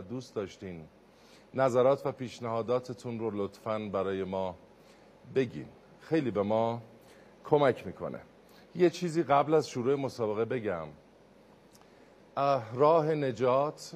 دوست 0.00 0.34
داشتین. 0.34 0.84
نظرات 1.54 2.06
و 2.06 2.12
پیشنهاداتتون 2.12 3.18
رو 3.18 3.30
لطفاً 3.30 3.78
برای 3.78 4.24
ما 4.24 4.56
بگین. 5.34 5.68
خیلی 6.00 6.30
به 6.30 6.42
ما 6.42 6.82
کمک 7.44 7.86
می‌کنه. 7.86 8.20
یه 8.74 8.90
چیزی 8.90 9.22
قبل 9.22 9.54
از 9.54 9.68
شروع 9.68 9.94
مسابقه 9.94 10.44
بگم. 10.44 10.88
راه 12.74 13.14
نجات 13.14 13.94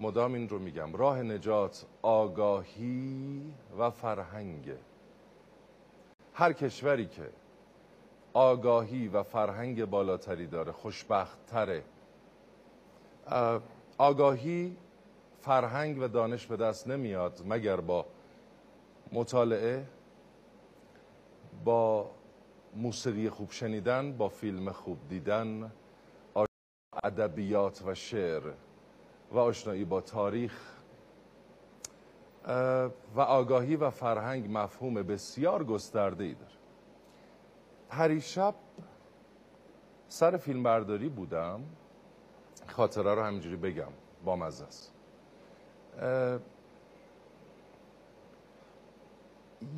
مدام 0.00 0.34
این 0.34 0.48
رو 0.48 0.58
میگم. 0.58 0.96
راه 0.96 1.22
نجات 1.22 1.86
آگاهی 2.02 3.42
و 3.78 3.90
فرهنگ 3.90 4.70
هر 6.34 6.52
کشوری 6.52 7.06
که 7.06 7.30
آگاهی 8.32 9.08
و 9.08 9.22
فرهنگ 9.22 9.84
بالاتری 9.84 10.46
داره 10.46 10.72
خوشبخت 10.72 11.46
تره 11.46 11.84
آگاهی 13.98 14.76
فرهنگ 15.42 15.98
و 15.98 16.08
دانش 16.08 16.46
به 16.46 16.56
دست 16.56 16.88
نمیاد 16.88 17.42
مگر 17.46 17.80
با 17.80 18.06
مطالعه 19.12 19.86
با 21.64 22.10
موسیقی 22.76 23.30
خوب 23.30 23.50
شنیدن 23.50 24.12
با 24.12 24.28
فیلم 24.28 24.72
خوب 24.72 24.98
دیدن 25.08 25.72
ادبیات 27.04 27.82
و 27.86 27.94
شعر 27.94 28.42
و 29.32 29.38
آشنایی 29.38 29.84
با 29.84 30.00
تاریخ 30.00 30.60
و 33.14 33.20
آگاهی 33.20 33.76
و 33.76 33.90
فرهنگ 33.90 34.58
مفهوم 34.58 34.94
بسیار 34.94 35.64
گسترده 35.64 36.24
ای 36.24 36.34
داره 36.34 36.52
پریشب 37.88 38.54
سر 40.08 40.36
فیلم 40.36 40.62
برداری 40.62 41.08
بودم. 41.08 41.60
خاطره 42.66 43.14
رو 43.14 43.22
همینجوری 43.22 43.56
بگم 43.56 43.92
با 44.24 44.36
مزه 44.36 44.64
است. 44.64 44.92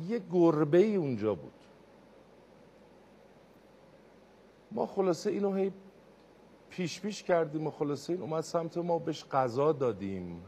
یه 0.07 0.21
گربه 0.31 0.77
ای 0.77 0.95
اونجا 0.95 1.35
بود. 1.35 1.53
ما 4.71 4.85
خلاصه 4.85 5.29
اینو 5.29 5.53
هی 5.53 5.71
پیش 6.69 7.01
پیش 7.01 7.23
کردیم 7.23 7.67
و 7.67 7.71
خلاصه 7.71 8.13
این 8.13 8.21
اومد 8.21 8.41
سمت 8.41 8.77
ما 8.77 8.99
بهش 8.99 9.25
غذا 9.25 9.71
دادیم. 9.71 10.43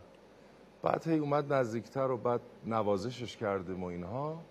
بعد 0.81 1.07
هی 1.07 1.17
اومد 1.17 1.53
نزدیکتر 1.53 2.11
و 2.11 2.17
بعد 2.17 2.41
نوازشش 2.65 3.37
کردیم 3.37 3.83
و 3.83 3.85
اینها. 3.85 4.41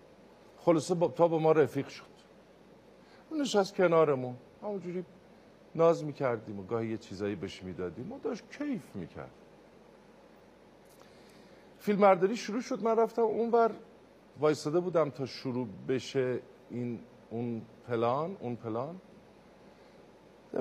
خلاصه 0.57 0.95
با... 0.95 1.07
تا 1.07 1.27
با 1.27 1.39
ما 1.39 1.51
رفیق 1.51 1.87
شد. 1.87 2.03
اون 3.29 3.41
نشست 3.41 3.75
کنارمون. 3.75 4.35
همونجوری 4.61 5.05
ناز 5.75 6.03
می‌کردیم 6.03 6.59
و 6.59 6.63
گاهی 6.63 6.89
یه 6.89 6.97
چیزایی 6.97 7.35
بهش 7.35 7.63
می‌دادیم 7.63 8.11
و 8.11 8.19
داشت 8.19 8.43
کیف 8.51 8.95
می‌کرد. 8.95 9.31
فیلم 11.79 12.35
شروع 12.35 12.61
شد. 12.61 12.83
من 12.83 12.95
رفتم 12.95 13.21
اونور 13.21 13.71
وایستاده 14.39 14.79
بودم 14.79 15.09
تا 15.09 15.25
شروع 15.25 15.67
بشه 15.87 16.39
این 16.69 16.99
اون 17.29 17.61
پلان 17.87 18.37
اون 18.39 18.55
پلان. 18.55 18.95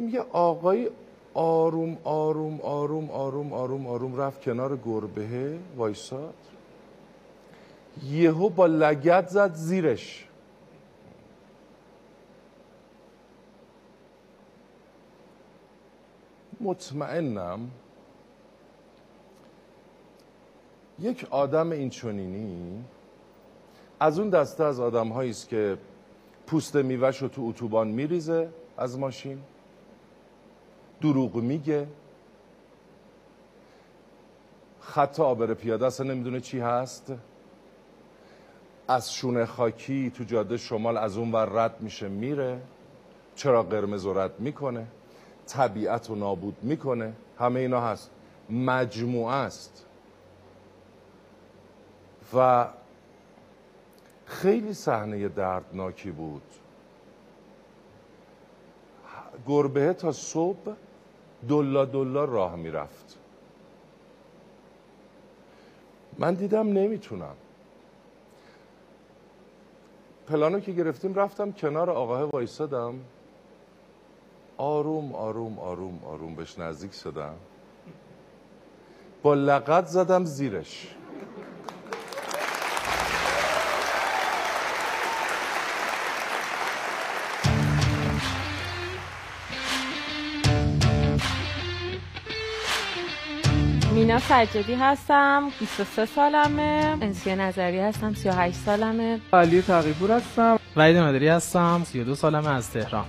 یه 0.09 0.21
آقای 0.21 0.91
آروم 1.35 1.99
آروم 2.05 2.61
آروم 2.61 3.11
آروم 3.11 3.53
آروم 3.53 3.87
آروم 3.87 4.21
رفت 4.21 4.43
کنار 4.43 4.77
گربه 4.77 5.59
وایساد. 5.77 6.35
یهو 8.05 8.49
با 8.49 8.67
لگت 8.67 9.29
زد 9.29 9.55
زیرش. 9.55 10.29
مطمئنم 16.61 17.71
یک 20.99 21.27
آدم 21.31 21.71
این 21.71 21.91
چونینی 21.91 22.85
از 24.01 24.19
اون 24.19 24.31
دسته 24.31 24.65
از 24.65 24.81
آدم 24.81 25.13
است 25.13 25.49
که 25.49 25.79
پوست 26.47 26.77
میوش 26.77 27.23
رو 27.23 27.29
تو 27.29 27.43
اتوبان 27.43 27.89
میریزه 27.89 28.49
از 28.79 28.99
ماشین 28.99 29.39
دروغ 31.01 31.37
میگه 31.37 31.87
خط 34.81 35.21
آبر 35.21 35.55
پیاده 35.55 35.87
اصلا 35.87 36.07
نمی‌دونه 36.07 36.41
چی 36.41 36.61
هست. 36.61 37.13
از 38.89 39.15
شونه 39.15 39.47
خاکی 39.47 40.11
تو 40.11 40.25
جاده 40.25 40.57
شمال 40.57 40.97
از 40.97 41.17
اون 41.17 41.33
ور 41.33 41.45
رد 41.45 41.81
میشه 41.81 42.09
میره. 42.09 42.61
چرا 43.35 43.63
قرمز 43.63 44.07
و 44.07 44.15
رد 44.15 44.41
می‌کنه؟ 44.41 44.87
طبیعت 45.47 46.09
رو 46.09 46.15
نابود 46.15 46.57
می‌کنه. 46.63 47.13
همه 47.39 47.61
اینا 47.61 47.81
هست. 47.81 48.11
مجموعه 48.51 49.35
است. 49.35 49.86
و 52.35 52.69
خیلی 54.27 54.75
صحنه 54.75 55.29
دردناکی 55.29 56.11
بود. 56.11 56.43
گربه 59.47 59.93
تا 59.93 60.13
صبح 60.13 60.75
دلا 61.49 61.85
دلا 61.85 62.25
راه 62.25 62.57
می‌رفت. 62.57 63.19
من 66.19 66.35
دیدم 66.35 66.69
نمی‌تونم. 66.69 67.37
پلانو 70.27 70.61
که 70.61 70.73
گرفتیم 70.73 71.15
رفتم 71.15 71.53
کنار 71.53 71.91
آقاه 71.91 72.23
وایسادم. 72.23 72.95
آروم 74.57 75.15
آروم 75.15 75.59
آروم 75.59 76.05
آروم 76.05 76.35
بهش 76.35 76.59
نزدیک 76.59 76.93
شدم. 76.93 77.35
با 79.23 79.35
لغت 79.35 79.87
زدم 79.87 80.25
زیرش. 80.25 80.97
سجدی 94.19 94.75
هستم 94.75 95.51
23 95.61 96.05
سالمه. 96.07 96.97
انسیه 97.01 97.35
نظری 97.35 97.79
هستم 97.81 98.15
38 98.15 98.57
سالمه. 98.57 99.21
علی 99.33 99.63
تقیبور 99.63 100.11
هستم. 100.13 100.59
وحید 100.77 100.97
مدری 100.97 101.29
هستم 101.29 101.83
32 101.85 102.15
سالمه 102.15 102.49
از 102.49 102.71
تهران. 102.71 103.05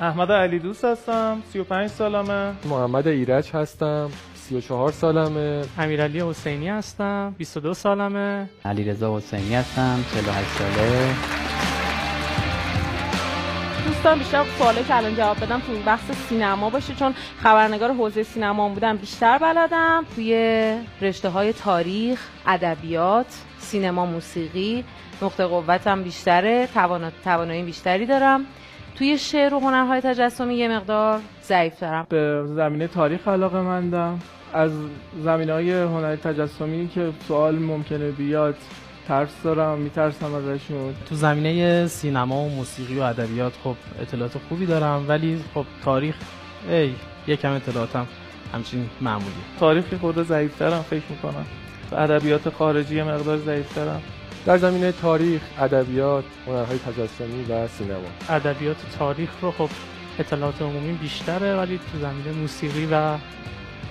احمد 0.00 0.32
علی 0.32 0.58
دوست 0.58 0.84
هستم 0.84 1.42
35 1.52 1.90
سالمه. 1.90 2.52
محمد 2.64 3.08
ایرج 3.08 3.50
هستم 3.50 4.10
34 4.34 4.92
سالمه. 4.92 5.62
امیرعلی 5.78 6.20
حسینی 6.20 6.68
هستم 6.68 7.34
22 7.38 7.74
سالمه. 7.74 8.48
علیرضا 8.64 9.16
حسینی 9.16 9.54
هستم 9.54 10.04
48 10.14 10.48
ساله. 10.48 11.39
دوستان 14.00 14.18
بیشتر 14.18 14.44
سوالی 14.58 14.84
که 14.84 14.96
الان 14.96 15.14
جواب 15.14 15.36
بدم 15.36 15.60
تو 15.60 15.72
بحث 15.86 16.10
سینما 16.28 16.70
باشه 16.70 16.94
چون 16.94 17.14
خبرنگار 17.42 17.92
حوزه 17.92 18.22
سینما 18.22 18.68
بودم 18.68 18.96
بیشتر 18.96 19.38
بلدم. 19.38 20.04
توی 20.14 20.34
رشته 21.02 21.28
های 21.28 21.52
تاریخ 21.52 22.28
ادبیات 22.46 23.26
سینما 23.58 24.06
موسیقی 24.06 24.84
نقطه 25.22 25.46
قوتم 25.46 26.02
بیشتره 26.02 26.68
توانایی 27.24 27.62
بیشتری 27.62 28.06
دارم. 28.06 28.44
توی 28.94 29.18
شعر 29.18 29.54
و 29.54 29.60
هنرهای 29.60 30.00
تجسمی 30.00 30.54
یه 30.54 30.68
مقدار 30.68 31.20
ضعیف 31.42 31.80
دارم. 31.80 32.06
به 32.08 32.44
زمینه 32.46 32.86
تاریخ 32.86 33.28
علاقه 33.28 33.60
مندم. 33.60 34.18
از 34.52 34.72
زمینه 35.24 35.52
های 35.52 35.72
هنر 35.72 36.16
تجسمی 36.16 36.88
که 36.88 37.12
سوال 37.28 37.58
ممکنه 37.58 38.10
بیاد 38.10 38.56
ترس 39.10 39.42
دارم 39.44 39.78
میترسم 39.78 40.34
ازشون. 40.34 40.94
تو 41.08 41.14
زمینه 41.14 41.86
سینما 41.86 42.36
و 42.36 42.48
موسیقی 42.48 42.98
و 42.98 43.02
ادبیات 43.02 43.52
خب 43.64 43.76
اطلاعات 44.00 44.32
خوبی 44.48 44.66
دارم 44.66 45.04
ولی 45.08 45.44
خب 45.54 45.64
تاریخ 45.84 46.14
ای 46.68 46.90
یکم 47.26 47.52
اطلاعاتم 47.52 48.06
همچین 48.54 48.90
معمولی. 49.00 49.34
تاریخی 49.60 49.96
خود 49.96 50.22
ضعیفترم 50.22 50.82
فکر 50.82 51.02
می‌کنم. 51.10 51.46
و 51.92 51.94
ادبیات 51.96 52.48
خارجی 52.48 53.02
مقدار 53.02 53.38
ضعیفترم. 53.38 54.02
در 54.46 54.58
زمینه 54.58 54.92
تاریخ 54.92 55.42
ادبیات 55.58 56.24
هنرهای 56.46 56.78
تجسمی 56.78 57.44
و 57.48 57.68
سینما. 57.68 58.00
ادبیات 58.28 58.76
تاریخ 58.98 59.30
رو 59.42 59.50
خب 59.50 59.68
اطلاعات 60.18 60.62
عمومی 60.62 60.92
بیشتره 60.92 61.56
ولی 61.56 61.78
تو 61.92 61.98
زمینه 61.98 62.40
موسیقی 62.40 62.88
و 62.92 63.16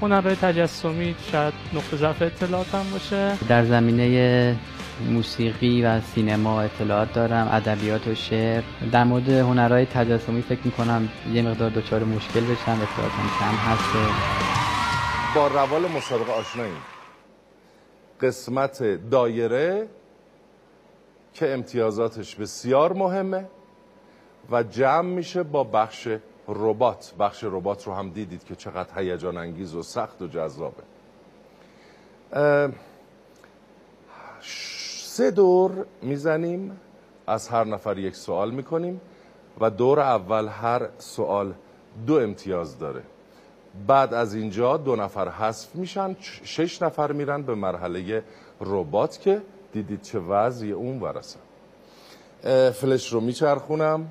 هنرهای 0.01 0.35
تجسمی 0.35 1.15
شاید 1.31 1.53
نقطه 1.73 1.97
ضعف 1.97 2.21
اطلاعاتم 2.21 2.83
باشه. 2.91 3.37
در 3.47 3.65
زمینه 3.65 4.55
موسیقی 5.01 5.83
و 5.83 6.01
سینما 6.01 6.61
اطلاعات 6.61 7.13
دارم 7.13 7.49
ادبیات 7.51 8.07
و 8.07 8.15
شعر. 8.15 8.63
در 8.91 9.03
مورد 9.03 9.29
هنرهای 9.29 9.85
تجسمی 9.85 10.41
فکر 10.41 10.59
می‌کنم 10.65 11.09
یه 11.33 11.41
مقدار 11.41 11.69
دچار 11.69 12.03
مشکل 12.03 12.39
بشم 12.39 12.81
اطلاعاتم 12.81 13.29
کم 13.39 13.55
هست 13.55 13.83
با 15.35 15.47
روال 15.47 15.87
مسابقه 15.87 16.31
آشناییم. 16.31 16.77
قسمت 18.21 19.09
دایره 19.09 19.87
که 21.33 21.53
امتیازاتش 21.53 22.35
بسیار 22.35 22.93
مهمه 22.93 23.45
و 24.51 24.63
جمع 24.63 25.09
میشه 25.09 25.43
با 25.43 25.63
بخش 25.63 26.07
ربات. 26.47 27.13
بخش 27.19 27.43
ربات 27.43 27.87
رو 27.87 27.93
هم 27.93 28.09
دیدید 28.09 28.43
که 28.43 28.55
چقدر 28.55 28.99
هیجان 28.99 29.37
انگیز 29.37 29.75
و 29.75 29.83
سخت 29.83 30.21
و 30.21 30.27
جذابه. 30.27 30.83
سه 35.19 35.31
دور 35.31 35.85
می‌زنیم 36.01 36.79
از 37.27 37.47
هر 37.47 37.63
نفر 37.63 37.97
یک 37.97 38.15
سوال 38.15 38.51
می‌کنیم 38.51 39.01
و 39.61 39.69
دور 39.69 39.99
اول 39.99 40.47
هر 40.47 40.89
سوال 40.97 41.53
دو 42.07 42.15
امتیاز 42.15 42.79
داره. 42.79 43.01
بعد 43.87 44.13
از 44.13 44.33
اینجا 44.35 44.77
دو 44.77 44.95
نفر 44.95 45.29
حذف 45.29 45.75
میشن 45.75 46.15
شش 46.43 46.81
نفر 46.81 47.11
میرن 47.11 47.41
به 47.41 47.55
مرحله 47.55 48.23
ربات 48.61 49.19
که 49.19 49.41
دیدید 49.73 50.01
چه 50.01 50.19
وضعی 50.19 50.71
اون 50.71 50.99
ورسن 50.99 51.39
فلش 52.71 53.13
رو 53.13 53.19
میچرخونم. 53.19 54.07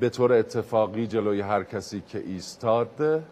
به 0.00 0.08
طور 0.08 0.32
اتفاقی 0.32 1.06
جلوی 1.06 1.40
هر 1.40 1.62
کسی 1.64 2.02
که 2.08 2.18
ایستاد 2.18 3.22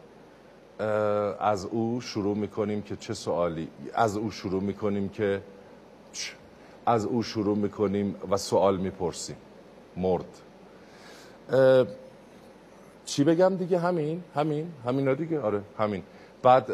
از 1.41 1.65
او 1.65 2.01
شروع 2.01 2.37
می‌کنیم 2.37 2.83
که 2.83 2.97
چه 2.97 3.15
سوالی 3.15 3.69
از 3.95 4.17
او 4.17 4.31
شروع 4.31 4.63
می‌کنیم 4.63 5.09
که 5.09 5.43
از 6.87 7.05
او 7.05 7.23
شروع 7.23 7.57
می‌کنیم 7.57 8.15
و 8.31 8.37
سوال 8.37 8.77
می‌پرسیم. 8.77 9.37
مرد. 9.97 10.25
چی 13.05 13.25
بگم 13.25 13.57
دیگه؟ 13.57 13.79
همین 13.79 14.23
همین 14.35 14.67
همین 14.87 15.15
دیگه؟ 15.15 15.41
آره 15.41 15.63
همین. 15.79 16.03
بعد 16.43 16.71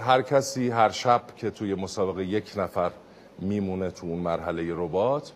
هر 0.00 0.22
کسی 0.22 0.70
هر 0.70 0.90
شب 0.90 1.22
که 1.36 1.50
توی 1.50 1.74
مسابقه 1.74 2.24
یک 2.24 2.52
نفر 2.56 2.90
میمونه 3.38 3.90
تو 3.90 4.06
اون 4.06 4.18
مرحله 4.18 4.74
ربات 4.74 5.32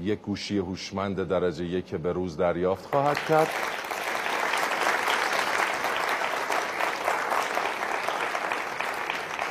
یک 0.00 0.20
گوشی 0.20 0.58
هوشمند 0.58 1.28
درجه 1.28 1.64
یک 1.64 1.94
به 1.94 2.12
روز 2.12 2.36
دریافت 2.36 2.86
خواهد 2.86 3.18
کرد. 3.18 3.48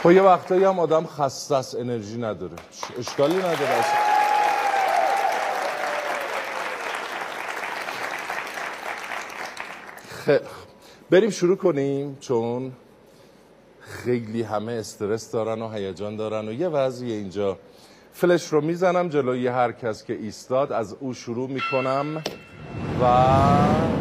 خب 0.04 0.12
یه 0.12 0.22
وقتایی 0.22 0.64
هم 0.64 0.80
آدم 0.80 1.06
خسته 1.06 1.56
است 1.56 1.76
انرژی 1.76 2.18
نداره 2.18 2.56
اشکالی 3.00 3.38
نداره 3.38 3.70
اصلا. 3.70 4.00
خیلی. 10.26 10.40
بریم 11.10 11.30
شروع 11.30 11.58
کنیم 11.58 12.18
چون 12.20 12.72
خیلی 13.80 14.42
همه 14.42 14.72
استرس 14.72 15.32
دارن 15.32 15.62
و 15.62 15.70
هیجان 15.70 16.16
دارن 16.16 16.48
و 16.48 16.54
یه 16.54 16.68
وضعی 16.68 17.12
اینجا 17.12 17.58
فلش 18.14 18.48
رو 18.48 18.62
می‌زنم 18.62 19.10
جلوی 19.10 19.48
هر 19.48 19.72
کس 19.72 20.04
که 20.04 20.14
ایستاد 20.14 20.72
از 20.72 20.96
او 21.00 21.14
شروع 21.14 21.50
می‌کنم 21.50 22.24
و 23.02 23.28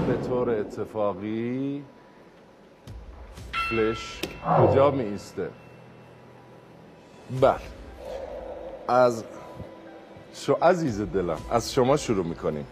به 0.06 0.28
طور 0.28 0.50
اتفاقی 0.50 1.84
فلش 3.52 4.20
کجا 4.58 4.90
می 4.90 5.02
ایسته 5.02 5.50
بله. 7.40 7.58
از 8.88 9.24
شو 10.34 10.52
عزیز 10.62 11.00
دلم 11.00 11.38
از 11.50 11.72
شما 11.72 11.96
شروع 11.96 12.26
می‌کنیم. 12.26 12.66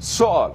سوال. 0.00 0.52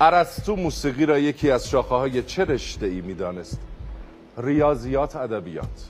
ارسطو 0.00 0.56
موسیقی 0.56 1.06
را 1.06 1.18
یکی 1.18 1.50
از 1.50 1.68
شاخه 1.68 1.94
های 1.94 2.22
چه 2.22 2.44
رشته 2.44 2.86
ای 2.86 3.00
می 3.00 3.14
دانست؟ 3.14 3.60
ریاضیات 4.38 5.16
ادبیات. 5.16 5.88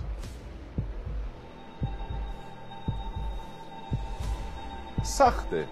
سخته. 5.02 5.64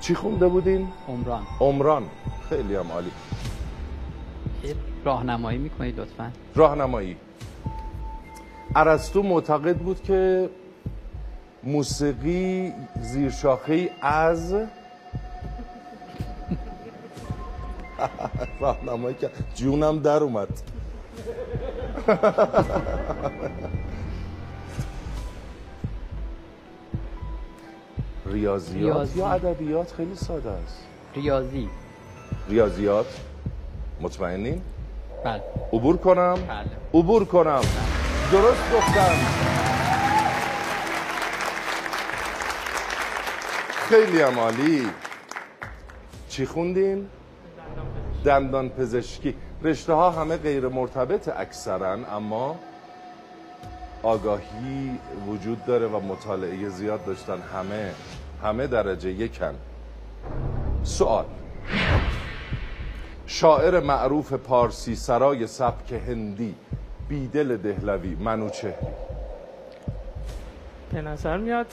چی 0.00 0.14
خونده 0.14 0.48
بودین؟ 0.48 0.88
عمران. 1.08 1.46
عمران. 1.60 2.10
خیلی 2.48 2.74
هم 2.74 2.92
عالی. 2.92 3.10
راهنمایی 5.04 5.58
می‌کنید 5.58 6.00
لطفا. 6.00 6.30
راهنمایی. 6.54 7.16
ارسطو 8.76 9.22
معتقد 9.22 9.76
بود 9.76 10.02
که 10.02 10.50
موسیقی 11.62 12.72
زیر 13.00 13.30
شاخه 13.30 13.90
از 14.02 14.54
راهنمایی 18.60 19.14
که 19.14 19.30
جونم 19.54 19.98
در 19.98 20.22
اومد. 20.22 20.48
ریاضیات. 28.26 28.82
ریاضی. 28.82 29.18
یا 29.18 29.28
ادبیات 29.28 29.92
خیلی 29.92 30.14
ساده 30.14 30.50
است. 30.50 30.78
ریاضی. 31.14 31.68
ریاضیات. 32.48 33.06
مطمئنین؟ 34.00 34.62
بله. 35.24 35.42
عبور 35.72 35.96
کنم؟ 35.96 36.34
بله. 36.34 37.00
عبور 37.00 37.24
کنم. 37.24 37.60
درست 38.32 38.72
گفتم. 38.74 39.14
خیلی 43.68 44.22
هم 44.22 44.38
عالی. 44.38 44.86
چی 46.28 46.46
خوندین؟ 46.46 47.06
دندان 48.24 48.68
پزشکی. 48.68 49.34
رشته 49.62 49.92
ها 49.92 50.10
همه 50.10 50.36
غیر 50.36 50.68
مرتبط 50.68 51.28
اکثرا 51.28 51.92
اما 51.92 52.56
آگاهی 54.02 54.98
وجود 55.28 55.64
داره 55.64 55.86
و 55.86 56.00
مطالعه 56.00 56.68
زیاد 56.68 57.04
داشتن 57.04 57.38
همه 57.54 57.92
همه 58.42 58.66
درجه 58.66 59.10
یکن. 59.10 59.54
سوال. 60.82 61.24
شاعر 63.30 63.80
معروف 63.80 64.32
پارسی 64.32 64.96
سرای 64.96 65.46
سبک 65.46 65.92
هندی 65.92 66.54
بیدل 67.08 67.56
دهلوی 67.56 68.14
منوچهری 68.14 68.74
به 70.92 71.02
نظر 71.02 71.36
میاد 71.36 71.66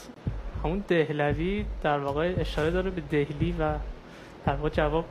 همون 0.64 0.84
دهلوی 0.88 1.66
در 1.84 2.00
واقع 2.00 2.34
اشاره 2.38 2.72
داره 2.72 2.90
به 2.90 3.02
دهلی 3.02 3.56
و 3.60 3.74
در 4.46 4.56
واقع 4.56 4.70
جواب 4.70 5.06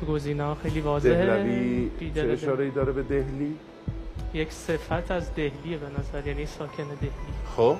تو 0.00 0.06
گزینه 0.06 0.54
خیلی 0.54 0.80
واضحه 0.80 1.26
دهلوی 1.26 1.90
چه 2.14 2.32
اشاره 2.32 2.70
داره 2.70 2.92
به 2.92 3.02
دهلی؟ 3.02 3.22
دهلی. 3.24 3.56
یک 4.34 4.52
صفت 4.52 5.10
از 5.10 5.34
دهلیه 5.34 5.76
به 5.76 5.86
نظر 5.98 6.26
یعنی 6.26 6.46
ساکن 6.46 6.84
دهلی 6.84 7.10
خب 7.56 7.76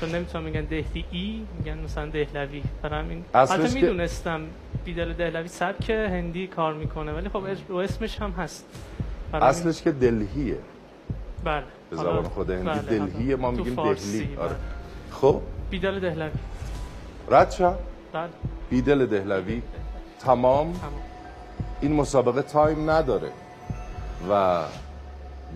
چون 0.00 0.08
نمی‌تونم 0.08 0.44
میگن 0.44 0.60
دهلی 0.64 1.04
ای 1.10 1.40
میگن 1.58 1.78
مثلا 1.78 2.06
دهلوی. 2.06 2.62
همین. 2.92 3.24
اصلش 3.34 3.60
حتی 3.60 3.68
که- 3.68 3.86
می‌دونستم 3.86 4.40
بیدل 4.84 5.12
دهلوی 5.12 5.48
سبک 5.48 5.90
هندی 5.90 6.46
کار 6.46 6.74
می‌کنه 6.74 7.12
ولی 7.12 7.28
خب 7.28 7.44
اسمش 7.74 8.20
هم 8.20 8.30
هست. 8.30 8.64
اصلش 9.32 9.82
که 9.82 9.92
دلهیه. 9.92 10.58
بله. 11.44 11.62
به 11.90 11.96
زبان 11.96 12.22
خود 12.22 12.50
هندی 12.50 12.64
بله، 12.64 12.78
دلهیه 12.82 13.36
ما 13.36 13.50
میگیم 13.50 13.74
دهلی. 13.74 14.36
آره. 14.40 14.48
بله. 14.48 14.56
خب؟ 15.10 15.40
بیدل 15.70 16.00
دهلوی. 16.00 16.30
رد 17.30 17.50
شد 17.50 17.78
بله. 18.12 18.28
بیدل 18.70 19.06
دهلوی. 19.06 19.62
تمام. 20.20 20.72
تمام. 20.72 20.92
این 21.80 21.92
مسابقه 21.92 22.42
تایم 22.42 22.90
نداره 22.90 23.30
و 24.30 24.62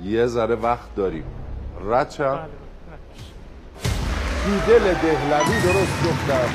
یه 0.04 0.26
ذره 0.26 0.54
وقت 0.54 0.94
داریم. 0.96 1.24
رد 1.86 2.10
شد 2.10 2.24
بله. 2.24 2.61
بیدل 4.44 4.94
دهلوی 4.94 5.60
درست 5.60 6.04
گفتم. 6.06 6.48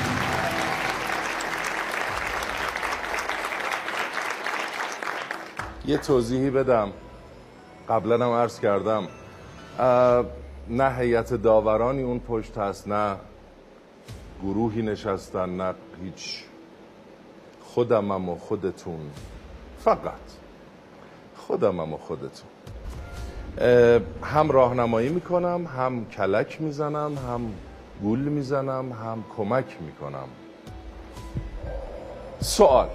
یه 5.86 5.98
توضیحی 5.98 6.50
بدم. 6.50 6.92
قبلا 7.88 8.26
هم 8.26 8.32
عرض 8.32 8.60
کردم. 8.60 9.08
نه 10.68 10.90
هیئت 10.98 11.34
داورانی 11.34 12.02
اون 12.02 12.18
پشت 12.18 12.58
هست 12.58 12.88
نه 12.88 13.16
گروهی 14.42 14.82
نشستن 14.82 15.56
نه 15.56 15.74
هیچ. 16.02 16.44
خودمم 17.62 18.28
و 18.28 18.36
خودتون. 18.36 19.10
فقط 19.78 20.12
خودمم 21.36 21.92
و 21.92 21.96
خودتون. 21.96 22.48
هم 24.24 24.50
راهنمایی 24.50 25.08
می‌کنم 25.08 25.66
هم 25.76 26.06
کلک 26.06 26.60
می‌زنم 26.60 27.18
هم 27.28 27.52
گول 28.02 28.18
می‌زنم 28.18 28.92
هم 28.92 29.24
کمک 29.36 29.76
می‌کنم. 29.80 30.28
سوال. 32.40 32.88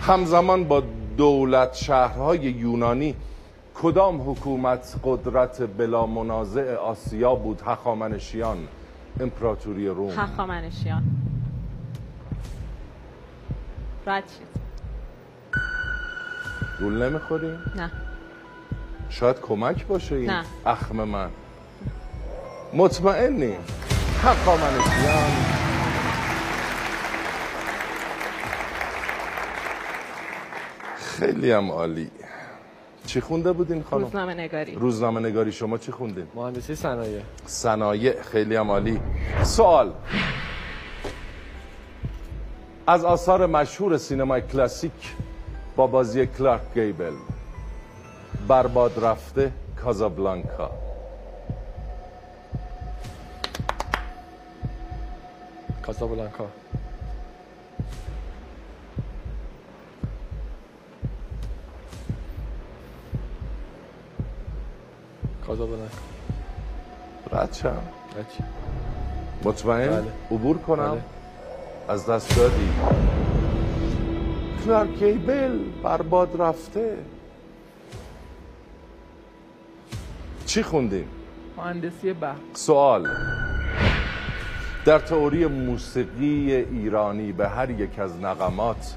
همزمان 0.00 0.64
با 0.64 0.82
دولت 1.16 1.74
شهرهای 1.74 2.38
یونانی 2.38 3.14
کدام 3.74 4.30
حکومت 4.30 4.96
قدرت 5.04 5.62
بلا 5.62 6.06
منازع 6.06 6.74
آسیا 6.74 7.34
بود؟ 7.34 7.62
هخامنشیان 7.66 8.68
امپراتوری 9.20 9.88
روم. 9.88 10.10
هخامنشیان. 10.10 11.02
رد 14.06 14.24
شد 14.28 14.60
گول 16.80 17.02
نمی‌خوریم؟ 17.02 17.58
نه. 17.76 17.90
شاید 19.10 19.40
کمک 19.40 19.86
باشه 19.86 20.14
این 20.14 20.30
نه. 20.30 20.44
اخم 20.66 20.96
من. 20.96 21.28
مطمئنیم 22.72 23.58
هخامنشیان 24.22 25.30
خیلی 30.96 31.52
هم 31.52 31.70
عالی. 31.70 32.10
چی 33.06 33.20
خونده 33.20 33.52
بودین 33.52 33.82
خانم؟ 33.82 34.04
روزنامه 34.04 34.34
نگاری. 34.34 34.74
روزنامه 34.74 35.20
نگاری. 35.20 35.52
شما 35.52 35.78
چی 35.78 35.92
خوندین؟ 35.92 36.26
مهندسی 36.34 36.74
صنایع. 36.74 37.20
صنایع. 37.46 38.22
خیلی 38.22 38.56
هم 38.56 38.70
عالی. 38.70 39.00
سوال. 39.42 39.92
از 42.86 43.04
آثار 43.04 43.46
مشهور 43.46 43.96
سینمای 43.96 44.40
کلاسیک 44.40 45.14
با 45.76 45.86
بازی 45.86 46.26
کلارک 46.26 46.60
گیبل. 46.74 47.12
برباد 48.48 49.04
رفته 49.04 49.52
کازابلانکا. 49.84 50.87
کاسابلانکا 55.88 56.44
کاسابلانکا 65.46 65.98
رد 67.32 67.52
شم. 67.52 67.82
مطمئن؟ 69.44 69.88
بله. 69.88 70.12
عبور 70.30 70.58
کنم؟ 70.58 70.90
بله. 70.90 71.02
از 71.88 72.06
دست 72.06 72.36
دادی. 72.36 72.68
کلارک 74.64 74.90
گیبل 74.90 75.58
برباد 75.82 76.40
رفته. 76.40 76.96
چی 80.46 80.62
خوندین؟ 80.62 81.08
مهندسی 81.56 82.12
برق 82.12 82.36
سوال. 82.54 83.08
در 84.88 84.98
تئوری 84.98 85.46
موسیقی 85.46 86.54
ایرانی 86.54 87.32
به 87.32 87.48
هر 87.48 87.70
یک 87.70 87.98
از 87.98 88.20
نغمات 88.20 88.96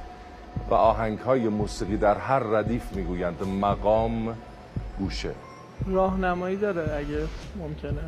و 0.69 0.74
آهنگهای 0.74 1.48
موسیقی 1.48 1.98
در 1.98 2.17
هر 2.17 2.39
ردیف 2.39 2.93
می‌گویند 2.93 3.43
مقام 3.62 4.38
گوشه. 5.00 5.31
راهنمایی 5.88 6.55
داره 6.55 6.98
اگه 6.98 7.27
ممکنه. 7.60 8.01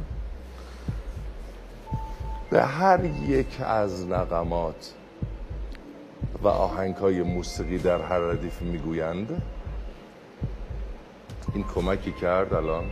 به 2.49 2.63
هر 2.63 3.05
یک 3.05 3.61
از 3.61 4.07
نغمات 4.07 4.93
و 6.43 6.47
آهنگهای 6.47 7.21
موسیقی 7.21 7.77
در 7.77 8.01
هر 8.01 8.19
ردیف 8.19 8.61
می‌گویند 8.61 9.41
این 11.53 11.63
کمکی 11.75 12.11
کرد 12.11 12.53
الان. 12.53 12.85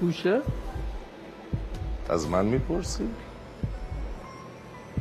گوشه؟ 0.00 0.40
از 2.08 2.28
من 2.28 2.44
می‌پرسی؟ 2.44 3.08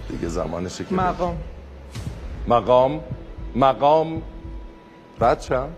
دیگه 0.09 0.27
زمانشه 0.27 0.85
که 0.85 0.95
مقام. 0.95 1.37
مقام؟ 2.47 3.03
مقام؟ 3.55 4.21
رد 5.21 5.41
شم 5.41 5.69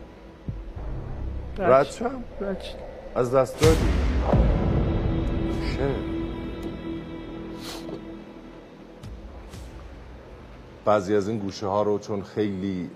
رد 1.58 1.92
شم 1.92 2.24
بچه. 2.42 2.76
از 3.16 3.36
دست 3.36 3.60
دادی؟ 3.62 3.90
شه 5.76 5.90
بعضی 10.86 11.16
از 11.16 11.28
این 11.28 11.40
گوشه 11.40 11.68
ها 11.68 11.84
رو 11.84 12.00
چون 12.00 12.24
خیلی 12.24 12.90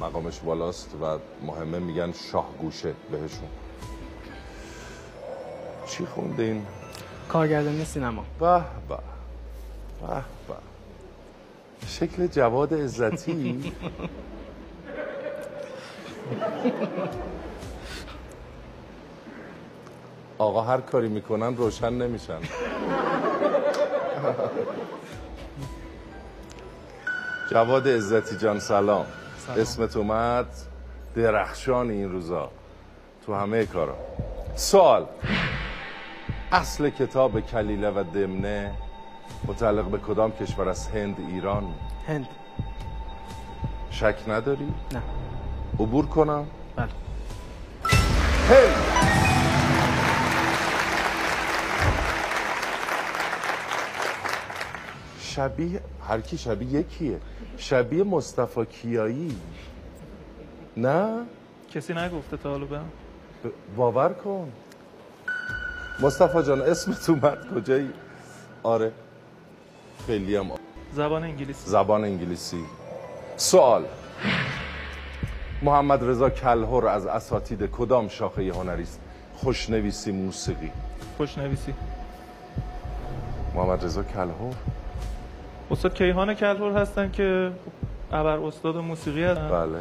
مقامش 0.00 0.40
بالاست 0.40 0.94
و 1.02 1.18
مهمه 1.46 1.78
میگن 1.78 2.12
شاه 2.12 2.48
گوشه 2.60 2.94
بهشون. 3.10 3.48
چی 5.88 6.06
خوندین؟ 6.06 6.66
کارگردانی 7.28 7.84
سینما. 7.84 8.24
به 8.40 8.56
به 8.88 8.96
به 10.00 10.14
به. 10.48 10.54
شکل 11.86 12.26
جواد 12.26 12.74
عزتی؟ 12.74 13.72
آقا 20.38 20.62
هر 20.62 20.80
کاری 20.80 21.08
می‌کنن 21.08 21.56
روشن 21.56 21.92
نمیشن. 21.92 22.38
جواد 27.50 27.88
عزتی 27.88 28.36
جان 28.36 28.60
سلام, 28.60 29.06
اسمت 29.56 29.96
اومد؟ 29.96 30.46
درخشان 31.14 31.90
این 31.90 32.12
روزا. 32.12 32.50
تو 33.26 33.34
همه 33.34 33.66
کارا. 33.66 33.96
سوال. 34.56 35.06
اصل 36.52 36.90
کتاب 36.90 37.40
کلیله 37.40 37.90
و 37.90 38.04
دمنه 38.14 38.74
متعلق 39.46 39.84
به 39.84 39.98
کدام 39.98 40.32
کشور 40.32 40.68
از 40.68 40.88
هند 40.88 41.16
ایران؟ 41.28 41.74
هند. 42.06 42.28
شک 43.90 44.16
نداری؟ 44.28 44.72
نه. 44.92 45.02
عبور 45.80 46.06
کنم؟ 46.06 46.46
بله. 46.76 46.88
هند! 48.48 48.74
شبیه 55.20 55.80
هر 56.08 56.20
کی 56.20 56.38
شبیه 56.38 56.80
یکیه. 56.80 57.20
شبیه 57.56 58.04
مصطفی 58.04 58.64
کیایی. 58.64 59.36
نه؟ 60.76 61.26
کسی 61.70 61.94
نگفته 61.94 62.36
تا 62.36 62.50
حالا 62.50 62.66
باور 63.76 64.12
کن. 64.12 64.52
مصطفی 66.00 66.42
جان 66.42 66.62
اسمت 66.62 67.10
اومد 67.10 67.38
کجایی؟ 67.54 67.90
آره 68.62 68.92
خیلی 70.06 70.36
هم 70.36 70.50
زبان 70.92 71.24
انگلیسی. 71.24 71.70
زبان 71.70 72.04
انگلیسی. 72.04 72.64
سوال. 73.36 73.84
محمد 75.62 76.04
رضا 76.04 76.30
کلهر 76.30 76.86
از 76.86 77.06
اساتید 77.06 77.70
کدام 77.70 78.08
شاخه 78.08 78.52
هنری 78.52 78.82
است 78.82 79.00
خوشنویسی 79.36 80.12
موسیقی؟ 80.12 80.70
خوشنویسی. 81.16 81.74
محمد 83.54 83.84
رضا 83.84 84.02
کلهر؟ 84.02 84.54
استاد 85.70 85.94
کیهان 85.94 86.34
کلهر 86.34 86.78
هستن 86.78 87.10
که 87.10 87.52
ابر 88.12 88.38
استاد 88.38 88.76
موسیقی 88.76 89.24
هستن. 89.24 89.48
بله. 89.50 89.78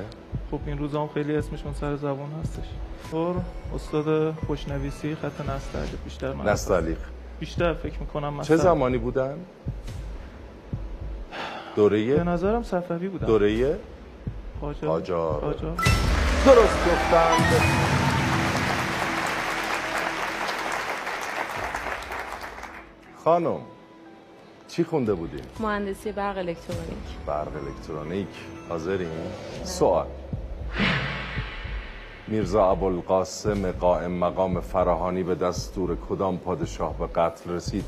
خب 0.51 0.59
این 0.65 0.77
روزا 0.77 1.01
هم 1.01 1.09
خیلی 1.13 1.35
اسمشون 1.35 1.73
سر 1.73 1.95
زبان 1.95 2.31
هستش. 2.43 2.65
اور 3.11 3.35
استاد 3.75 4.31
خوشنویسی 4.31 5.15
خط 5.15 5.49
نستعلیق 5.49 5.99
بیشتر 6.03 6.33
من. 6.33 6.49
نستعلیق 6.49 6.97
بیشتر 7.39 7.73
فکر 7.73 7.99
می‌کنم 7.99 8.33
چه 8.33 8.39
مثلا 8.39 8.57
زمانی 8.57 8.97
بودن؟ 8.97 9.33
به 9.33 9.39
دوره 11.75 12.23
نظرم 12.23 12.63
صفوی 12.63 13.07
بودن. 13.07 13.27
دوره 13.27 13.77
قاجار. 14.61 14.89
قاجار. 14.89 15.41
قاجار. 15.41 15.75
درست 16.45 16.87
گفتند 16.87 17.61
خانم 23.23 23.59
چی 24.67 24.83
خونده 24.83 25.13
بودین؟ 25.13 25.41
مهندسی 25.59 26.11
برق 26.11 26.37
الکترونیک. 26.37 26.97
برق 27.25 27.51
الکترونیک. 27.65 28.27
حاضرین؟ 28.69 29.09
سوال. 29.63 30.07
میرزا 32.29 32.71
ابوالقاسم 32.71 33.71
قائم 33.71 34.11
مقام 34.11 34.61
فراهانی 34.61 35.23
به 35.23 35.35
دستور 35.35 35.97
کدام 36.09 36.37
پادشاه 36.37 36.97
به 36.97 37.07
قتل 37.07 37.51
رسید؟ 37.51 37.85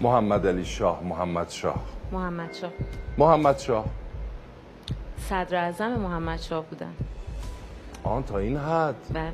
محمد 0.00 0.46
علی 0.46 0.64
شاه 0.64 1.02
محمد 1.04 1.50
شاه. 1.50 1.82
محمد 2.12 2.52
شاه. 2.52 2.70
محمد 3.18 3.58
شاه. 3.58 3.84
صدر 5.28 5.56
اعظم 5.56 5.88
محمد 5.88 6.38
شاه 6.40 6.64
بودن. 6.64 6.92
آن 8.04 8.22
تا 8.22 8.38
این 8.38 8.56
حد؟ 8.56 8.94
بله. 9.14 9.32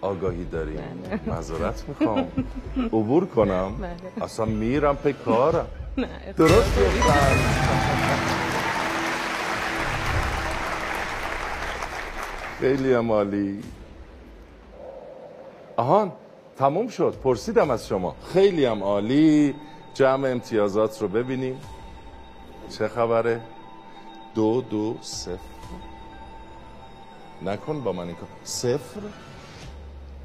آگاهی 0.00 0.44
داریم. 0.44 0.76
بله. 0.76 1.20
معذرت 1.26 1.84
می‌خوام. 1.88 2.28
عبور 2.76 3.26
کنم. 3.26 3.72
بله. 3.80 4.24
اصلا 4.24 4.46
میرم 4.46 4.96
پی 4.96 5.12
کارم. 5.12 5.66
نه. 5.98 6.08
درست 6.36 6.80
گفتم 6.80 7.36
خیلی 12.60 12.94
هم 12.94 13.12
عالی. 13.12 13.62
آهان 15.76 16.12
تموم 16.56 16.88
شد. 16.88 17.14
پرسیدم 17.24 17.70
از 17.70 17.86
شما. 17.86 18.16
خیلی 18.32 18.64
هم 18.64 18.82
عالی. 18.82 19.54
جمع 19.94 20.28
امتیازات 20.28 21.02
رو 21.02 21.08
ببینیم. 21.08 21.60
چه 22.70 22.88
خبره؟ 22.88 23.40
دو 24.34 24.60
دو 24.60 24.96
صفر. 25.00 25.38
نکن 27.42 27.80
با 27.80 27.92
من 27.92 28.06
این 28.06 28.14
کار. 28.14 28.28
صفر؟ 28.44 29.00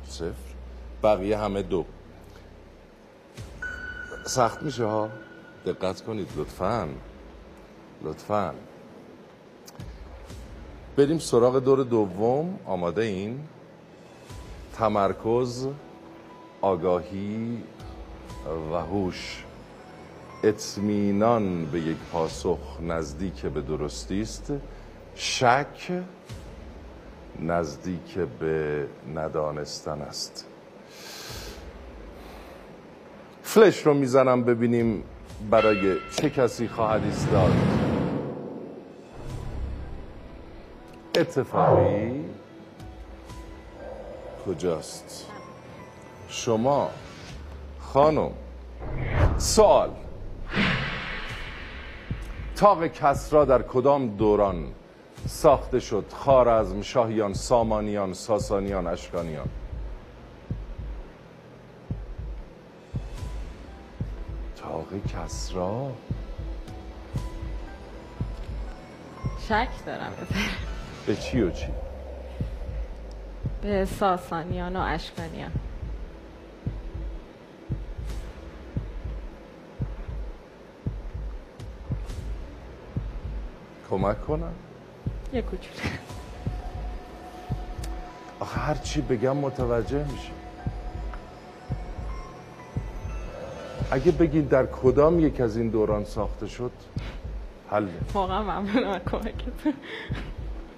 صفر. 0.07 0.55
بقیه 1.03 1.37
همه 1.37 1.61
دو. 1.61 1.85
سخت 4.25 4.63
میشه 4.63 4.85
ها؟ 4.85 5.09
دقت 5.65 6.01
کنید 6.01 6.27
لطفا. 6.37 6.87
لطفا. 8.03 8.53
بریم 10.97 11.19
سراغ 11.19 11.59
دور 11.59 11.83
دوم. 11.83 12.59
آماده 12.65 13.01
این؟ 13.01 13.39
تمرکز 14.79 15.67
آگاهی 16.61 17.63
و 18.71 18.75
هوش. 18.75 19.43
اطمینان 20.43 21.65
به 21.65 21.79
یک 21.79 21.97
پاسخ 22.11 22.59
نزدیک 22.81 23.41
به 23.41 23.61
درستی 23.61 24.21
است. 24.21 24.53
شک 25.15 25.91
نزدیک 27.39 28.17
به 28.39 28.87
ندانستن 29.15 30.01
است. 30.01 30.45
فلش 33.41 33.85
رو 33.85 33.93
می‌زنم 33.93 34.43
ببینیم 34.43 35.03
برای 35.51 35.95
چه 36.15 36.29
کسی 36.29 36.67
خواهد 36.67 37.03
ایستاد. 37.03 37.51
اتفاقی 41.15 42.25
کجاست؟ 44.47 45.25
شما 46.29 46.89
خانم 47.79 48.31
سوال. 49.37 49.89
تاق 52.55 52.87
کسرا 52.87 53.45
در 53.45 53.61
کدام 53.61 54.07
دوران 54.07 54.73
ساخته 55.27 55.79
شد؟ 55.79 56.05
خارزم 56.13 56.81
شاهیان 56.81 57.33
سامانیان 57.33 58.13
ساسانیان 58.13 58.87
اشکانیان. 58.87 59.47
تاق 64.55 64.87
کسرا 65.13 65.91
شک 69.47 69.69
دارم. 69.85 70.13
به 71.07 71.15
چی 71.15 71.41
و 71.41 71.51
چی؟ 71.51 71.67
ساسانیان 73.85 74.75
و 74.75 74.79
اشکانیان. 74.79 75.51
کمک 83.89 84.25
کنم؟ 84.25 84.53
یه 85.33 85.41
کوچولو. 85.41 85.89
آخه 88.39 88.59
هر 88.59 88.75
چی 88.75 89.01
بگم 89.01 89.37
متوجه 89.37 90.03
میشه 90.11 90.31
اگه 93.91 94.11
بگین 94.11 94.41
در 94.41 94.65
کدام 94.65 95.19
یک 95.19 95.41
از 95.41 95.57
این 95.57 95.69
دوران 95.69 96.05
ساخته 96.05 96.47
شد 96.47 96.71
حل 97.71 97.87
واقعا 98.13 98.43
ممنونم 98.43 98.89
از 98.89 99.01
کمکتون. 99.11 99.73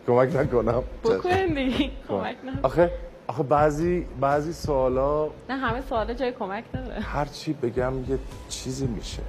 کمک 0.09 0.35
نکنم. 0.35 0.83
بکنین 1.03 1.53
دیگه 1.53 1.91
کمک 2.07 2.35
نه 2.43 2.51
آخه 2.63 2.91
آخه 3.27 3.43
بعضی 3.43 4.07
بعضی 4.21 4.53
سوالا 4.53 5.29
نه 5.49 5.55
همه 5.55 5.81
سوالا 5.81 6.13
جای 6.13 6.31
کمک 6.31 6.63
داره. 6.73 7.01
هر 7.01 7.25
چی 7.25 7.53
بگم 7.53 7.93
یه 8.09 8.19
چیزی 8.49 8.87
میشه. 8.87 9.21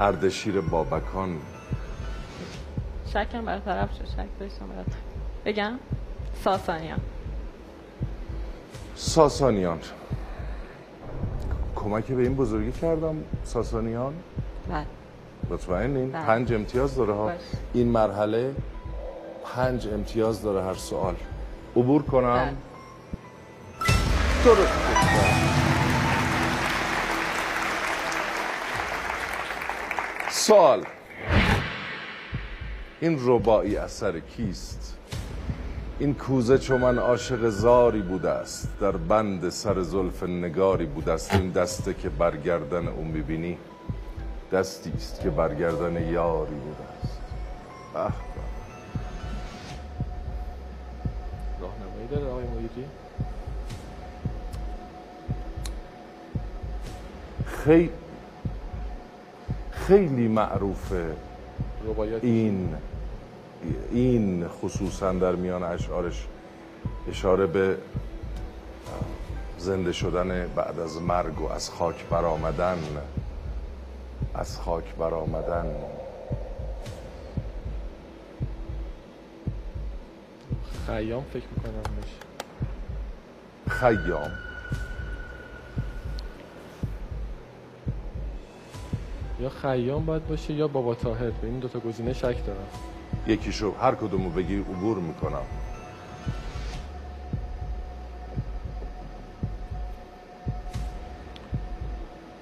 اردشیر 0.00 0.60
بابکان. 0.60 1.38
شکم 3.06 3.44
برطرف 3.44 3.90
شد 3.98 4.06
شک 4.06 4.28
داشتم 4.40 4.66
بگم؟ 5.44 5.78
ساسانیان. 6.44 7.00
ساسانیان. 8.94 9.78
کمک 11.76 12.06
به 12.06 12.22
این 12.22 12.34
بزرگی 12.34 12.72
کردم 12.72 13.16
ساسانیان. 13.44 14.14
بله. 14.68 14.86
مطمئنین 15.50 16.10
بله. 16.10 16.26
پنج 16.26 16.52
امتیاز 16.52 16.96
داره 16.96 17.12
ها 17.12 17.24
باش. 17.24 17.34
این 17.74 17.88
مرحله 17.88 18.54
پنج 19.54 19.88
امتیاز 19.88 20.42
داره 20.42 20.64
هر 20.64 20.74
سوال 20.74 21.14
عبور 21.76 22.02
کنم 22.02 22.34
بله. 22.34 22.52
درست. 24.44 24.72
سوال 30.30 30.84
این 33.00 33.18
رباعی 33.22 33.76
اثر 33.76 34.20
کیست 34.20 34.98
این 35.98 36.14
کوزه 36.14 36.58
چو 36.58 36.78
من 36.78 36.98
عاشق 36.98 37.48
زاری 37.48 38.02
بوده 38.02 38.30
است 38.30 38.68
در 38.80 38.90
بند 38.90 39.48
سر 39.48 39.82
زلف 39.82 40.22
نگاری 40.22 40.86
بوده 40.86 41.12
است 41.12 41.34
این 41.34 41.50
دسته 41.50 41.94
که 41.94 42.08
برگردن 42.08 42.88
او 42.88 43.04
می‌بینی 43.04 43.58
دستی 44.52 44.92
است 44.96 45.20
که 45.20 45.30
برگردن 45.30 46.08
یاری 46.08 46.54
بوده 46.54 46.84
است 47.02 47.18
به. 47.94 48.12
راهنمایی 51.60 52.08
داره 52.10 52.26
آقای 52.26 52.44
مدیری 52.44 52.86
خیلی 57.46 57.90
خیلی 59.70 60.28
معروفه 60.28 61.16
این 62.22 62.74
این 63.92 64.48
خصوصا 64.48 65.12
در 65.12 65.34
میان 65.34 65.62
اشعارش 65.62 66.26
اشاره 67.08 67.46
به 67.46 67.76
زنده 69.58 69.92
شدن 69.92 70.46
بعد 70.56 70.80
از 70.80 71.02
مرگ 71.02 71.40
و 71.40 71.52
از 71.52 71.70
خاک 71.70 72.04
برآمدن. 72.10 72.78
از 74.34 74.60
خاک 74.60 74.94
برآمدن. 74.94 75.66
خیام 80.86 81.24
فکر 81.32 81.44
می‌کنم 81.56 81.82
بشه. 82.02 82.22
خیام. 83.68 84.30
یا 89.40 89.48
خیام 89.48 90.06
باید 90.06 90.28
باشه 90.28 90.52
یا 90.52 90.68
بابا 90.68 90.94
تاهر 90.94 91.30
به 91.30 91.46
این 91.46 91.58
دوتا 91.58 91.80
گزینه 91.80 92.12
شک 92.12 92.46
دارم. 92.46 92.66
یکیشو 93.26 93.74
هر 93.80 93.94
کدومو 93.94 94.30
بگی 94.30 94.58
عبور 94.60 94.98
می‌کنم 94.98 95.42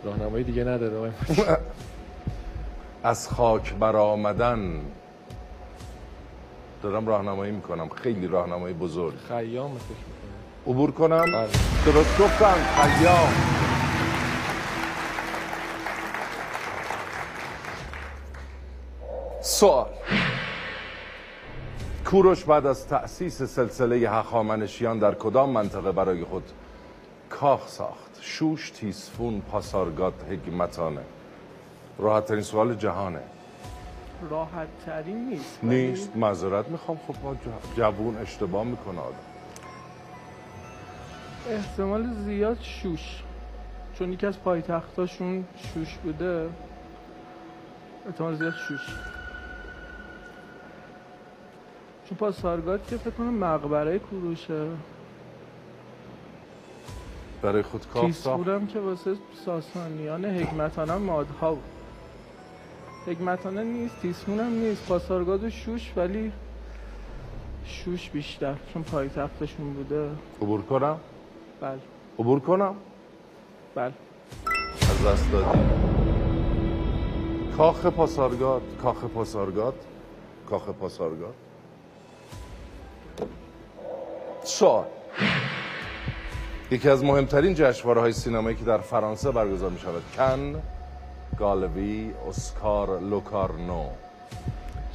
راهنمایی 0.04 0.39
دیگه 0.50 0.64
نداره 0.64 0.96
آقای. 0.96 1.10
از 3.02 3.28
خاک 3.28 3.74
برآمدن 3.74 4.80
دارم 6.82 7.06
راهنمایی 7.06 7.52
می‌کنم. 7.52 7.88
خیلی 7.88 8.26
راهنمایی 8.26 8.74
بزرگ. 8.74 9.14
خیام 9.28 9.78
فکر 9.78 9.88
می‌کنم. 9.88 10.72
عبور 10.74 10.90
کنم؟ 10.90 11.24
بله. 11.24 11.48
درست 11.86 12.18
گفتم. 12.18 12.54
خیام. 12.82 13.32
سوال. 19.40 19.86
کوروش 22.06 22.44
بعد 22.44 22.66
از 22.66 22.86
تأسیس 22.86 23.42
سلسله 23.42 24.10
هخامنشیان 24.10 24.98
در 24.98 25.14
کدام 25.14 25.50
منطقه 25.50 25.92
برای 25.92 26.24
خود 26.24 26.44
کاخ 27.30 27.68
ساخت؟ 27.68 28.09
شوش 28.20 28.70
تیسفون 28.70 29.40
پاسارگاد 29.40 30.14
حکمتانه. 30.30 31.00
راحت 31.98 32.26
ترین 32.26 32.42
سوال 32.42 32.74
جهانه. 32.74 33.20
راحت 34.30 34.68
ترین 34.86 35.28
نیست. 35.28 35.58
ولی 35.64 35.86
نیست. 35.88 36.16
معذرت 36.16 36.68
می‌خوام. 36.68 37.00
خب 37.08 37.14
ما 37.22 37.36
جوون 37.76 38.16
اشتباه 38.16 38.64
می‌کنه 38.64 39.00
آدم. 39.00 39.16
احتمال 41.50 42.06
زیاد 42.24 42.58
شوش. 42.60 43.22
چون 43.94 44.12
یکی 44.12 44.26
از 44.26 44.40
پایتختاشون 44.42 45.44
شوش 45.56 45.96
بوده. 45.96 46.48
احتمال 48.06 48.36
زیاد 48.36 48.54
شوش. 48.68 48.86
چون 52.08 52.18
پاسارگاد 52.18 52.86
که 52.86 52.96
فکر 52.96 53.10
کنم 53.10 53.34
مقبره 53.34 53.98
کوروشه. 53.98 54.66
برای 57.42 57.62
خود 57.62 57.86
کاخ 57.86 58.02
ساخت 58.02 58.06
تیسفورم 58.06 58.66
که 58.66 58.80
واسه 58.80 59.14
ساسانیان 59.44 60.24
حکمتانه 60.24 60.96
مادها 60.96 61.50
بود. 61.50 61.64
حکمتانه 63.06 63.62
نیست 63.64 64.00
تیسفونم 64.02 64.52
نیست. 64.52 64.86
پاسارگاد 64.86 65.44
و 65.44 65.50
شوش 65.50 65.92
ولی 65.96 66.32
شوش 67.64 68.10
بیشتر 68.10 68.54
چون 68.74 68.82
پایتختشون 68.82 69.72
بوده. 69.72 70.10
عبور 70.42 70.62
کنم؟ 70.62 71.00
بله. 71.60 71.78
عبور 72.18 72.40
کنم؟ 72.40 72.74
بله. 73.74 73.92
از 74.80 75.06
دست 75.06 75.32
دادی. 75.32 75.58
کاخ 77.56 77.86
پاسارگاد 77.86 78.62
کاخ 78.82 79.04
پاسارگاد 79.04 79.74
کاخ 80.50 80.68
پاسارگاد. 80.68 81.34
سوال. 84.42 84.84
یکی 86.72 86.88
از 86.88 87.04
مهمترین 87.04 87.54
جشنواره 87.54 88.00
های 88.00 88.12
سینمایی 88.12 88.56
که 88.56 88.64
در 88.64 88.78
فرانسه 88.78 89.30
برگزار 89.30 89.70
می 89.70 89.78
شود 89.78 90.02
کن 90.16 90.62
گالوی 91.38 92.10
اسکار 92.28 93.00
لوکارنو. 93.00 93.84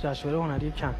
جشنواره 0.04 0.44
هنری 0.44 0.72
کن. 0.72 0.96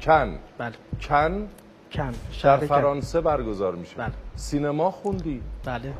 کن. 0.00 0.38
بله. 0.58 0.72
کن 1.08 1.48
کن. 1.92 2.14
در 2.42 2.56
فرانسه 2.56 3.20
برگزار 3.20 3.74
میشه 3.74 3.96
بله. 3.96 4.12
سینما 4.36 4.90
خوندی؟ 4.90 5.42
بله. 5.64 5.92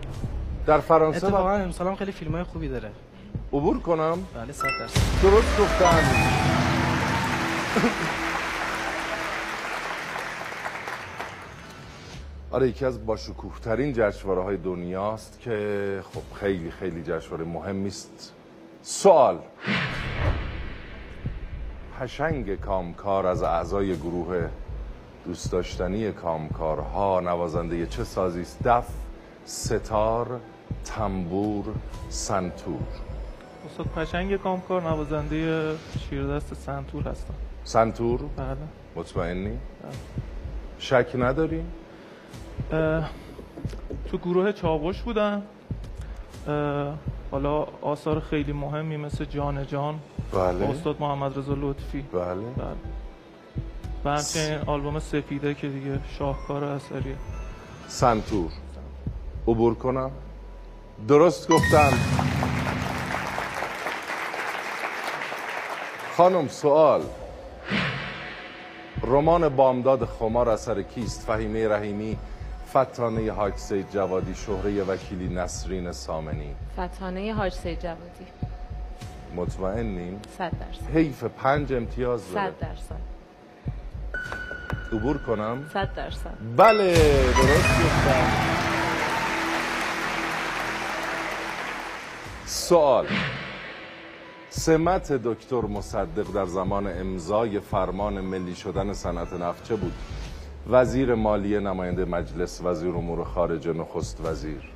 در 0.66 0.78
فرانسه 0.80 1.26
اتفاقا 1.26 1.58
و... 1.58 1.62
امسال 1.62 1.86
هم 1.86 1.96
خیلی 1.96 2.12
فیلم 2.12 2.32
های 2.32 2.42
خوبی 2.42 2.68
داره. 2.68 2.90
عبور 3.52 3.80
کنم. 3.80 4.18
بله 4.34 4.52
صد 4.52 4.68
درصد. 4.80 5.22
درست 5.22 5.60
گفتم. 5.60 6.00
آره 12.52 12.68
یکی 12.68 12.84
از 12.84 13.06
باشکوه 13.06 13.60
ترین 13.60 13.92
جشنواره 13.92 14.42
های 14.42 14.56
دنیاست 14.56 15.40
که 15.40 16.00
خب 16.12 16.34
خیلی 16.34 16.70
خیلی 16.70 17.02
جشنواره 17.02 17.44
مهمی 17.44 17.88
است. 17.88 18.32
سوال. 18.82 19.38
پشنگ 22.00 22.60
کامکار 22.60 23.26
از 23.26 23.42
اعضای 23.42 23.96
گروه 23.96 24.48
دوست 25.26 25.52
داشتنی 25.52 26.12
کامکارها 26.12 27.20
نوازنده 27.20 27.86
چه 27.86 28.04
سازی 28.04 28.40
است؟ 28.40 28.62
دف 28.62 28.86
ستار 29.44 30.40
تنبور 30.84 31.64
سنتور. 32.08 32.80
استاد 33.66 33.86
پشنگ 33.86 34.36
کامکار 34.36 34.82
نوازنده 34.82 35.70
شیردست 35.98 36.54
سنتور 36.54 37.02
هستم. 37.02 37.34
سنتور؟ 37.64 38.20
بله. 38.36 38.56
مطمئنی؟ 38.96 39.58
شک 40.78 41.06
نداری؟ 41.18 41.64
تو 44.10 44.18
گروه 44.18 44.52
چاوش 44.52 45.02
بودم. 45.02 45.42
حالا 47.30 47.66
آثار 47.82 48.20
خیلی 48.20 48.52
مهمی 48.52 48.96
مثل 48.96 49.24
جان 49.24 49.66
جان 49.66 49.98
بله. 50.32 50.68
استاد 50.70 50.96
محمد 51.00 51.38
رضا 51.38 51.54
لطفی. 51.54 52.02
بله. 52.12 52.34
بله. 52.34 52.76
و 54.04 54.10
همچنین 54.10 54.58
آلبوم 54.66 54.98
سفیده 54.98 55.54
که 55.54 55.68
دیگه 55.68 55.98
شاهکار 56.18 56.64
اثریه 56.64 57.16
سنتور. 57.88 58.50
عبور 59.48 59.74
کنم. 59.74 60.10
درست 61.08 61.48
گفتم. 61.50 61.90
خانم 66.16 66.48
سوال. 66.48 67.02
رمان 69.02 69.48
بامداد 69.48 70.04
خمار 70.04 70.48
اثر 70.48 70.82
کیست؟ 70.82 71.26
فهیمه 71.26 71.68
رحیمی. 71.68 72.18
فتانه 72.70 73.32
حاج 73.32 73.56
سید 73.56 73.90
جوادی 73.90 74.34
شهره 74.34 74.82
وکیلی 74.82 75.34
نسرین 75.34 75.92
سامنی. 75.92 76.54
فتانه 76.78 77.34
حاج 77.34 77.52
سید 77.52 77.80
جوادی. 77.80 78.26
مطمئنین 79.36 80.20
صد 80.38 80.50
درصد. 80.50 80.96
حیف 80.96 81.24
پنج 81.24 81.72
امتیاز 81.72 82.32
داره. 82.32 82.50
صد 82.50 82.58
درصد. 82.58 83.00
عبور 84.92 85.18
کنم؟ 85.18 85.70
صد 85.72 85.94
درصد. 85.94 86.34
بله 86.56 86.92
درست 87.32 87.80
گفتم. 87.84 88.26
سوال. 92.46 93.06
سمت 94.48 95.12
دکتر 95.12 95.60
مصدق 95.60 96.32
در 96.34 96.46
زمان 96.46 96.86
امضای 96.86 97.60
فرمان 97.60 98.20
ملی 98.20 98.54
شدن 98.54 98.92
صنعت 98.92 99.32
نفت 99.32 99.64
چه 99.64 99.76
بود؟ 99.76 99.92
وزیر 100.68 101.14
مالیه 101.14 101.60
نماینده 101.60 102.04
مجلس 102.04 102.60
وزیر 102.64 102.90
امور 102.90 103.24
خارجه 103.24 103.72
نخست 103.72 104.20
وزیر. 104.24 104.70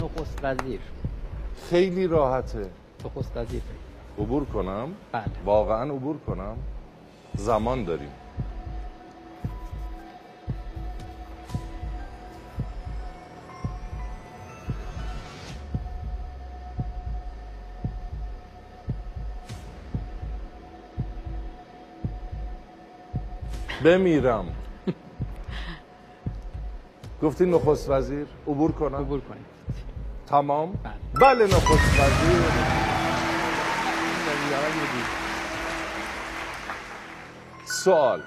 نخست 0.00 0.38
وزیر. 0.44 0.80
خیلی 1.70 2.06
راحته. 2.06 2.70
نخست 3.04 3.36
وزیر. 3.36 3.62
عبور 4.18 4.44
کنم؟ 4.44 4.88
بله. 5.12 5.24
واقعا 5.44 5.90
عبور 5.92 6.16
کنم؟ 6.26 6.56
زمان 7.34 7.84
داریم. 7.84 8.10
بمیرم. 23.84 24.44
گفتی 27.22 27.46
نخست 27.46 27.90
وزیر؟ 27.90 28.26
عبور 28.48 28.72
کنم. 28.72 28.96
عبور 28.96 29.20
کنید 29.20 29.46
تمام؟ 30.26 30.72
بله. 30.72 31.34
بله 31.34 31.44
نخست 31.44 32.00
وزیر. 32.00 32.42
سوال. 37.64 38.20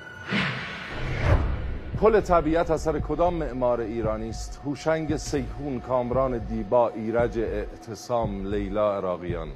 پل 2.01 2.21
طبیعت 2.21 2.71
اثر 2.71 2.99
کدام 2.99 3.33
معمار 3.33 3.81
ایرانی 3.81 4.29
است؟ 4.29 4.61
هوشنگ 4.65 5.17
سیهون 5.17 5.79
کامران 5.79 6.37
دیبا 6.37 6.89
ایرج 6.89 7.39
اعتصام 7.39 8.45
لیلا 8.47 8.97
عراقیان. 8.97 9.47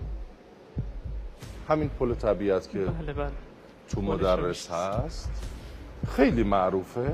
همین 1.70 1.90
پل 1.90 2.14
طبیعت 2.14 2.70
که 2.70 2.80
بله 2.80 3.14
بله. 3.14 3.32
تو 3.90 4.02
مدرس. 4.02 4.72
هست. 4.72 5.59
خیلی 6.08 6.44
معروفه. 6.44 7.14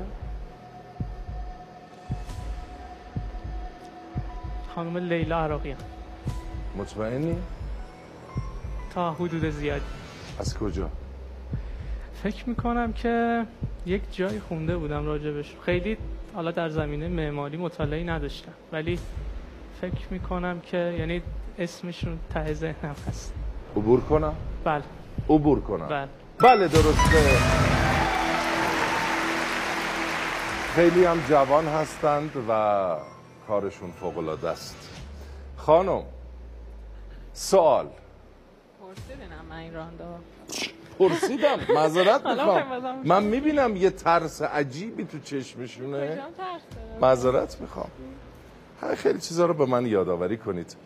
خانم 4.74 4.96
لیلا 4.96 5.44
عراقیان 5.44 5.78
مطمئنی؟ 6.78 7.36
تا 8.94 9.12
حدود 9.12 9.50
زیادی. 9.50 9.84
از 10.38 10.58
کجا؟ 10.58 10.90
فکر 12.22 12.48
می‌کنم 12.48 12.92
که 12.92 13.44
یک 13.86 14.02
جایی 14.12 14.40
خونده 14.40 14.76
بودم 14.76 15.06
راجبش. 15.06 15.54
خیلی 15.64 15.96
حالا 16.34 16.50
در 16.50 16.68
زمینه 16.68 17.08
معماری 17.08 17.56
مطالعی 17.56 18.04
نداشتم. 18.04 18.52
ولی 18.72 18.98
فکر 19.80 20.06
می‌کنم 20.10 20.60
که 20.60 20.94
یعنی 20.98 21.22
اسمشون 21.58 22.18
ته 22.34 22.54
ذهنم 22.54 22.96
هست. 23.08 23.34
عبور 23.76 24.00
کنم؟ 24.00 24.34
بله. 24.64 24.82
عبور 25.28 25.60
کنم. 25.60 25.88
بله. 25.88 26.08
بله 26.38 26.68
درسته. 26.68 27.75
خیلی 30.76 31.04
هم 31.04 31.20
جوان 31.28 31.66
هستند 31.66 32.36
و 32.48 32.96
کارشون 33.48 33.90
فوق 33.90 34.18
العاده 34.18 34.48
است. 34.48 34.76
خانم 35.56 36.02
سوال. 37.32 37.88
من 39.50 39.56
این 39.56 39.72
پرسیدم 40.98 41.58
معذرت 41.74 42.26
می‌خوام. 42.26 43.02
من 43.04 43.22
می‌بینم 43.22 43.76
یه 43.76 43.90
ترس 43.90 44.42
عجیبی 44.42 45.04
تو 45.04 45.18
چشمشونه؟ 45.18 46.22
معذرت 47.00 47.60
می‌خوام. 47.60 47.90
خیلی 48.96 49.20
چیزا 49.20 49.46
رو 49.46 49.54
به 49.54 49.66
من 49.66 49.86
یادآوری 49.86 50.36
کنید. 50.36 50.76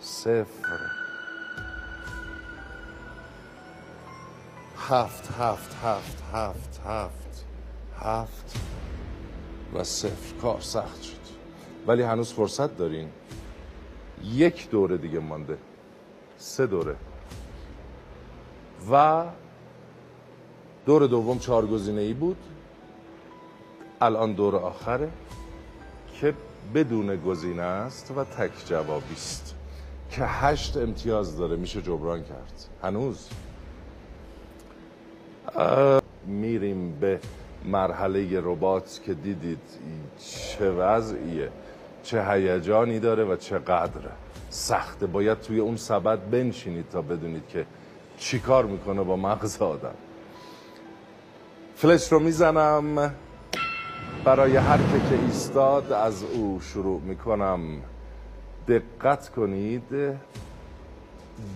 صفر. 0.00 0.78
هفت 4.88 5.30
هفت 5.40 5.76
هفت 5.84 6.22
هفت 6.34 6.80
هفت. 6.86 7.21
هفت. 7.98 8.56
و 9.74 9.84
صفر. 9.84 10.34
کار 10.42 10.60
سخت 10.60 11.02
شد. 11.02 11.22
ولی 11.86 12.02
هنوز 12.02 12.32
فرصت 12.32 12.76
دارین. 12.76 13.08
یک 14.24 14.70
دوره 14.70 14.96
دیگه 14.96 15.18
مانده. 15.18 15.58
سه 16.38 16.66
دوره. 16.66 16.96
و 18.90 19.24
دور 20.86 21.06
دوم 21.06 21.38
چهار 21.38 21.66
گزینه 21.66 22.00
ای 22.00 22.12
بود. 22.12 22.36
الان 24.00 24.32
دور 24.32 24.56
آخره 24.56 25.10
که 26.20 26.34
بدون 26.74 27.16
گزینه 27.16 27.62
است 27.62 28.12
و 28.16 28.24
تک 28.24 28.50
جوابی 28.66 29.14
است. 29.14 29.54
که 30.10 30.24
هشت 30.24 30.76
امتیاز 30.76 31.36
داره. 31.36 31.56
میشه 31.56 31.82
جبران 31.82 32.24
کرد. 32.24 32.68
هنوز. 32.82 33.28
میریم 36.26 36.98
به 37.00 37.20
مرحله 37.64 38.40
ربات 38.40 39.00
که 39.04 39.14
دیدید 39.14 39.58
چه 40.18 40.70
وضعیه 40.70 41.48
چه 42.02 42.24
هیجانی 42.30 43.00
داره 43.00 43.24
و 43.24 43.36
چقدر 43.36 44.00
سخته 44.50 45.06
باید 45.06 45.40
توی 45.40 45.60
اون 45.60 45.76
سبد 45.76 46.30
بنشینید 46.30 46.88
تا 46.88 47.02
بدونید 47.02 47.48
که 47.48 47.66
چیکار 48.18 48.64
می‌کنه 48.64 49.02
با 49.02 49.16
مغز 49.16 49.62
آدم. 49.62 49.94
فلش 51.76 52.12
رو 52.12 52.18
می‌زنم. 52.18 53.14
برای 54.24 54.56
هر 54.56 54.78
که 54.78 55.08
که 55.08 55.22
ایستاد 55.24 55.92
از 55.92 56.22
او 56.22 56.60
شروع 56.60 57.00
می‌کنم. 57.00 57.60
دقت 58.68 59.28
کنید. 59.28 60.18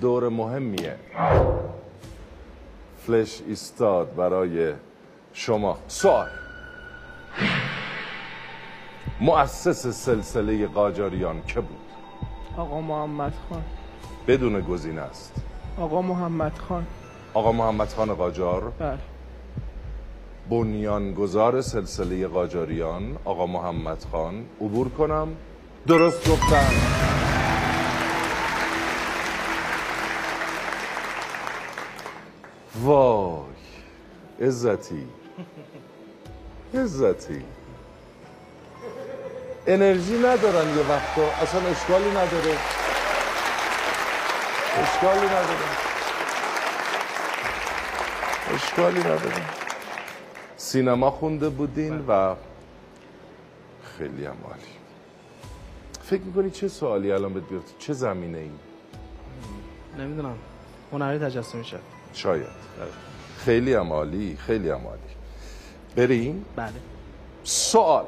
دور 0.00 0.28
مهمیه. 0.28 0.96
فلش 3.06 3.42
ایستاد 3.46 4.14
برای 4.14 4.72
شما. 5.38 5.78
سوال. 5.88 6.28
مؤسس 9.20 9.86
سلسله 9.86 10.66
قاجاریان 10.66 11.42
که 11.46 11.60
بود؟ 11.60 11.78
آقا 12.56 12.80
محمد 12.80 13.32
خان. 13.48 13.62
بدون 14.26 14.60
گزینه 14.60 15.00
است. 15.00 15.34
آقا 15.78 16.02
محمد 16.02 16.58
خان. 16.58 16.86
آقا 17.34 17.52
محمد 17.52 17.88
خان 17.88 18.14
قاجار. 18.14 18.72
بله. 18.78 18.98
بنیانگذار 20.50 21.60
سلسله 21.60 22.26
قاجاریان 22.26 23.16
آقا 23.24 23.46
محمد 23.46 24.04
خان 24.12 24.44
عبور 24.60 24.88
کنم. 24.88 25.28
درست 25.86 26.30
گفتم. 26.30 26.70
وای 32.84 33.42
عزتی. 34.40 35.25
عزتی. 36.74 37.44
انرژی 39.66 40.18
ندارن 40.18 40.68
یه 40.76 40.82
وقتا. 40.88 41.22
اصلا 41.42 41.60
اشکالی 41.60 42.10
نداره. 42.10 42.58
اشکالی 44.82 45.26
نداره. 45.26 45.68
اشکالی 48.54 49.00
نداره. 49.00 49.42
سینما 50.56 51.10
خونده 51.10 51.48
بودین 51.48 52.04
و 52.08 52.34
خیلی 53.98 54.26
هم 54.26 54.36
عالی. 54.44 54.60
فکر 56.04 56.20
می‌کنی 56.22 56.50
چه 56.50 56.68
سوالی 56.68 57.12
الان 57.12 57.34
بهت 57.34 57.48
بیاد 57.48 57.62
چه 57.78 57.92
زمینه 57.92 58.38
ای 58.38 58.50
نمی‌دونم. 59.98 60.38
هنری 60.92 61.18
تجسمی 61.18 61.64
شد 61.64 61.80
شاید. 62.12 62.46
خیلی 63.38 63.74
هم 63.74 63.92
عالی 63.92 64.38
خیلی 64.46 64.70
هم 64.70 64.86
عالی. 64.86 65.15
بریم؟ 65.96 66.44
بله. 66.56 66.72
سوال. 67.44 68.04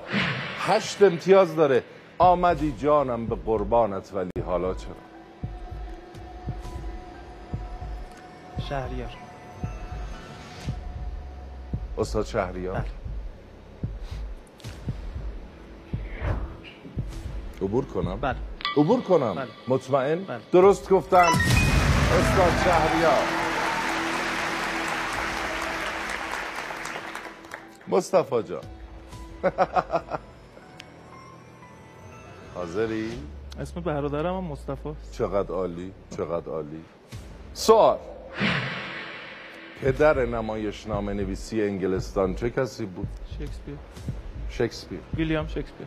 هشت 0.58 1.02
امتیاز 1.02 1.56
داره. 1.56 1.82
آمدی 2.18 2.72
جانم 2.72 3.26
به 3.26 3.36
قربانت 3.46 4.10
ولی 4.14 4.30
حالا 4.46 4.74
چرا؟ 4.74 4.94
شهریار. 8.68 9.10
استاد 11.98 12.26
شهریار. 12.26 12.74
بله. 12.74 12.84
عبور 17.62 17.84
کنم؟ 17.84 18.16
بله. 18.20 18.36
عبور 18.76 19.00
کنم. 19.00 19.34
بله. 19.34 19.46
مطمئن؟ 19.68 20.24
بله. 20.24 20.40
درست 20.52 20.88
گفتم. 20.90 21.26
استاد 22.18 22.52
شهریار. 22.64 23.47
مصطفی 27.90 28.42
جان. 28.42 28.62
حاضری؟ 32.54 33.10
اسم 33.60 33.80
برادرم 33.80 34.36
هم 34.36 34.44
مصطفی 34.44 34.88
چقدر 35.12 35.54
عالی 35.54 35.92
چقدر 36.16 36.52
عالی. 36.52 36.84
سوال. 37.54 37.98
پدر 39.82 40.26
نمایشنامه 40.26 41.12
نویسی 41.12 41.62
انگلستان 41.62 42.34
چه 42.34 42.50
کسی 42.50 42.86
بود؟ 42.86 43.08
شکسپیر. 43.38 43.74
شکسپیر. 44.50 45.00
ویلیام 45.16 45.46
شکسپیر. 45.46 45.86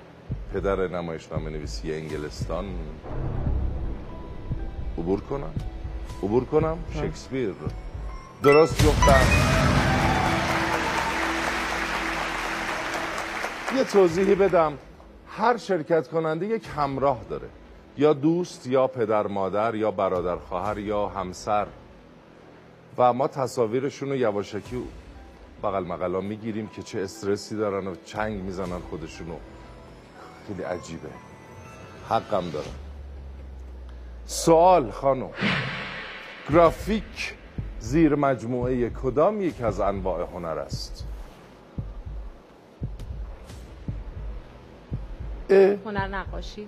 پدر 0.54 0.88
نمایشنامه 0.88 1.50
نویسی 1.50 1.94
انگلستان. 1.94 2.66
عبور 4.98 5.22
کنم؟ 5.22 5.54
عبور 6.24 6.46
کنم؟ 6.46 6.78
شکسپیر. 6.94 7.54
درست 8.44 8.88
گفتم 8.88 9.71
یه 13.78 13.84
توضیحی 13.84 14.36
بدم. 14.36 14.78
هر 15.28 15.58
شرکت 15.58 16.08
کننده 16.08 16.46
یک 16.46 16.68
همراه 16.76 17.22
داره. 17.30 17.48
یا 17.98 18.14
دوست 18.14 18.68
یا 18.68 18.88
پدر 18.88 19.28
مادر 19.28 19.76
یا 19.76 19.92
برادر 19.92 20.36
خواهر 20.36 20.78
یا 20.78 21.08
همسر. 21.08 21.68
و 22.98 23.14
ما 23.14 23.28
تصاویرشون 23.28 24.10
رو 24.10 24.16
یواشکی 24.16 24.84
بغل 25.64 25.84
مقلا 25.84 26.22
می‌گیریم 26.22 26.68
که 26.68 26.84
چه 26.84 27.02
استرسی 27.02 27.56
دارن 27.56 27.88
و 27.88 27.96
چنگ 28.06 28.42
می‌زنن 28.42 28.80
خودشونو 28.90 29.36
خیلی 30.48 30.64
عجیبه. 30.64 31.10
حقم 32.10 32.50
دارم. 32.50 32.76
سوال 34.26 34.92
خانم. 34.92 35.30
گرافیک 36.50 37.34
زیر 37.80 38.16
مجموعه 38.16 38.90
کدام 38.90 39.42
یک 39.42 39.62
از 39.62 39.80
انواع 39.80 40.28
هنر 40.34 40.60
است؟ 40.60 41.08
هنر 45.52 46.08
نقاشی. 46.08 46.68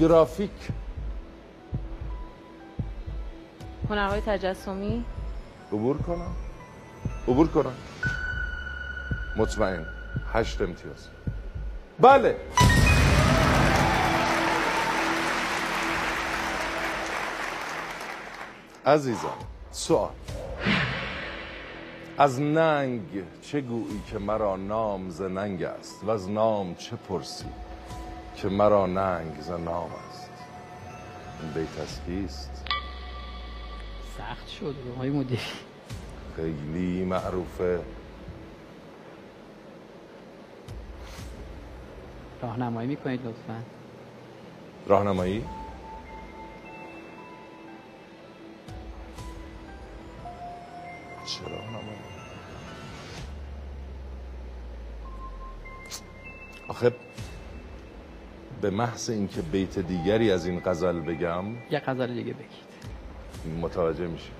گرافیک. 0.00 0.50
هنرهای 3.90 4.20
تجسمی. 4.20 5.04
عبور 5.72 5.98
کنم. 5.98 6.32
عبور 7.28 7.48
کنم. 7.48 7.74
مطمئن. 9.36 9.86
هشت 10.32 10.60
امتیاز. 10.60 11.08
بله. 12.00 12.36
عزیزم 18.86 19.28
سوال. 19.70 20.10
از 22.18 22.40
ننگ 22.40 23.00
چه 23.42 23.60
گویی 23.60 24.02
که 24.06 24.18
مرا 24.18 24.56
نام 24.56 25.10
ز 25.10 25.22
ننگ 25.22 25.62
است؟ 25.62 26.04
و 26.04 26.10
از 26.10 26.30
نام 26.30 26.74
چه 26.74 26.96
پرسی؟ 26.96 27.46
که 28.36 28.48
مرا 28.48 28.86
ننگ 28.86 29.40
ز 29.40 29.50
نام 29.50 29.90
است. 30.08 30.30
این 31.42 31.52
بیت 31.52 31.80
از 31.80 32.00
کیست 32.06 32.64
سخت 34.18 34.48
شد 34.48 34.76
آقای 34.96 35.10
مدیر. 35.10 35.40
خیلی 36.36 37.04
معروفه. 37.04 37.80
راهنمایی 42.42 42.88
می‌کنید 42.88 43.26
لطفا. 43.26 43.62
راهنمایی؟ 44.86 45.44
چه 51.26 51.40
راهنمایی؟ 51.48 51.98
آخه 56.68 56.94
به 58.62 58.70
محض 58.70 59.10
اینکه 59.10 59.42
بیت 59.42 59.78
دیگری 59.78 60.30
از 60.30 60.46
این 60.46 60.60
غزل 60.60 61.00
بگم 61.00 61.44
یه 61.70 61.78
غزل 61.86 62.14
دیگه 62.14 62.32
بگید. 62.32 62.72
متوجه 63.62 64.06
میشه 64.06 64.30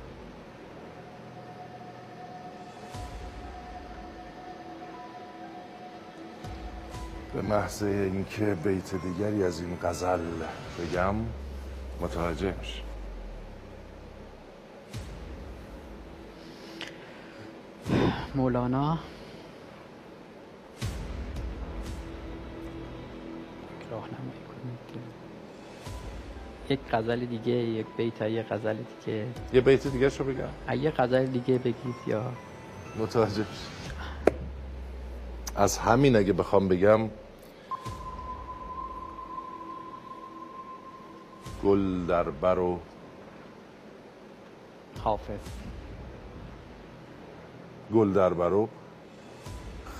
به 7.35 7.42
محض 7.42 7.82
اینکه 7.82 8.56
بیت 8.64 8.94
دیگری 8.94 9.44
از 9.44 9.61
این 9.61 9.78
غزل 9.82 10.20
بگم 10.78 11.14
متوجه 12.00 12.54
میشه 12.61 12.82
مولانا 18.35 18.98
یک 26.70 26.81
غزل 26.92 27.25
دیگه 27.25 27.53
یک 27.53 27.87
بیت 27.96 28.22
یه 28.22 28.42
غزل 28.42 28.77
دیگه. 28.77 29.27
یه 29.53 29.61
بیت 29.61 29.87
دیگه 29.87 30.09
شو 30.11 30.25
بگم. 30.25 30.79
یه 30.83 30.90
غزل 30.90 31.27
دیگه 31.27 31.59
بگید 31.59 31.94
یا. 32.07 32.22
متوجه 32.98 33.44
از 35.57 35.79
همین 35.79 36.16
اگه 36.16 36.33
بخوام 36.33 36.68
بگم 36.68 37.11
گل 41.64 42.07
در 42.07 42.31
بر 42.31 42.59
و 42.59 42.81
حافظ. 45.05 45.38
گل 47.94 48.12
در 48.12 48.35
برو 48.35 48.68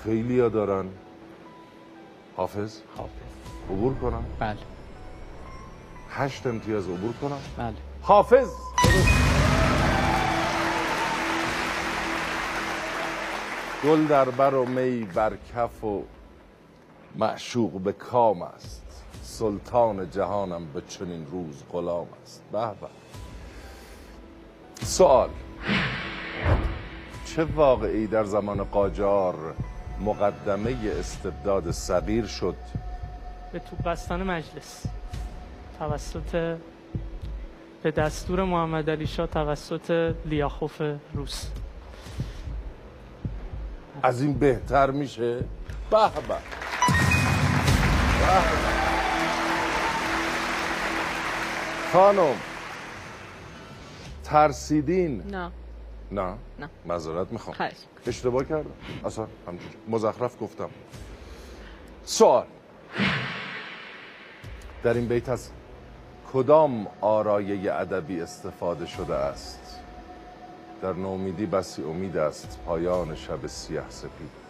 خیلی 0.05 0.41
ها 0.41 0.49
دارن. 0.49 0.87
حافظ؟ 2.37 2.81
حافظ. 2.97 3.32
عبور 3.71 3.95
کنم؟ 3.95 4.25
بله. 4.39 4.57
هشت 6.11 6.47
امتیاز 6.47 6.89
عبور 6.89 7.13
کنم؟ 7.13 7.39
بله. 7.57 7.75
حافظ! 8.03 8.49
گل 13.85 14.07
در 14.07 14.25
بر 14.25 14.55
و 14.55 14.65
می 14.65 15.05
بر 15.05 15.33
کف 15.57 15.85
و 15.85 16.03
معشوق 17.17 17.81
به 17.81 17.93
کام 17.93 18.43
است. 18.43 18.83
سلطان 19.23 20.11
جهانم 20.11 20.67
به 20.75 20.83
چنین 20.89 21.27
روز 21.27 21.63
غلام 21.73 22.07
است. 22.23 22.43
به 22.53 22.59
به. 22.59 22.89
سوال 24.85 25.31
چه 27.25 27.45
واقعی 27.45 28.07
در 28.07 28.25
زمان 28.25 28.65
قاجار 28.65 29.35
مقدمه 30.01 30.77
استبداد 30.99 31.71
صغیر 31.71 32.27
شد 32.27 32.57
به 33.53 33.59
توپ 33.59 33.83
بستن 33.83 34.23
مجلس. 34.23 34.85
توسط 35.79 36.59
به 37.83 37.91
دستور 37.91 38.45
محمد 38.45 38.91
علی 38.91 39.07
شاه 39.07 39.27
توسط 39.27 40.15
لیاخوف 40.25 40.83
روس. 41.15 41.47
از 44.03 44.23
این 44.23 44.35
بهتر 44.35 44.91
میشه؟ 44.91 45.37
به 45.91 46.11
به. 46.29 46.37
خانم 51.93 52.35
ترسیدین؟ 54.25 55.23
نه. 55.23 55.51
نه؟ 56.13 56.35
نه. 56.59 56.69
معذرت 56.87 57.33
می‌خوام. 57.33 57.57
خواهش 57.57 57.77
اشتباه 58.07 58.45
کردم. 58.45 58.71
اصلا 59.05 59.27
همجوری 59.49 59.77
مزخرف 59.89 60.43
گفتم. 60.43 60.71
سوال. 62.05 62.47
در 64.83 64.95
این 64.95 65.09
بیت 65.09 65.29
از 65.29 65.49
کدام 66.33 66.87
آرایه 67.01 67.75
ادبی 67.75 68.21
استفاده 68.21 68.87
شده 68.87 69.15
است؟ 69.15 69.81
در 70.83 70.93
نومیدی 70.93 71.47
بسی 71.47 71.83
امید 71.83 72.17
است 72.17 72.59
پایان 72.67 73.15
شب 73.15 73.47
سیاه 73.47 73.91
سپید 73.91 74.43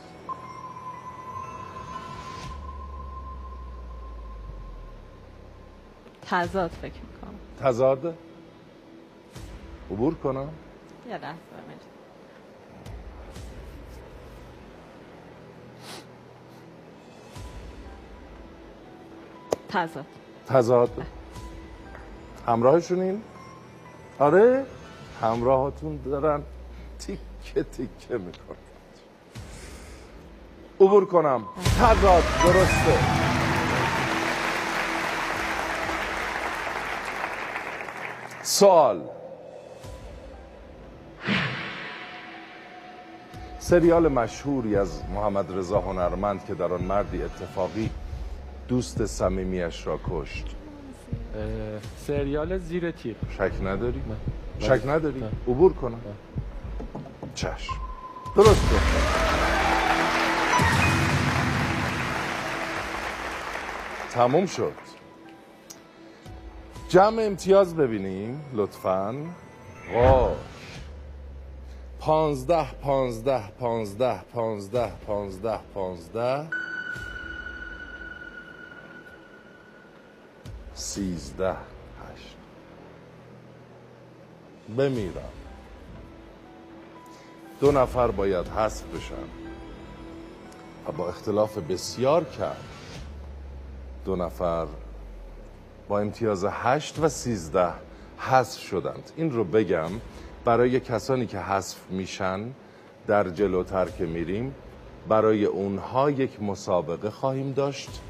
تضاد 6.22 6.70
فکر 6.70 6.92
می‌کنم. 6.92 7.34
تضاد؟ 7.60 8.14
عبور 9.90 10.14
کنم. 10.14 10.48
یه 11.08 11.18
لحظه. 11.18 11.36
تضاد. 19.68 20.21
تضاد. 20.48 20.90
همراهشونین. 22.46 23.22
آره 24.18 24.64
همراهاتون 25.22 26.00
دارن 26.04 26.42
تیکه 26.98 27.62
تیکه 27.62 28.18
می‌کنن. 28.18 28.56
عبور 30.80 31.06
کنم. 31.06 31.44
تضاد 31.80 32.22
درسته. 32.44 32.98
سوال. 38.42 39.00
سریال 43.58 44.08
مشهوری 44.08 44.76
از 44.76 45.02
محمد 45.14 45.58
رضا 45.58 45.80
هنرمند 45.80 46.44
که 46.44 46.54
در 46.54 46.72
آن 46.72 46.82
مردی 46.82 47.22
اتفاقی 47.22 47.90
دوست 48.72 49.06
صمیمیش 49.06 49.86
را 49.86 50.00
کشت. 50.10 50.46
سریال 52.06 52.58
زیر 52.58 52.90
تیغ 52.90 53.16
شک 53.30 53.52
نداری؟ 53.64 54.02
نه. 54.08 54.66
شک 54.66 54.86
نداری؟ 54.86 55.20
نه. 55.20 55.30
عبور 55.48 55.72
کنم. 55.72 56.00
چشم. 57.34 57.72
درست 58.36 58.62
گفتم 58.62 58.78
تموم 64.10 64.46
شد. 64.46 64.72
جمع 66.88 67.22
امتیاز 67.22 67.76
ببینیم 67.76 68.40
لطفا. 68.54 69.16
واش 69.94 70.36
پانزده 72.00 72.72
پانزده 72.72 73.50
پانزده 73.60 74.20
پانزده 74.34 74.92
پانزده 75.06 75.58
پانزده. 75.74 76.46
سیزده 80.82 81.50
هشت. 81.50 82.36
بمیرم. 84.78 85.32
دو 87.60 87.72
نفر 87.72 88.10
باید 88.10 88.48
حذف 88.48 88.82
بشن. 88.84 89.14
و 90.88 90.92
با 90.92 91.08
اختلاف 91.08 91.58
بسیار 91.58 92.24
کرد 92.24 92.64
دو 94.04 94.16
نفر 94.16 94.66
با 95.88 96.00
امتیاز 96.00 96.44
هشت 96.44 96.98
و 96.98 97.08
سیزده 97.08 97.72
حذف 98.18 98.60
شدند. 98.60 99.10
این 99.16 99.30
رو 99.30 99.44
بگم 99.44 99.90
برای 100.44 100.80
کسانی 100.80 101.26
که 101.26 101.38
حذف 101.38 101.78
میشن 101.90 102.52
در 103.06 103.28
جلوتر 103.28 103.88
که 103.88 104.06
میریم 104.06 104.54
برای 105.08 105.44
اونها 105.44 106.10
یک 106.10 106.42
مسابقه 106.42 107.10
خواهیم 107.10 107.52
داشت. 107.52 108.00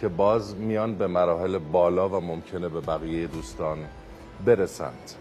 که 0.00 0.08
باز 0.08 0.56
میان 0.56 0.94
به 0.94 1.06
مراحل 1.06 1.58
بالا 1.58 2.08
و 2.08 2.20
ممکنه 2.20 2.68
به 2.68 2.80
بقیه 2.80 3.26
دوستان 3.26 3.78
برسند. 4.44 5.12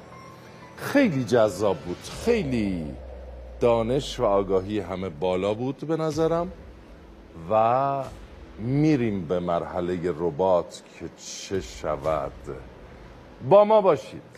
خیلی 0.77 1.23
جذاب 1.23 1.77
بود 1.77 2.03
خیلی 2.25 2.85
دانش 3.59 4.19
و 4.19 4.25
آگاهی 4.25 4.79
همه 4.79 5.09
بالا 5.09 5.53
بود 5.53 5.77
به 5.77 5.97
نظرم 5.97 6.51
و 7.51 8.03
میریم 8.59 9.25
به 9.25 9.39
مرحله 9.39 10.11
ربات 10.11 10.83
که 10.99 11.05
چه 11.17 11.61
شود. 11.61 12.31
با 13.49 13.65
ما 13.65 13.81
باشید. 13.81 14.36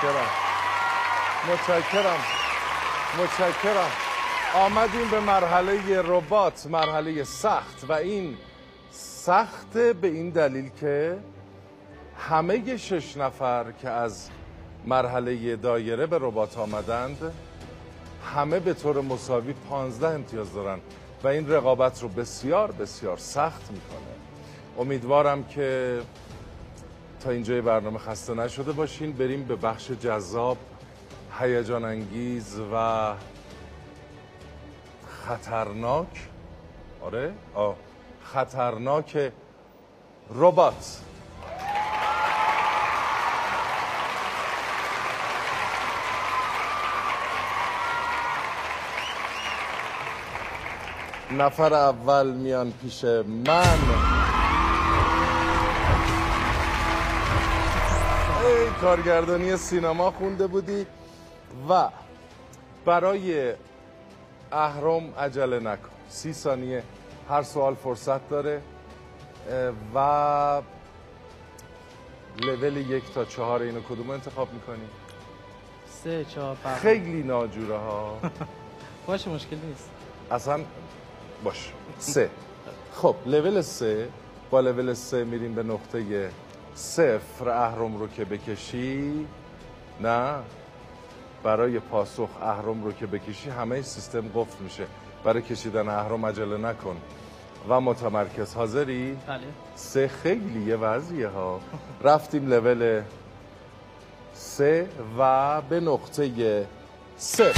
متشکرم. 0.00 0.30
متشکرم. 1.52 2.20
متشکرم. 3.18 3.90
آمدیم 4.54 5.10
به 5.10 5.20
مرحله 5.20 6.02
ربات 6.02 6.66
مرحله 6.66 7.24
سخت 7.24 7.84
و 7.88 7.92
این 7.92 8.36
سخت 8.90 9.72
به 9.72 10.08
این 10.08 10.30
دلیل 10.30 10.70
که 10.80 11.18
همه 12.18 12.76
شش 12.76 13.16
نفر 13.16 13.72
که 13.72 13.88
از 13.88 14.28
مرحله 14.86 15.56
دایره 15.56 16.06
به 16.06 16.18
ربات 16.20 16.58
آمدند 16.58 17.32
همه 18.34 18.60
به 18.60 18.74
طور 18.74 19.00
مساوی 19.00 19.52
پانزده 19.52 20.08
امتیاز 20.08 20.54
دارن 20.54 20.78
و 21.24 21.28
این 21.28 21.50
رقابت 21.50 22.02
رو 22.02 22.08
بسیار 22.08 22.72
بسیار 22.72 23.16
سخت 23.16 23.70
می‌کنه. 23.70 24.14
امیدوارم 24.78 25.44
که 25.44 26.00
تا 27.20 27.30
اینجای 27.30 27.60
برنامه 27.60 27.98
خسته 27.98 28.34
نشده 28.34 28.72
باشین 28.72 29.12
بریم 29.12 29.44
به 29.44 29.56
بخش 29.56 29.90
جذاب 29.90 30.56
هیجان 31.40 31.84
انگیز 31.84 32.60
و 32.72 33.14
خطرناک. 35.26 36.28
آره؟ 37.00 37.32
آه. 37.54 37.76
خطرناک 38.24 39.32
ربات. 40.34 41.00
نفر 51.30 51.74
اول 51.74 52.32
میان 52.32 52.72
پیش 52.82 53.04
من. 53.04 54.19
کارگردانی 58.80 59.56
سینما 59.56 60.10
خونده 60.10 60.46
بودی 60.46 60.86
و 61.70 61.88
برای 62.84 63.54
اهرم 64.52 65.14
عجله 65.18 65.58
نکن. 65.58 65.88
سی 66.08 66.32
ثانیه 66.32 66.82
هر 67.28 67.42
سوال 67.42 67.74
فرصت 67.74 68.28
داره. 68.28 68.62
و 69.94 70.62
لول 72.42 72.76
یک 72.76 73.12
تا 73.14 73.24
چهار 73.24 73.62
اینو 73.62 73.80
کدوم 73.80 74.10
انتخاب 74.10 74.52
می‌کنی؟ 74.52 74.88
سه 76.04 76.24
چهار 76.24 76.56
خیلی 76.82 77.22
ناجوره 77.22 77.76
ها. 77.76 78.18
باشه 79.06 79.30
مشکل 79.30 79.56
نیست. 79.68 79.90
اصلا 80.30 80.60
باش. 81.44 81.72
سه. 81.98 82.30
خب 82.94 83.16
لول 83.26 83.60
سه. 83.60 84.08
با 84.50 84.60
لول 84.60 84.94
سه 84.94 85.24
میریم 85.24 85.54
به 85.54 85.62
نقطه 85.62 86.30
صفر 86.74 87.48
اهرم 87.48 87.96
رو 87.96 88.08
که 88.08 88.24
بکشی 88.24 89.26
نه. 90.00 90.34
برای 91.42 91.78
پاسخ 91.78 92.28
اهرم 92.42 92.84
رو 92.84 92.92
که 92.92 93.06
بکشی 93.06 93.50
همه 93.50 93.82
سیستم 93.82 94.28
قفل 94.34 94.64
میشه. 94.64 94.86
برای 95.24 95.42
کشیدن 95.42 95.88
اهرم 95.88 96.26
عجله 96.26 96.56
نکن. 96.56 96.96
و 97.68 97.80
متمرکز 97.80 98.54
حاضری؟ 98.54 99.18
بله. 99.26 99.40
سه 99.74 100.08
خیلی 100.08 100.62
یه 100.62 100.76
وضعیه 100.76 101.28
ها. 101.28 101.60
رفتیم 102.04 102.48
لول 102.48 103.02
سه 104.34 104.88
و 105.18 105.60
به 105.62 105.80
نقطه 105.80 106.66
صفر. 107.16 107.50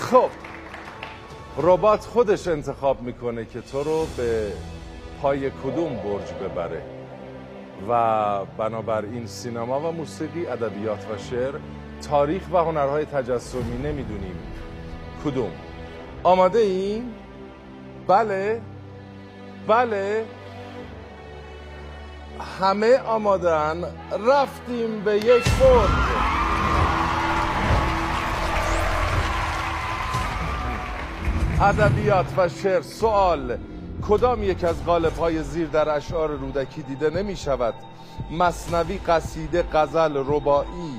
خب. 0.00 0.39
ربات 1.62 2.00
خودش 2.00 2.48
انتخاب 2.48 3.02
می‌کنه 3.02 3.44
که 3.44 3.60
تو 3.60 3.82
رو 3.82 4.06
به 4.16 4.52
پای 5.22 5.50
کدوم 5.50 5.96
برج 5.96 6.32
ببره. 6.32 6.82
و 7.88 8.44
بنابراین 8.44 9.26
سینما 9.26 9.80
و 9.80 9.92
موسیقی 9.92 10.46
ادبیات 10.46 11.06
و 11.10 11.18
شعر 11.18 11.54
تاریخ 12.10 12.42
و 12.52 12.56
هنرهای 12.56 13.04
تجسمی 13.04 13.78
نمی‌دونیم 13.78 14.38
کدوم. 15.24 15.50
آماده 16.22 16.58
این؟ 16.58 17.12
بله. 18.06 18.60
بله. 19.68 20.24
همه 22.60 22.98
آمادن 22.98 23.84
رفتیم 24.26 25.00
به 25.04 25.16
یک 25.16 25.44
برج. 25.60 26.39
ادبیات 31.62 32.26
و 32.36 32.48
شعر 32.48 32.82
سوال 32.82 33.58
کدام 34.08 34.42
یک 34.42 34.64
از 34.64 34.84
قالب 34.84 35.16
های 35.16 35.42
زیر 35.42 35.68
در 35.68 35.96
اشعار 35.96 36.30
رودکی 36.30 36.82
دیده 36.82 37.10
نمی 37.10 37.36
شود 37.36 37.74
مصنوی 38.30 38.98
قصیده 38.98 39.64
غزل 39.72 40.16
ربایی 40.16 40.94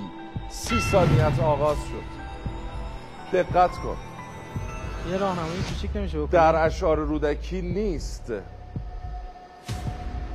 سی 0.49 0.80
ثانیت 0.80 1.39
آغاز 1.39 1.78
شد. 1.78 2.22
دقت 3.38 3.72
کن. 3.72 3.95
یه 5.12 5.18
راهنمایی 5.18 5.62
کوچیک 5.62 5.89
نمیشه 5.95 6.18
بکنی؟ 6.18 6.32
در 6.32 6.66
اشعار 6.66 6.97
رودکی 6.97 7.62
نیست. 7.62 8.34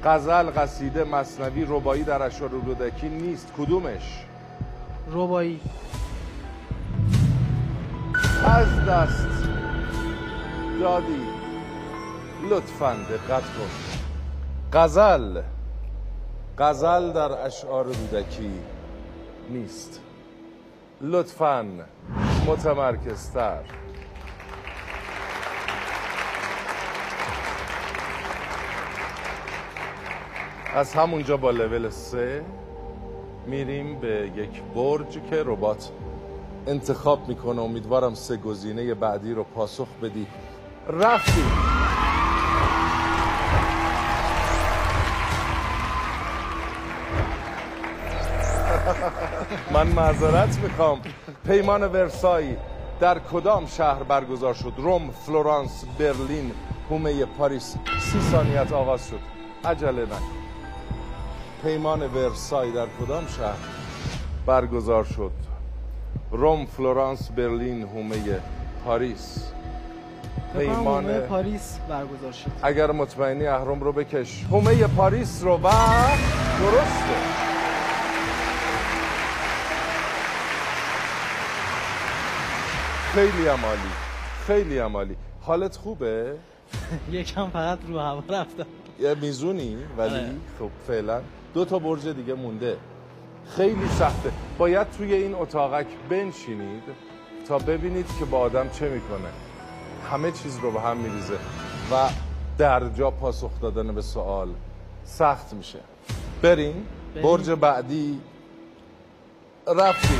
غزل 0.05 0.51
قصیده 0.51 1.05
مصنوی 1.05 1.65
ربایی 1.65 2.05
در 2.05 2.23
اشعار 2.23 2.51
رودکی 2.51 3.09
نیست. 3.09 3.53
کدومش؟ 3.59 4.25
ربایی 5.13 5.61
از 8.45 8.85
دست. 8.89 9.46
دادی 10.81 11.27
لطفا 12.51 12.97
دقت 13.11 13.43
کن. 13.43 13.71
غزل. 14.73 15.43
غزل 16.59 17.13
در 17.13 17.47
اشعار 17.47 17.85
رودکی 17.85 18.51
نیست. 19.51 20.01
لطفا 21.01 21.67
متمرکزتر. 22.47 23.61
از 30.75 30.95
همونجا 30.95 31.37
با 31.37 31.51
لول 31.51 31.91
سه 31.91 32.45
میریم 33.47 34.01
به 34.01 34.31
یک 34.37 34.63
برج 34.63 35.19
که 35.31 35.43
ربات 35.47 35.91
انتخاب 36.67 37.29
می‌کنه. 37.29 37.63
امیدوارم 37.63 38.15
سه 38.15 38.37
گزینه 38.37 38.95
بعدی 38.95 39.33
رو 39.35 39.45
پاسخ 39.45 39.89
بدی. 40.03 40.27
رفتیم 40.89 41.45
من 49.73 49.87
معذرت 49.87 50.59
می‌خوام. 50.59 51.01
پیمان 51.47 51.83
ورسای 51.83 52.57
در 53.01 53.19
کدام 53.19 53.67
شهر 53.67 54.03
برگزار 54.03 54.55
شد؟ 54.55 54.73
روم 54.77 55.11
فلورانس 55.11 55.85
برلین. 55.99 56.53
هومه 56.91 57.25
پاریس. 57.25 57.77
سی 58.01 58.21
ثانیه‌ت 58.21 58.73
آغاز 58.73 59.09
شد. 59.09 59.21
عجله 59.65 60.03
نکن 60.03 60.37
پیمان 61.63 62.03
ورسای 62.03 62.73
در 62.73 62.87
کدام 63.01 63.27
شهر 63.27 63.57
برگزار 64.47 65.05
شد؟ 65.05 65.33
روم 66.31 66.67
فلورانس 66.67 67.31
برلین 67.31 67.83
هومه 67.83 68.41
پاریس. 68.85 69.56
پیمان 70.59 71.05
پیمان 71.05 71.21
پاریس 71.21 71.79
برگزار 71.89 72.33
شد. 72.33 72.51
اگر 72.63 72.91
مطمئنی 72.91 73.47
اهرم 73.47 73.81
رو 73.81 73.93
بکش. 73.93 74.45
هومه 74.51 74.87
پاریس 74.87 75.43
رو 75.45 75.57
و 75.57 75.71
درسته. 76.61 77.17
خیلی 83.15 83.47
عالی 83.49 83.93
خیلی 84.47 84.79
عالی 84.79 85.17
حالت 85.41 85.77
خوبه؟ 85.77 86.35
یکم 87.13 87.51
فقط 87.51 87.79
رو 87.89 87.99
هوا 87.99 88.23
رفتم. 88.29 88.67
یه 89.01 89.15
میزونی؟ 89.15 89.77
ولی 89.99 90.15
آره. 90.15 90.31
خب 90.59 90.71
فعلا. 90.87 91.21
دو 91.55 91.65
تا 91.65 91.79
برج 91.79 92.09
دیگه 92.09 92.35
مونده. 92.35 92.77
خیلی 93.57 93.89
سخته. 93.89 94.31
باید 94.59 94.91
توی 94.91 95.15
این 95.15 95.35
اتاقک 95.35 95.87
بنشینید 96.11 96.83
تا 97.49 97.59
ببینید 97.59 98.07
که 98.19 98.25
با 98.25 98.39
آدم 98.39 98.69
چه 98.69 98.89
می‌کنه. 98.89 99.46
همه 100.13 100.33
چیز 100.33 100.59
رو 100.59 100.71
به 100.71 100.81
هم 100.81 100.97
میریزه 100.97 101.39
و 101.93 102.09
در 102.59 102.89
جا 102.89 103.11
پاسخ 103.11 103.51
دادن 103.61 103.95
به 103.95 104.03
سوال 104.03 104.49
سخت 105.05 105.53
میشه. 105.53 105.79
بریم. 106.43 106.87
برج 107.23 107.51
بعدی. 107.51 108.21
رفتیم. 109.67 110.19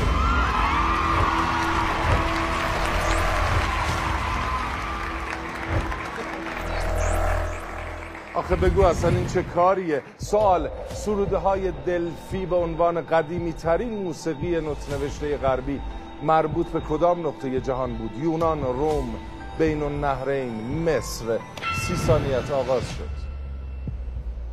آخه 8.33 8.55
بگو 8.55 8.81
اصلا 8.81 9.09
این 9.09 9.27
چه 9.27 9.43
کاریه؟ 9.43 10.01
سوال 10.17 10.69
سروده 10.93 11.37
های 11.37 11.71
دلفی 11.85 12.45
به 12.45 12.55
عنوان 12.55 13.01
قدیمی 13.01 13.53
ترین 13.53 14.03
موسیقی 14.03 14.61
نوت 14.61 14.89
نوشته 14.89 15.37
غربی 15.37 15.81
مربوط 16.23 16.67
به 16.67 16.79
کدام 16.79 17.27
نقطه 17.27 17.61
جهان 17.61 17.93
بود؟ 17.93 18.11
یونان 18.23 18.61
روم 18.61 19.15
بین 19.59 19.83
النهرین 19.83 20.89
مصر 20.89 21.39
سی 21.87 21.95
ثانیت 21.95 22.51
آغاز 22.51 22.83
شد. 22.91 23.27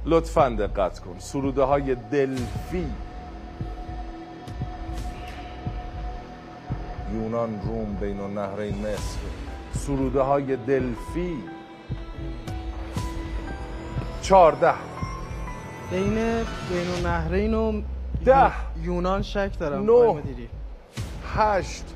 لطفا 0.05 0.49
دقت 0.49 0.99
کن. 0.99 1.19
سروده 1.19 1.63
های 1.63 1.95
دلفی. 1.95 2.87
یونان 7.13 7.61
روم 7.67 7.95
بین 8.01 8.21
النهرین 8.21 8.79
مصر 8.79 9.19
سروده 9.73 10.21
های 10.21 10.57
دلفی. 10.57 11.37
چهارده. 14.23 14.73
بین 15.91 16.15
بین 16.15 16.91
النهرین 16.97 17.55
و 17.55 17.83
ده. 18.25 18.53
یونان 18.83 19.23
شک 19.23 19.59
دارم 19.59 19.91
نه. 19.91 20.23
هشت. 21.35 21.93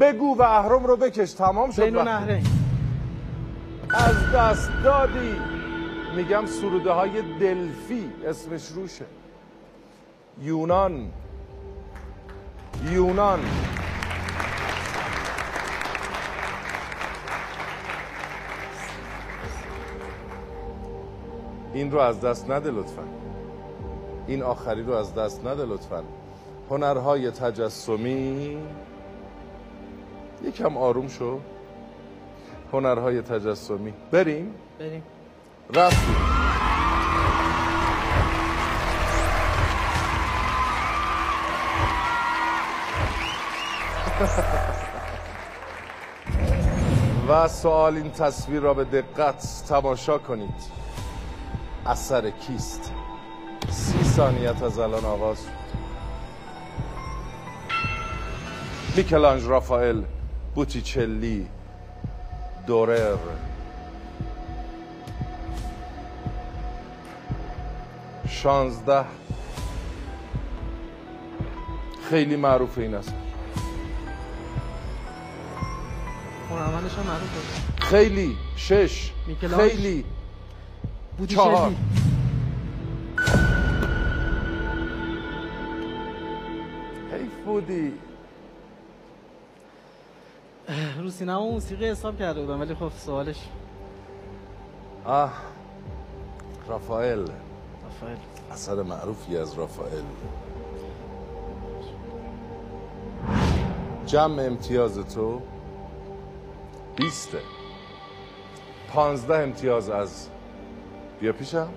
بگو 0.00 0.36
و 0.36 0.42
اهرم 0.42 0.86
رو 0.86 0.96
بکش. 0.96 1.32
تمام 1.32 1.70
شد 1.70 1.82
بین 1.82 1.98
از 3.90 4.32
دست 4.34 4.70
دادی. 4.84 5.36
میگم 6.16 6.46
سروده 6.46 6.90
های 6.90 7.22
دلفی. 7.40 8.10
اسمش 8.26 8.68
روشه. 8.68 9.04
یونان. 10.42 11.10
یونان. 12.90 13.40
این 21.74 21.90
رو 21.90 21.98
از 21.98 22.20
دست 22.20 22.50
نده 22.50 22.70
لطفا. 22.70 23.02
این 24.26 24.42
آخری 24.42 24.82
رو 24.82 24.92
از 24.92 25.14
دست 25.14 25.46
نده 25.46 25.64
لطفا. 25.64 26.02
هنرهای 26.70 27.30
تجسمی. 27.30 28.58
یکم 30.46 30.76
آروم 30.76 31.08
شو. 31.08 31.40
هنرهای 32.72 33.22
تجسمی. 33.22 33.92
بریم؟ 34.10 34.54
بریم. 34.78 35.02
رفتیم. 35.74 36.14
و 47.28 47.48
سوال 47.48 47.96
این 47.96 48.10
تصویر 48.10 48.60
را 48.60 48.74
به 48.74 48.84
دقت 48.84 49.64
تماشا 49.68 50.18
کنید. 50.18 50.54
اثر 51.86 52.30
کیست؟ 52.30 52.92
سی 53.70 54.04
ثانیت 54.04 54.62
از 54.62 54.78
الان 54.78 55.04
آغاز 55.04 55.42
شد. 55.42 55.64
میکلانج 58.96 59.46
رافائل 59.46 60.02
بوتیچلی 60.54 61.46
دورر. 62.66 63.16
شانزده. 68.28 69.04
خیلی 72.10 72.36
معروف 72.36 72.78
این 72.78 72.94
است. 72.94 73.14
هنرمندش 76.50 76.94
هم 76.94 77.06
معروفه 77.06 77.86
خیلی. 77.86 78.36
شش. 78.56 79.12
خیلی. 79.56 80.04
چهار. 81.28 81.72
حیف 87.12 87.44
بودی. 87.46 87.92
رو 90.98 91.10
سینما 91.10 91.50
موسیقی 91.50 91.86
حساب 91.86 92.18
کرده 92.18 92.40
بودم 92.40 92.60
ولی 92.60 92.74
خب 92.74 92.90
سوالش 92.96 93.36
آه 95.04 95.32
رافائل. 96.68 97.18
رافائل. 97.84 98.16
اثر 98.52 98.82
معروفی 98.82 99.36
از 99.36 99.54
رافائل. 99.54 100.02
جمع 104.06 104.42
امتیاز 104.42 104.98
تو 104.98 105.40
بیسته. 106.96 107.38
پانزده 108.92 109.36
امتیاز 109.36 109.90
از 109.90 110.28
بیا 111.20 111.32
پیشم. 111.32 111.68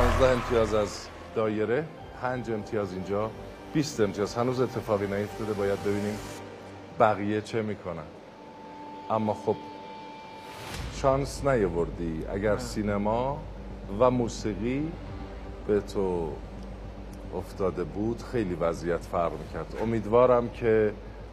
پانزده 0.00 0.28
امتیاز 0.28 0.74
از 0.74 1.06
دایره 1.34 1.84
پنج 2.22 2.50
امتیاز 2.50 2.92
اینجا 2.92 3.30
بیست 3.72 4.00
امتیاز. 4.00 4.34
هنوز 4.34 4.60
اتفاقی 4.60 5.06
نیفتاده 5.06 5.52
باید 5.52 5.80
ببینیم 5.80 6.18
بقیه 7.00 7.40
چه 7.40 7.62
می‌کنن. 7.62 8.02
اما 9.10 9.34
خب 9.34 9.56
شانس 10.94 11.44
نیاوردی. 11.44 12.24
اگر 12.32 12.58
سینما 12.58 13.38
و 14.00 14.10
موسیقی 14.10 14.92
به 15.66 15.80
تو 15.80 16.32
افتاده 17.36 17.84
بود 17.84 18.22
خیلی 18.32 18.54
وضعیت 18.54 19.00
فرق 19.00 19.32
می‌کرد. 19.32 19.76
امیدوارم 19.82 20.48
که 20.48 20.92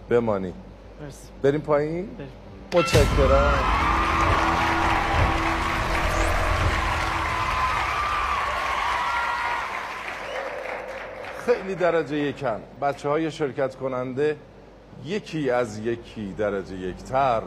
بمانی. 0.09 0.53
بریم 1.41 1.61
پایین؟ 1.61 2.05
بریم. 2.05 2.32
متشکرم. 2.74 3.96
خیلی 11.47 11.75
درجه 11.75 12.17
یکن 12.17 12.61
بچه 12.81 13.09
های 13.09 13.31
شرکت 13.31 13.75
کننده 13.75 14.35
یکی 15.05 15.49
از 15.49 15.79
یکی 15.79 16.33
درجه 16.37 16.75
یکتر 16.75 17.41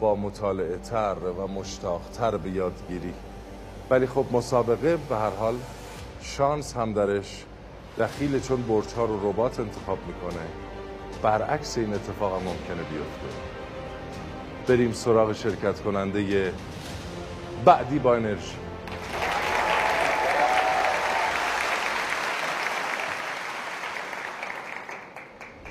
با 0.00 0.14
مطالعه 0.14 0.76
تر 0.76 1.14
و 1.38 1.46
مشتاقتر 1.46 2.36
به 2.36 2.50
یادگیری. 2.50 3.14
ولی 3.90 4.06
خب 4.06 4.26
مسابقه 4.32 4.96
به 5.08 5.16
هر 5.16 5.30
حال 5.30 5.54
شانس 6.22 6.76
هم 6.76 6.92
درش 6.92 7.44
دخیل 7.98 8.40
چون 8.40 8.64
ها 8.96 9.04
رو 9.04 9.30
ربات 9.30 9.60
انتخاب 9.60 9.98
می‌کنه. 10.06 10.42
برعکس 11.22 11.78
این 11.78 11.94
اتفاق 11.94 12.32
هم 12.32 12.42
ممکنه 12.42 12.82
بیفته. 12.90 13.36
بریم 14.68 14.92
سراغ 14.92 15.32
شرکت 15.32 15.80
کننده 15.80 16.52
بعدی 17.64 17.98
با 17.98 18.14
انرژی. 18.14 18.63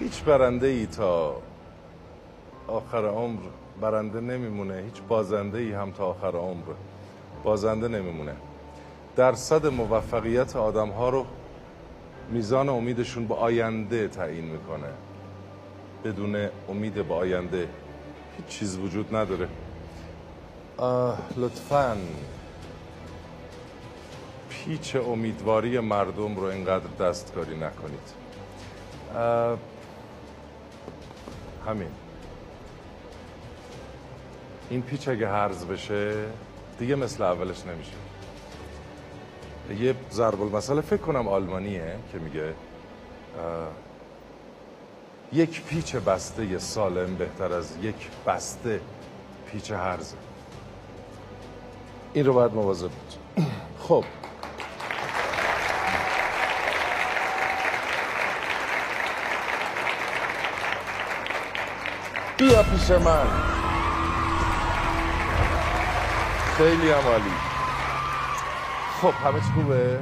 هیچ 0.03 0.23
برنده 0.23 0.67
ای 0.67 0.85
تا 0.85 1.35
آخر 2.67 3.05
عمر 3.05 3.39
برنده 3.81 4.21
نمیمونه 4.21 4.83
هیچ 4.85 5.01
بازنده 5.07 5.57
ای 5.57 5.71
هم 5.71 5.91
تا 5.91 6.05
آخر 6.05 6.35
عمر 6.37 6.63
بازنده 7.43 7.87
نمیمونه. 7.87 8.35
درصد 9.15 9.67
موفقیت 9.67 10.55
آدم 10.55 10.89
ها 10.89 11.09
رو 11.09 11.25
میزان 12.29 12.69
امیدشون 12.69 13.27
به 13.27 13.35
آینده 13.35 14.07
تعیین 14.07 14.45
می‌کنه. 14.45 14.89
بدون 16.03 16.47
امید 16.69 16.93
به 17.07 17.13
آینده 17.13 17.67
هیچ 18.37 18.47
چیز 18.47 18.77
وجود 18.77 19.15
نداره. 19.15 19.47
آه 20.77 21.17
لطفا. 21.37 21.97
پیچ 24.49 24.95
امیدواری 24.95 25.79
مردم 25.79 26.35
رو 26.35 26.43
اینقدر 26.43 26.87
دستکاری 26.99 27.55
نکنید. 27.57 28.13
همین. 31.67 31.91
این 34.69 34.81
پیچ 34.81 35.07
اگه 35.07 35.27
هرز 35.29 35.65
بشه 35.65 36.25
دیگه 36.79 36.95
مثل 36.95 37.23
اولش 37.23 37.65
نمیشه. 37.65 37.91
یه 39.83 39.95
ضرب 40.11 40.41
المثل 40.41 40.81
فکر 40.81 41.01
کنم 41.01 41.27
آلمانیه 41.27 41.95
که 42.11 42.19
میگه 42.19 42.53
یک 45.33 45.63
پیچ 45.63 45.95
بسته 45.95 46.57
سالم 46.59 47.15
بهتر 47.15 47.53
از 47.53 47.77
یک 47.81 48.09
بسته 48.27 48.81
پیچ 49.51 49.71
هرزه 49.71 50.15
این 52.13 52.25
رو 52.25 52.33
باید 52.33 52.53
مواظب 52.53 52.89
بود 52.89 53.45
خب. 53.87 54.03
بیا 62.43 62.63
پیش 62.63 62.91
من. 62.91 63.27
خیلی 66.57 66.91
هم 66.91 67.07
عالی. 67.07 67.33
خب 69.01 69.13
همه 69.25 69.39
چی 69.39 69.45
خوبه؟ 69.55 69.99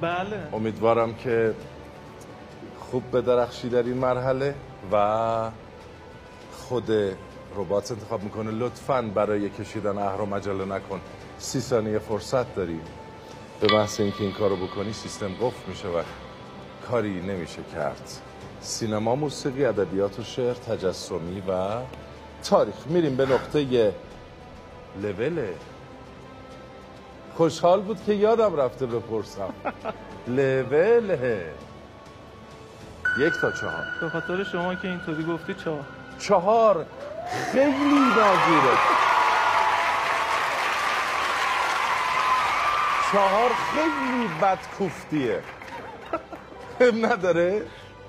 بله. 0.00 0.48
امیدوارم 0.52 1.14
که 1.14 1.54
خوب 2.78 3.16
بدرخشی 3.16 3.68
در 3.68 3.82
این 3.82 3.96
مرحله 3.96 4.54
و 4.92 5.50
خود 6.52 6.90
ربات 7.56 7.92
انتخاب 7.92 8.22
می‌کنه. 8.22 8.50
لطفا 8.50 9.02
برای 9.02 9.50
کشیدن 9.50 9.98
اهرام 9.98 10.34
عجله 10.34 10.64
نکن. 10.64 11.00
سی 11.38 11.60
ثانیه 11.60 11.98
فرصت 11.98 12.54
داری. 12.54 12.80
به 13.60 13.74
محض 13.74 14.00
اینکه 14.00 14.24
این 14.24 14.32
کارو 14.32 14.56
بکنی 14.56 14.92
سیستم 14.92 15.28
قفل 15.28 15.68
میشه 15.68 15.88
و 15.88 16.02
کاری 16.90 17.20
نمیشه 17.20 17.62
کرد. 17.74 18.10
سینما 18.62 19.14
موسیقی 19.14 19.64
ادبیات 19.64 20.18
و 20.18 20.22
شعر 20.22 20.54
تجسمی 20.54 21.40
و 21.40 21.68
تاریخ. 22.44 22.74
میریم 22.86 23.16
به 23.16 23.26
نقطه 23.26 23.92
لول. 25.02 25.46
خوشحال 27.36 27.80
بود 27.80 28.04
که 28.06 28.14
یادم 28.14 28.56
رفته 28.56 28.86
بپرسم. 28.86 29.54
لول. 30.36 31.16
یک 33.18 33.32
تا 33.40 33.52
چهار. 33.52 33.84
به 34.00 34.08
خاطر 34.08 34.44
شما 34.44 34.74
که 34.74 34.88
اینطوری 34.88 35.24
گفتی 35.24 35.54
چهار. 35.54 35.84
چهار. 36.18 36.86
خیلی 37.52 37.94
ناگیره. 38.16 38.76
چهار 43.12 43.50
خیلی 43.74 44.28
بدکوفتیه. 44.42 45.42
نداره؟ 47.06 47.62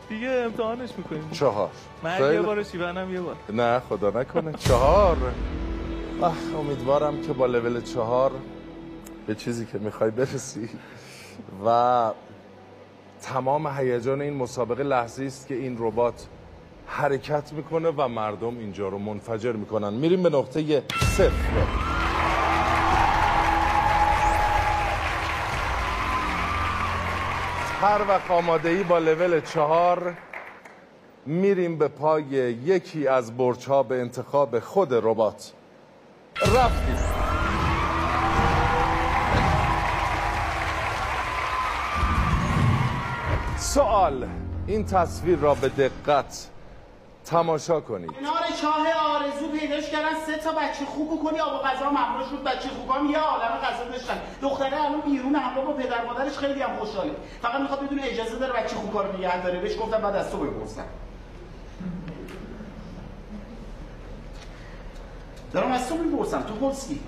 دیگه 0.09 0.27
امتحانش 0.27 0.89
می‌کنیم. 0.97 1.29
چهار. 1.31 1.69
من 2.03 2.33
یه 2.33 2.41
بار 2.41 2.63
شیونم 2.63 3.13
یه 3.13 3.21
بار. 3.21 3.35
نه 3.49 3.79
خدا 3.79 4.09
نکنه. 4.09 4.53
چهار. 4.53 5.17
آه 6.21 6.35
امیدوارم 6.59 7.21
که 7.21 7.33
با 7.33 7.45
لول 7.45 7.81
چهار 7.81 8.31
به 9.27 9.35
چیزی 9.35 9.65
که 9.65 9.77
می‌خوای 9.77 10.11
برسی. 10.11 10.69
و 11.65 12.11
تمام 13.21 13.67
هیجان 13.67 14.21
این 14.21 14.33
مسابقه 14.33 14.83
لحظه 14.83 15.23
است 15.23 15.47
که 15.47 15.55
این 15.55 15.75
ربات 15.79 16.27
حرکت 16.87 17.53
می‌کنه 17.53 17.89
و 17.89 18.07
مردم 18.07 18.57
اینجا 18.57 18.87
رو 18.87 18.97
منفجر 18.97 19.51
می‌کنن. 19.51 19.93
میریم 19.93 20.23
به 20.23 20.29
نقطه 20.29 20.83
صفر. 20.99 21.31
هر 27.83 28.01
وقت 28.07 28.31
آماده 28.31 28.69
ای 28.69 28.83
با 28.83 28.99
لول 28.99 29.41
چهار 29.41 30.13
میریم 31.25 31.77
به 31.77 31.87
پای 31.87 32.23
یکی 32.23 33.07
از 33.07 33.37
برج‌ها 33.37 33.83
به 33.83 34.01
انتخاب 34.01 34.59
خود 34.59 34.93
ربات. 34.93 35.51
رفتیم. 36.41 36.97
سوال 43.57 44.27
این 44.67 44.85
تصویر 44.85 45.39
را 45.39 45.53
به 45.53 45.69
دقت 45.69 46.49
تماشا 47.25 47.81
کنید. 47.81 48.11
کنار 48.11 48.43
چاه 48.61 48.87
آرزو 49.15 49.47
پیداش 49.59 49.89
کردن 49.89 50.13
سه 50.25 50.37
تا 50.37 50.51
بچه 50.51 50.85
خوب 50.85 51.23
کنی 51.23 51.39
آب 51.39 51.53
و 51.53 51.57
غذا 51.57 51.89
ممنوع 51.89 52.29
شد. 52.29 52.43
بچه 52.43 52.69
خوبام 52.69 53.09
یه 53.09 53.19
عالمه 53.19 53.57
غذا 53.57 53.83
داشتن. 53.91 54.21
دختره 54.41 54.85
الان 54.85 55.01
بیرون 55.01 55.35
همراه 55.35 55.65
با 55.65 55.73
پدر 55.73 56.05
مادرش 56.05 56.37
خیلی 56.37 56.61
هم 56.61 56.75
خوشحاله. 56.75 57.11
فقط 57.41 57.61
می‌خواد 57.61 57.85
بدون 57.85 57.99
اجازه 57.99 58.35
داره 58.39 58.53
بچه 58.53 58.75
خوب 58.75 58.97
رو 58.97 59.17
نگه 59.17 59.43
داره. 59.43 59.59
بهش 59.59 59.79
گفتم 59.79 60.01
بعد 60.01 60.15
از 60.15 60.31
تو 60.31 60.37
بپرسم 60.37 60.85
دارم 65.53 65.71
از 65.71 65.89
تو 65.89 65.95
می‌پرسم. 65.95 66.41
تو 66.41 66.53
پرسی؟ 66.53 66.99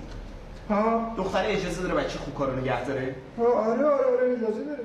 ها 0.70 1.14
دختره 1.16 1.52
اجازه 1.52 1.82
داره 1.82 1.94
بچه 1.94 2.18
خوب 2.18 2.42
رو 2.42 2.60
نگه 2.60 2.84
داره؟ 2.84 3.14
آره 3.38 3.54
آره 3.64 3.84
آره 3.86 4.36
اجازه 4.36 4.64
داره. 4.64 4.84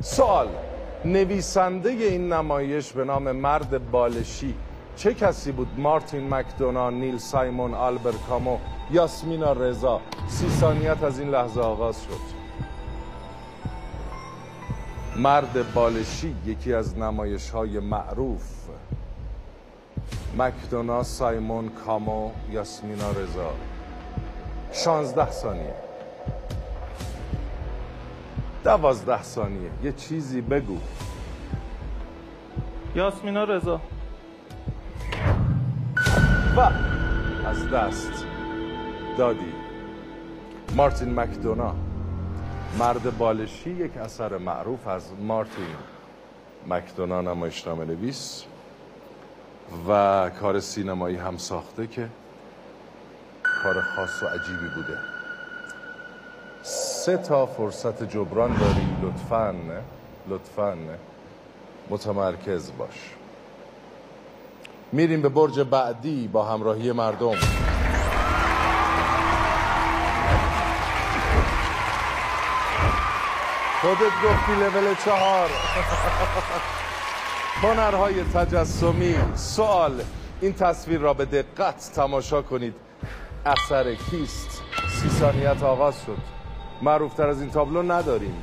سوال. 0.00 0.48
نویسنده 1.04 1.88
این 1.88 2.32
نمایش 2.32 2.92
به 2.92 3.04
نام 3.04 3.32
مرد 3.32 3.90
بالشی. 3.90 4.54
چه 4.96 5.14
کسی 5.14 5.52
بود؟ 5.52 5.68
مارتین 5.76 6.34
مکدونا 6.34 6.90
نیل 6.90 7.18
سایمون 7.18 7.74
آلبر 7.74 8.12
کامو 8.28 8.58
یاسمینا 8.90 9.52
رضا. 9.52 10.00
سی 10.28 10.48
ثانیت 10.48 11.02
از 11.02 11.18
این 11.18 11.30
لحظه 11.30 11.60
آغاز 11.60 12.02
شد. 12.02 12.36
مرد 15.16 15.74
بالشی 15.74 16.36
یکی 16.46 16.74
از 16.74 16.98
نمایش 16.98 17.50
های 17.50 17.80
معروف. 17.80 18.52
مکدونا 20.38 21.02
سایمون 21.02 21.68
کامو 21.68 22.30
یاسمینا 22.52 23.10
رضا. 23.10 23.52
16 24.72 25.30
ثانیه. 25.30 25.74
دوازده 28.66 29.22
ثانیه. 29.22 29.70
یه 29.82 29.92
چیزی 29.92 30.40
بگو. 30.40 30.78
یاسمینا 32.94 33.44
رضا. 33.44 33.80
و 36.56 36.60
از 37.46 37.70
دست 37.70 38.24
دادی. 39.18 39.52
مارتین 40.76 41.20
مکدونا. 41.20 41.74
مرد 42.78 43.18
بالشی 43.18 43.70
یک 43.70 43.96
اثر 43.96 44.38
معروف 44.38 44.86
از 44.86 45.12
مارتین 45.20 45.76
مکدونا 46.68 47.20
نمایشنامه 47.20 47.84
نویس 47.84 48.44
و 49.88 50.30
کار 50.40 50.60
سینمایی 50.60 51.16
هم 51.16 51.36
ساخته 51.36 51.86
که 51.86 52.08
کار 53.42 53.80
خاص 53.80 54.22
و 54.22 54.26
عجیبی 54.26 54.68
بوده. 54.74 55.15
سه 56.68 57.16
تا 57.16 57.46
فرصت 57.46 58.02
جبران 58.02 58.56
داری 58.56 58.86
لطفاً 59.02 59.54
لطفاً 60.28 60.76
متمرکز 61.90 62.72
باش. 62.78 63.14
میریم 64.92 65.22
به 65.22 65.28
برج 65.28 65.60
بعدی 65.60 66.28
با 66.28 66.44
همراهی 66.44 66.92
مردم. 66.92 67.34
خودت 73.80 74.12
گفتی 74.24 74.54
لول 74.60 74.94
چهار. 75.04 75.50
هنرهای 77.62 78.24
تجسمی 78.24 79.14
سوال 79.34 80.02
این 80.40 80.52
تصویر 80.52 81.00
را 81.00 81.14
به 81.14 81.24
دقت 81.24 81.90
تماشا 81.94 82.42
کنید. 82.42 82.74
اثر 83.46 83.94
کیست؟ 83.94 84.62
سی 84.88 85.08
ثانیت 85.10 85.62
آغاز 85.62 85.94
شد. 86.06 86.35
معروفتر 86.82 87.28
از 87.28 87.40
این 87.40 87.50
تابلو 87.50 87.82
نداریم. 87.82 88.34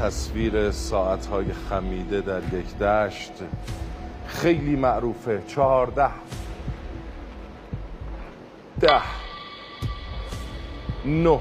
تصویر 0.00 0.70
ساعتهای 0.70 1.52
خمیده 1.52 2.20
در 2.20 2.54
یک 2.54 2.78
دشت. 2.78 3.32
خیلی 4.26 4.76
معروفه. 4.76 5.42
چهارده. 5.46 6.08
ده. 8.80 9.00
نه. 11.06 11.38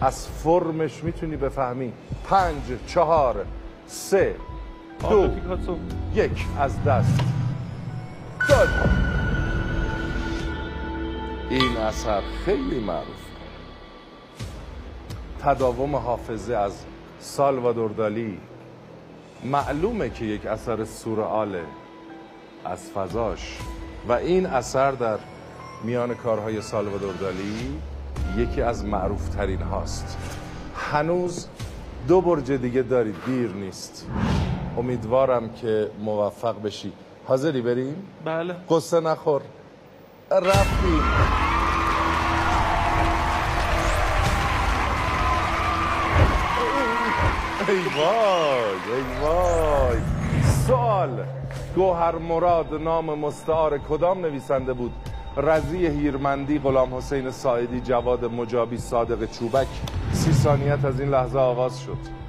از 0.00 0.28
فرمش 0.28 1.04
می‌تونی 1.04 1.36
بفهمی. 1.36 1.92
پنج 2.24 2.62
چهار 2.86 3.46
سه 3.86 4.36
دو 5.00 5.28
یک. 6.14 6.46
از 6.58 6.84
دست. 6.84 7.41
داد 8.48 8.68
این 11.50 11.76
اثر 11.76 12.22
خیلی 12.44 12.80
معروف. 12.80 13.22
تداوم 15.40 15.96
حافظه 15.96 16.54
از 16.54 16.84
سالوادور 17.20 17.90
دالی. 17.90 18.38
معلومه 19.44 20.10
که 20.10 20.24
یک 20.24 20.46
اثر 20.46 20.84
سورئاله 20.84 21.64
از 22.64 22.90
فضاش. 22.90 23.58
و 24.08 24.12
این 24.12 24.46
اثر 24.46 24.90
در 24.90 25.18
میان 25.84 26.14
کارهای 26.14 26.62
سالوادور 26.62 27.14
دالی 27.14 27.80
یکی 28.36 28.62
از 28.62 28.84
معروف 28.84 29.28
ترین 29.28 29.62
هاست. 29.62 30.18
هنوز 30.76 31.48
دو 32.08 32.20
برج 32.20 32.52
دیگه 32.52 32.82
دارید 32.82 33.16
دیر 33.26 33.50
نیست. 33.50 34.06
امیدوارم 34.78 35.52
که 35.52 35.90
موفق 36.00 36.62
بشی. 36.62 36.92
حاضری 37.26 37.60
بریم؟ 37.60 37.96
بله. 38.24 38.54
قصه 38.70 39.00
نخور. 39.00 39.42
رفتی. 40.30 41.00
ای 47.68 47.78
وای 47.78 48.94
ای 48.94 49.02
وای. 49.22 49.98
سوال. 50.66 51.24
گوهر 51.74 52.14
مراد 52.14 52.74
نام 52.74 53.18
مستعار 53.18 53.78
کدام 53.78 54.20
نویسنده 54.20 54.72
بود؟ 54.72 54.92
رضی 55.36 55.86
هیرمندی 55.86 56.58
غلام 56.58 56.94
حسین 56.94 57.30
ساعدی 57.30 57.80
جواد 57.80 58.24
مجابی 58.24 58.78
صادق 58.78 59.30
چوبک. 59.30 59.66
سی 60.12 60.32
ثانیت 60.32 60.84
از 60.84 61.00
این 61.00 61.10
لحظه 61.10 61.38
آغاز 61.38 61.80
شد. 61.80 62.21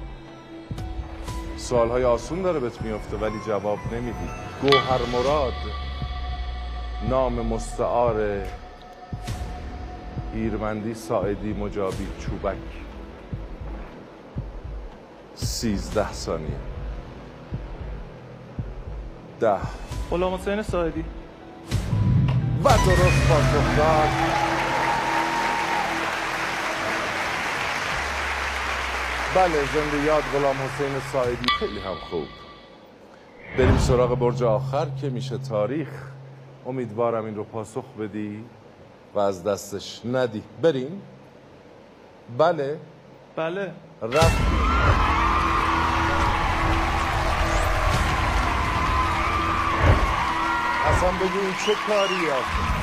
سوال 1.64 1.88
های 1.88 2.04
آسون 2.04 2.42
داره 2.42 2.60
بهت 2.60 2.82
میفته 2.82 3.16
ولی 3.16 3.40
جواب 3.46 3.78
نمیدی. 3.92 4.28
گوهر 4.62 5.00
مراد 5.12 5.52
نام 7.08 7.32
مستعار 7.32 8.42
هیرمندی 10.34 10.94
ساعدی 10.94 11.52
مجابی 11.52 12.06
چوبک. 12.20 12.56
سیزده 15.34 16.12
ثانیه. 16.12 16.48
ده. 19.40 19.56
غلام 20.10 20.34
حسین 20.34 20.62
ساعدی. 20.62 21.04
و 22.64 22.68
درست 22.68 23.28
پاسخ 23.28 23.76
داد. 23.78 24.73
بله 29.34 29.64
زنده 29.74 30.04
یاد 30.06 30.22
غلام 30.32 30.56
حسین 30.56 31.00
ساعدی 31.12 31.46
خیلی 31.58 31.80
هم 31.80 31.94
خوب. 32.10 32.26
بریم 33.58 33.78
سراغ 33.78 34.18
برج 34.18 34.42
آخر 34.42 34.86
که 35.00 35.10
میشه 35.10 35.38
تاریخ. 35.38 35.88
امیدوارم 36.66 37.24
این 37.24 37.36
رو 37.36 37.44
پاسخ 37.44 37.84
بدی 38.00 38.44
و 39.14 39.18
از 39.18 39.44
دستش 39.44 40.00
ندی. 40.04 40.42
بریم؟ 40.62 41.02
بله. 42.38 42.78
بله. 43.36 43.72
رفتی 44.02 44.44
اصلا 50.86 51.10
بگو 51.10 51.38
این 51.40 51.54
چه 51.66 51.72
کاری 51.86 52.30
آخه 52.30 52.73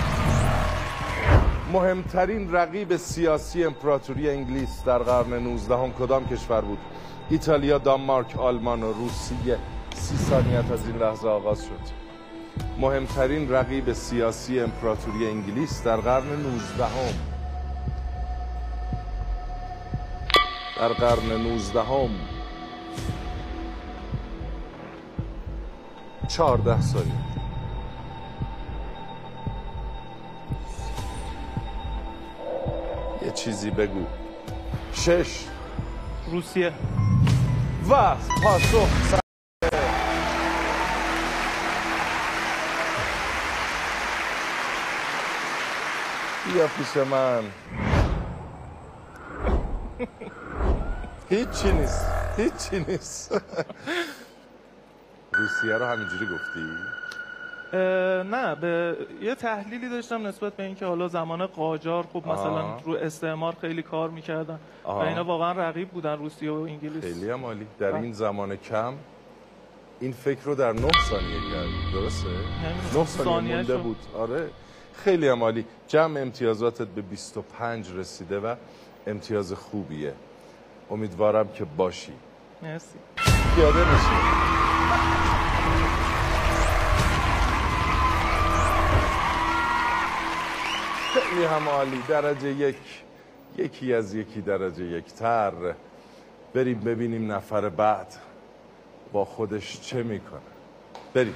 مهمترین 1.71 2.51
رقیب 2.51 2.95
سیاسی 2.95 3.63
امپراتوری 3.63 4.29
انگلیس 4.29 4.83
در 4.83 4.97
قرن 4.97 5.33
19 5.33 5.77
هم 5.77 5.91
کدام 5.91 6.27
کشور 6.27 6.61
بود؟ 6.61 6.77
ایتالیا 7.29 7.77
دانمارک 7.77 8.39
آلمان 8.39 8.83
و 8.83 8.93
روسیه. 8.93 9.57
سی 9.95 10.17
ثانیت 10.17 10.71
از 10.71 10.87
این 10.87 10.97
لحظه 10.97 11.27
آغاز 11.27 11.61
شد. 11.61 12.01
مهمترین 12.79 13.51
رقیب 13.51 13.93
سیاسی 13.93 14.59
امپراتوری 14.59 15.27
انگلیس 15.27 15.83
در 15.83 15.97
قرن 15.97 16.27
19 16.27 16.85
هم 16.85 17.13
در 20.79 20.93
قرن 20.93 21.31
19 21.31 21.81
هم 21.81 22.09
14 26.27 26.81
ثانیه. 26.81 27.30
چیزی 33.31 33.71
بگو. 33.71 34.05
شش. 34.93 35.45
روسیه. 36.31 36.73
و 37.89 38.15
پاسخ 38.43 39.19
بیا 46.53 46.67
پیش 46.67 46.97
من. 46.97 47.43
هیچی 51.29 51.71
نیست. 51.71 52.05
هیچی 52.37 52.85
نیست. 52.87 53.31
روسیه 55.33 55.77
رو 55.77 55.85
همینجوری 55.85 56.25
گفتی؟ 56.25 57.00
نه 57.73 58.55
به 58.55 58.97
یه 59.21 59.35
تحلیلی 59.35 59.89
داشتم 59.89 60.27
نسبت 60.27 60.53
به 60.53 60.63
اینکه 60.63 60.85
حالا 60.85 61.07
زمان 61.07 61.45
قاجار 61.45 62.05
خب 62.13 62.27
مثلا 62.27 62.51
آها. 62.51 62.79
رو 62.85 62.93
استعمار 62.93 63.55
خیلی 63.61 63.81
کار 63.83 64.09
می‌کردن 64.09 64.59
و. 64.85 64.89
اینا 64.89 65.23
واقعا 65.23 65.51
رقیب 65.51 65.89
بودن 65.89 66.17
روسیه 66.17 66.51
و 66.51 66.55
انگلیس. 66.55 67.03
خیلی 67.03 67.29
هم 67.29 67.45
عالی. 67.45 67.67
در 67.79 67.95
این 67.95 68.13
زمان 68.13 68.55
کم 68.55 68.93
این 69.99 70.11
فکر 70.11 70.43
رو 70.43 70.55
در 70.55 70.73
نه 70.73 70.91
ثانیه 71.09 71.39
کرد. 71.53 71.93
درسته؟ 71.93 72.27
نه 72.29 73.05
ثانیه 73.05 73.05
ثانیه 73.05 73.55
مونده. 73.55 73.77
بود. 73.77 73.97
آره. 74.17 74.49
خیلی 74.93 75.27
هم 75.27 75.43
عالی. 75.43 75.65
جمع 75.87 76.19
امتیازاتت 76.21 76.87
به 76.87 77.01
25 77.01 77.91
رسیده 77.95 78.39
و 78.39 78.55
امتیاز 79.07 79.53
خوبیه. 79.53 80.13
امیدوارم 80.91 81.47
که 81.47 81.65
باشی. 81.77 82.13
مرسی. 82.63 82.97
پیاده 83.55 83.79
نشین 83.79 84.17
خیلی 91.31 91.43
هم 91.43 91.69
عالی 91.69 92.03
درجه 92.07 92.49
یک. 92.49 92.75
یکی 93.57 93.93
از 93.93 94.15
یکی 94.15 94.41
درجه 94.41 94.83
یک 94.83 95.05
تر 95.13 95.51
بریم 96.53 96.79
ببینیم 96.79 97.31
نفر 97.31 97.69
بعد 97.69 98.15
با 99.11 99.25
خودش 99.25 99.81
چه 99.81 100.03
می‌کنه. 100.03 100.41
بریم. 101.13 101.35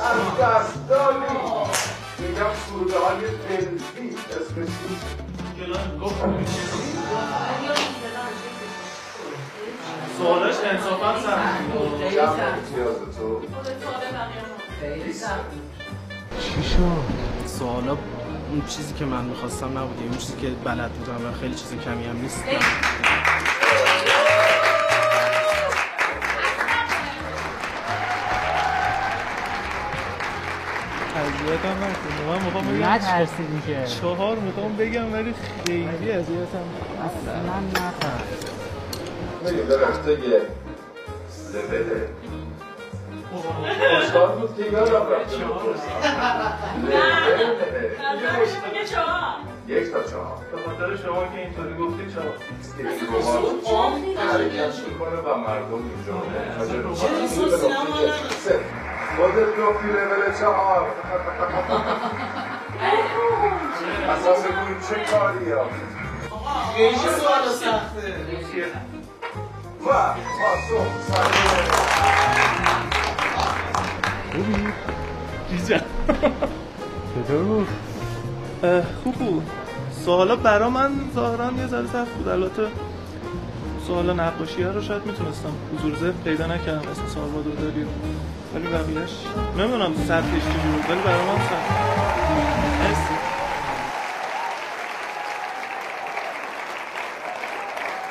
از 0.00 0.38
دست 0.40 0.88
دادی 0.88 1.34
میگم 2.18 2.46
سروده 2.66 2.98
های 2.98 3.20
دلبی 3.48 4.16
اسمش 4.30 4.68
سوالش 10.18 10.54
انصافا 10.64 11.20
سخت 11.20 12.14
جمع 12.14 12.30
امتیاز 12.30 12.96
تو 13.18 13.40
چی 16.40 16.62
شد؟ 16.62 17.04
سوالا 17.46 17.96
اون 18.50 18.62
چیزی 18.68 18.94
که 18.94 19.04
من 19.04 19.24
می‌خواستم 19.24 19.78
نبودی 19.78 20.04
اون 20.04 20.18
چیزی 20.18 20.36
که 20.40 20.48
بلد 20.64 20.90
بودم 20.90 21.28
و 21.28 21.32
خیلی 21.40 21.54
چیز 21.54 21.74
کمی 21.84 22.06
هم 22.06 22.16
نیست. 22.16 22.44
اذیتم 31.40 31.76
نکنه 31.84 32.20
من 32.28 32.44
می‌خوام 32.44 32.64
بگم 32.64 32.84
نترسیدی 32.84 33.60
که. 33.66 33.84
چهار 34.00 34.36
می‌خوام 34.36 34.76
بگم 34.76 35.12
ولی 35.12 35.34
خیلی 35.66 36.12
اذیتم 36.12 36.66
اصلا 37.04 37.60
نترس 37.60 38.40
میگه 39.44 39.62
درسته 39.62 40.10
یه 40.10 40.42
لبله 41.54 42.08
استاد 44.02 44.40
بود 44.40 44.56
که 44.56 44.64
یادم 44.72 45.06
رفته. 45.12 45.36
یک 49.68 49.92
تا 49.92 50.02
چهار 50.02 50.38
به 50.52 50.58
خاطر 50.66 50.96
شما 50.96 51.24
که 51.24 51.38
اینطوری 51.38 51.74
گفتی 51.74 52.04
چهار. 52.14 52.32
حرکت 54.32 54.74
می‌کنه 54.88 55.16
و 55.16 55.36
مردم 55.38 55.74
اینجا. 55.74 56.14
منتظر 56.58 56.82
سه. 58.44 58.60
خودت 59.16 59.50
گفتی 59.58 59.88
لول 59.88 60.38
چهار. 60.40 60.86
اساس 64.08 64.42
بود 64.42 64.80
چه 64.88 64.96
کاری 65.10 65.52
ها 65.52 65.64
خیلی 66.76 66.96
سوال 66.96 67.48
سخته. 67.60 68.14
و 69.80 69.88
پاسخ 70.40 70.86
خوبی؟ 74.32 74.68
جیجم 75.50 75.80
چطور 77.14 77.42
بود؟ 77.42 77.68
اه، 78.62 78.82
خوب 79.04 79.14
بود. 79.14 79.50
سوالا 80.04 80.36
برا 80.36 80.70
من 80.70 80.90
ظاهرا 81.14 81.52
یه 81.58 81.66
ذره 81.66 81.86
سخت 81.86 82.10
بود. 82.10 82.28
البته 82.28 82.66
سوال 83.86 84.20
نقاشی 84.20 84.64
رو 84.64 84.82
شاید 84.82 85.06
می‌تونستم 85.06 85.52
حضور 85.78 85.96
ذهن 85.96 86.14
پیدا 86.24 86.46
نکردم 86.46 86.88
اسم 86.90 87.06
سالوادور 87.06 87.54
دالی 87.54 87.82
رو 87.82 87.88
ولی 88.54 88.66
بقیهش 88.68 89.10
نمی‌دونم 89.58 89.94
سطحش 89.94 90.42
چجوری 90.42 90.68
بود 90.68 90.90
ولی 90.90 91.00
برا 91.00 91.24
من 91.24 91.38
مرسی. 92.80 93.14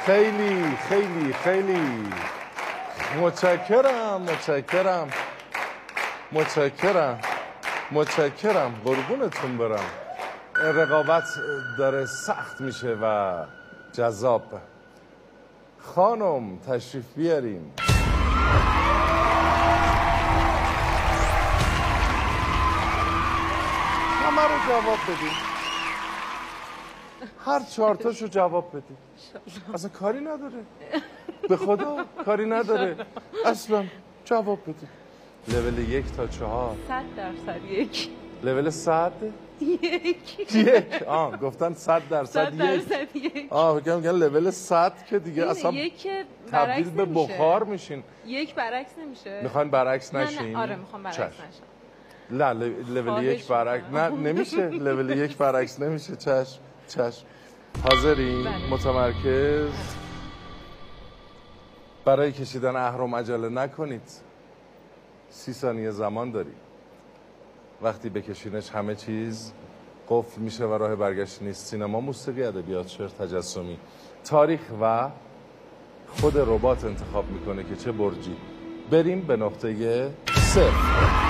خیلی 0.05 0.77
خیلی 0.89 1.33
خیلی. 1.33 2.07
متشکرم 3.21 4.21
متشکرم. 4.21 5.09
متشکرم. 6.31 7.19
متشکرم. 7.91 8.81
قربونتون 8.85 9.57
برم. 9.57 9.85
رقابت 10.55 11.23
داره 11.77 12.05
سخت 12.05 12.61
میشه 12.61 12.97
و 13.01 13.33
جذاب. 13.93 14.43
خانم 15.95 16.57
تشریف 16.59 17.05
بیاریم 17.15 17.73
جواب 24.69 24.97
بدیم 25.03 25.31
هر 27.45 27.59
چهار 27.59 27.95
تاشو 27.95 28.27
جواب 28.27 28.69
بدیم 28.69 28.97
اصلا 29.73 29.89
کاری 29.89 30.19
نداره. 30.19 30.63
به 31.49 31.57
خدا 31.57 32.05
کاری 32.25 32.45
نداره. 32.45 32.95
اصلا 33.45 33.85
جواب 34.25 34.61
بدیم 34.61 34.89
لول 35.47 35.77
یک 35.89 36.05
تا 36.17 36.27
چهار. 36.27 36.75
صد 36.87 37.03
درصد 37.17 37.63
یک. 37.65 38.09
لول 38.43 38.69
صد؟ 38.69 39.11
یک. 39.61 40.55
یک. 40.55 41.03
آه 41.07 41.37
گفتن 41.37 41.73
صد 41.73 42.01
درصد 42.09 42.45
صد 42.45 42.53
یک 42.53 42.59
درصد 42.59 43.15
یک. 43.15 43.47
آه 43.53 43.79
بگم 43.79 43.95
میگن 43.95 44.11
لول 44.11 44.51
صد 44.51 45.05
که 45.05 45.19
دیگه 45.19 45.49
اصلا 45.49 45.71
تبدیل 46.51 46.89
به 46.89 47.05
نمیشه. 47.05 47.33
بخار 47.33 47.63
میشین. 47.63 48.03
یک 48.25 48.55
برعکس 48.55 48.97
نمیشه. 48.97 49.41
می‌خواین 49.43 49.69
برعکس 49.69 50.13
نه 50.15 50.23
نشین؟ 50.23 50.51
نه 50.51 50.57
آره 50.57 50.75
می‌خوام 50.75 51.03
برعکس 51.03 51.17
چشم. 51.17 51.63
نه 52.31 52.53
لول 52.53 53.23
یک 53.23 53.47
برعکس 53.47 53.85
نه. 53.93 54.09
نمیشه. 54.09 54.69
لول 54.69 55.09
یک 55.09 55.37
برعکس 55.37 55.79
نمیشه. 55.79 56.15
چشم 56.15 56.59
چشم. 56.87 57.25
حاضرین 57.83 58.43
بله. 58.43 58.69
متمرکز. 58.69 59.71
برای 62.05 62.31
کشیدن 62.31 62.75
اهرم 62.75 63.15
عجله 63.15 63.49
نکنید. 63.49 64.11
سی 65.29 65.53
ثانیه 65.53 65.91
زمان 65.91 66.31
دارید 66.31 66.57
وقتی 67.81 68.09
بکشینش 68.09 68.69
همه 68.69 68.95
چیز 68.95 69.53
قفل 70.09 70.41
میشه 70.41 70.65
و 70.65 70.73
راه 70.73 70.95
برگشت 70.95 71.41
نیست. 71.41 71.65
سینما 71.65 71.99
موسیقی 71.99 72.43
ادبیات 72.43 72.87
شعر 72.87 73.07
تجسمی. 73.07 73.77
تاریخ 74.23 74.61
و 74.81 75.09
خود 76.21 76.37
ربات 76.37 76.85
انتخاب 76.85 77.25
می‌کنه 77.31 77.63
که 77.63 77.75
چه 77.75 77.91
برجی. 77.91 78.35
بریم 78.91 79.21
به 79.21 79.35
نقطه 79.37 80.09
صفر. 80.35 81.28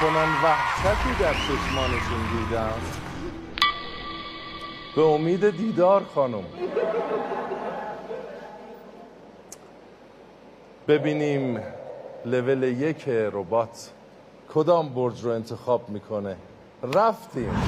چنان 0.00 0.28
وحشتی 0.44 1.22
در 1.22 1.32
چشمانشون 1.32 2.20
دیدم. 2.38 2.72
به 4.96 5.02
امید 5.02 5.50
دیدار 5.56 6.02
خانم. 6.14 6.44
ببینیم 10.88 11.60
لول 12.24 12.62
یک 12.62 13.08
ربات 13.08 13.90
کدام 14.54 14.88
برج 14.88 15.24
رو 15.24 15.30
انتخاب 15.30 15.88
می‌کنه. 15.88 16.36
رفتیم. 16.94 17.62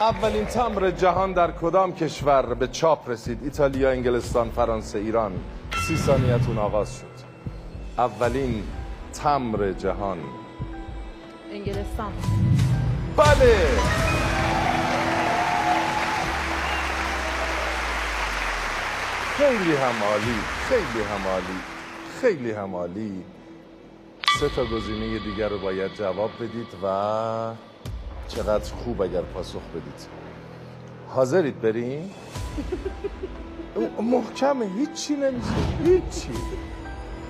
اولین 0.00 0.44
تمر 0.44 0.90
جهان 0.90 1.32
در 1.32 1.50
کدام 1.50 1.94
کشور 1.94 2.54
به 2.54 2.68
چاپ 2.68 3.10
رسید؟ 3.10 3.38
ایتالیا 3.42 3.90
انگلستان 3.90 4.50
فرانسه 4.50 4.98
ایران. 4.98 5.32
سی 5.90 5.96
ثانیتون 5.96 6.58
آغاز 6.58 6.98
شد. 6.98 7.06
اولین 7.98 8.62
تمر 9.12 9.72
جهان. 9.72 10.18
انگلستان. 11.52 12.12
بله! 13.16 13.56
خیلی 19.36 19.76
هم 19.76 20.02
عالی 20.04 20.38
خیلی 20.68 21.04
هم 21.04 21.28
عالی 21.28 21.60
خیلی 22.20 22.50
هم 22.50 22.74
عالی 22.74 23.24
سه 24.40 24.48
تا 24.48 24.64
گزینه 24.64 25.18
دیگر 25.18 25.48
رو 25.48 25.58
باید 25.58 25.94
جواب 25.94 26.30
بدید 26.40 26.68
و 26.84 27.54
چقدر 28.28 28.72
خوب 28.74 29.02
اگر 29.02 29.22
پاسخ 29.22 29.62
بدید. 29.74 30.06
حاضرید 31.08 31.60
بریم؟ 31.60 32.10
محکمه 34.02 34.66
هیچی 34.78 35.14
نمیشه. 35.14 35.54
هیچی. 35.84 36.32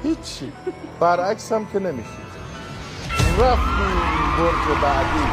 هیچی. 0.02 0.52
برعکس 1.00 1.52
هم 1.52 1.66
که 1.66 1.78
نمیشید 1.78 2.30
رفتیم 3.38 4.00
برج 4.38 4.82
بعدی. 4.82 5.26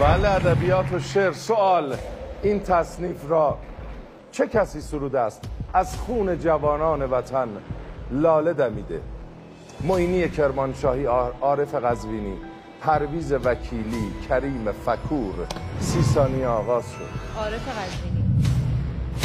بله 0.00 0.30
ادبیات 0.30 0.92
و 0.92 0.98
شعر. 0.98 1.32
سوال 1.32 1.96
این 2.42 2.60
تصنیف 2.60 3.30
را 3.30 3.58
چه 4.32 4.46
کسی 4.46 4.80
سروده 4.80 5.20
است؟ 5.20 5.44
از 5.74 5.96
خون 5.96 6.38
جوانان 6.38 7.02
وطن 7.02 7.48
لاله 8.10 8.52
دمیده. 8.52 9.00
معینی 9.80 10.28
کرمانشاهی 10.28 11.04
عارف 11.40 11.74
قزوینی 11.74 12.36
پرویز 12.80 13.32
وکیلی 13.32 14.12
کریم 14.28 14.72
فکور 14.72 15.34
سی 15.80 16.02
ثانیه 16.02 16.46
آغاز 16.46 16.84
شد. 16.92 17.38
عارف 17.38 17.68
قزوینی 17.68 18.24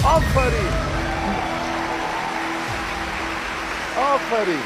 آفرین! 0.05 0.71
آفرین! 3.97 4.63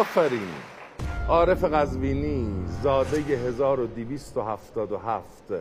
آفرین! 0.00 0.48
عارف 1.28 1.64
قزوینی 1.64 2.64
زاده 2.82 3.16
1277 3.18 5.52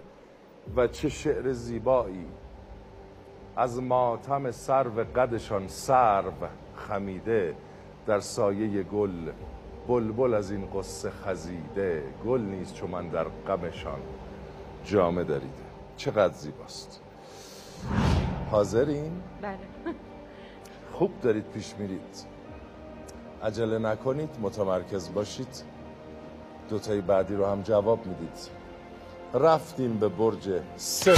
و 0.76 0.88
چه 0.88 1.10
شعر 1.10 1.52
زیبایی. 1.52 2.26
از 3.56 3.82
ماتم 3.82 4.52
سرو 4.52 5.04
قدشان 5.16 5.68
سرو 5.68 6.32
خمیده 6.76 7.56
در 8.08 8.20
سایه 8.20 8.84
گل 8.84 9.32
بلبل 9.88 10.34
از 10.34 10.52
این 10.52 10.68
قصه 10.76 11.12
خزیده 11.12 12.04
گل 12.26 12.42
نیست 12.42 12.74
چون 12.74 12.90
من 12.90 13.08
در 13.08 13.24
غمشان 13.48 14.00
جامه 14.86 15.24
دریده. 15.24 15.48
چقدر 15.98 16.34
زیباست. 16.34 17.02
حاضرین؟ 18.52 19.12
بله. 19.42 19.58
خوب 20.94 21.12
دارید 21.22 21.46
پیش 21.54 21.74
میرید. 21.80 22.26
عجله 23.44 23.80
نکنید 23.80 24.30
متمرکز 24.42 25.14
باشید. 25.14 25.64
دوتای 26.70 27.02
بعدی 27.02 27.36
رو 27.36 27.46
هم 27.46 27.62
جواب 27.62 28.06
می‌دید. 28.06 28.50
رفتیم 29.34 30.00
به 30.00 30.10
برج 30.10 30.50
سوم. 30.78 31.14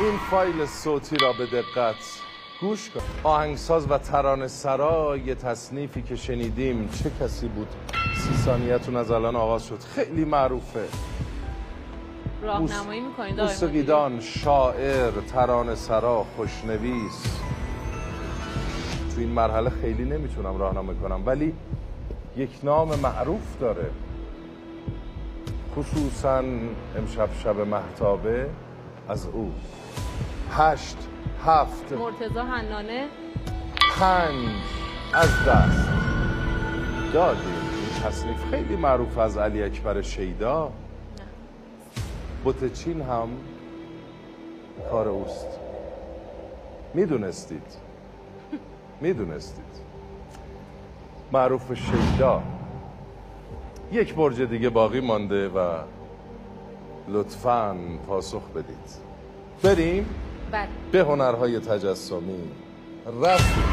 این 0.00 0.18
فایل 0.30 0.66
صوتی 0.66 1.16
را 1.16 1.32
به 1.32 1.46
دقت 1.46 2.31
گوش 2.62 2.90
کن. 2.90 3.00
آهنگساز 3.22 3.90
و 3.90 3.98
ترانه 3.98 4.48
سرای 4.48 5.34
تصنیفی 5.34 6.02
که 6.02 6.16
شنیدیم 6.16 6.88
چه 6.88 7.10
کسی 7.20 7.48
بود؟ 7.48 7.68
سی 8.16 8.34
ثانیتون 8.34 8.96
از 8.96 9.10
الان 9.10 9.36
آغاز 9.36 9.66
شد. 9.66 9.78
خیلی 9.94 10.24
معروفه. 10.24 10.84
راهنمایی 12.42 13.00
می‌کنید؟ 13.00 13.40
موسیقیدان 13.40 14.20
شاعر 14.20 15.10
ترانه 15.10 15.74
سرا 15.74 16.26
خوشنویس. 16.36 17.40
تو 19.14 19.20
این 19.20 19.28
مرحله 19.28 19.70
خیلی 19.70 20.04
نمی‌تونم 20.04 20.58
راهنمایی 20.58 20.98
کنم 20.98 21.22
ولی 21.26 21.54
یک 22.36 22.50
نام 22.62 22.98
معروف 22.98 23.58
داره. 23.60 23.90
خصوصا 25.76 26.42
امشب 26.98 27.28
شب 27.44 27.60
محتابه 27.60 28.50
از 29.08 29.26
او. 29.26 29.52
هشت. 30.50 30.96
هفت 31.46 31.92
مرتضی 31.92 32.38
حنانه. 32.38 33.08
پنج. 33.98 34.48
از 35.14 35.28
دست. 35.48 35.88
دادیم 37.12 37.42
این 37.44 38.02
تصنیف 38.04 38.50
خیلی 38.50 38.76
معروف 38.76 39.18
از 39.18 39.38
علی 39.38 39.62
اکبر 39.62 40.02
شیدا. 40.02 40.72
بوتچین 42.44 43.02
هم 43.02 43.28
کار 44.90 45.08
اوست. 45.08 45.46
می‌دونستید. 46.94 47.76
می‌دونستید. 49.00 49.64
معروف 51.32 51.74
شیدا. 51.74 52.42
یک 53.92 54.14
برج 54.14 54.42
دیگه 54.42 54.70
باقی 54.70 55.00
مانده 55.00 55.48
و 55.48 55.76
لطفاً 57.08 57.76
پاسخ 58.06 58.42
بدید. 58.48 58.90
بریم. 59.62 60.06
بله. 60.52 60.68
به 60.92 61.00
هنرهای 61.00 61.58
تجسمی. 61.60 62.50
رفتیم 63.22 63.64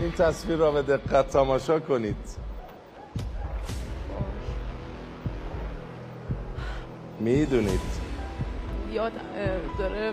این 0.00 0.12
تصویر 0.12 0.56
را 0.58 0.70
به 0.70 0.82
دقت 0.82 1.28
تماشا 1.28 1.80
کنید. 1.80 2.16
می‌دونید. 7.20 7.80
یاد 8.92 9.12
داره 9.78 10.12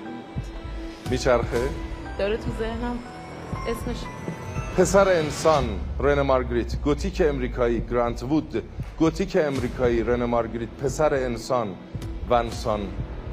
میچرخه؟ 1.09 1.69
داره 2.17 2.37
تو 2.37 2.51
ذهنم. 2.59 2.99
اسمش 3.67 3.97
پسر 4.77 5.07
انسان 5.07 5.79
رن 5.99 6.21
مارگریت 6.21 6.81
گوتیک 6.81 7.21
امریکایی 7.25 7.81
گرانت 7.91 8.23
وود 8.23 8.63
گوتیک 8.97 9.37
امریکایی 9.41 10.03
رن 10.03 10.23
مارگریت 10.23 10.69
پسر 10.69 11.13
انسان 11.13 11.75
ونسان 12.29 12.79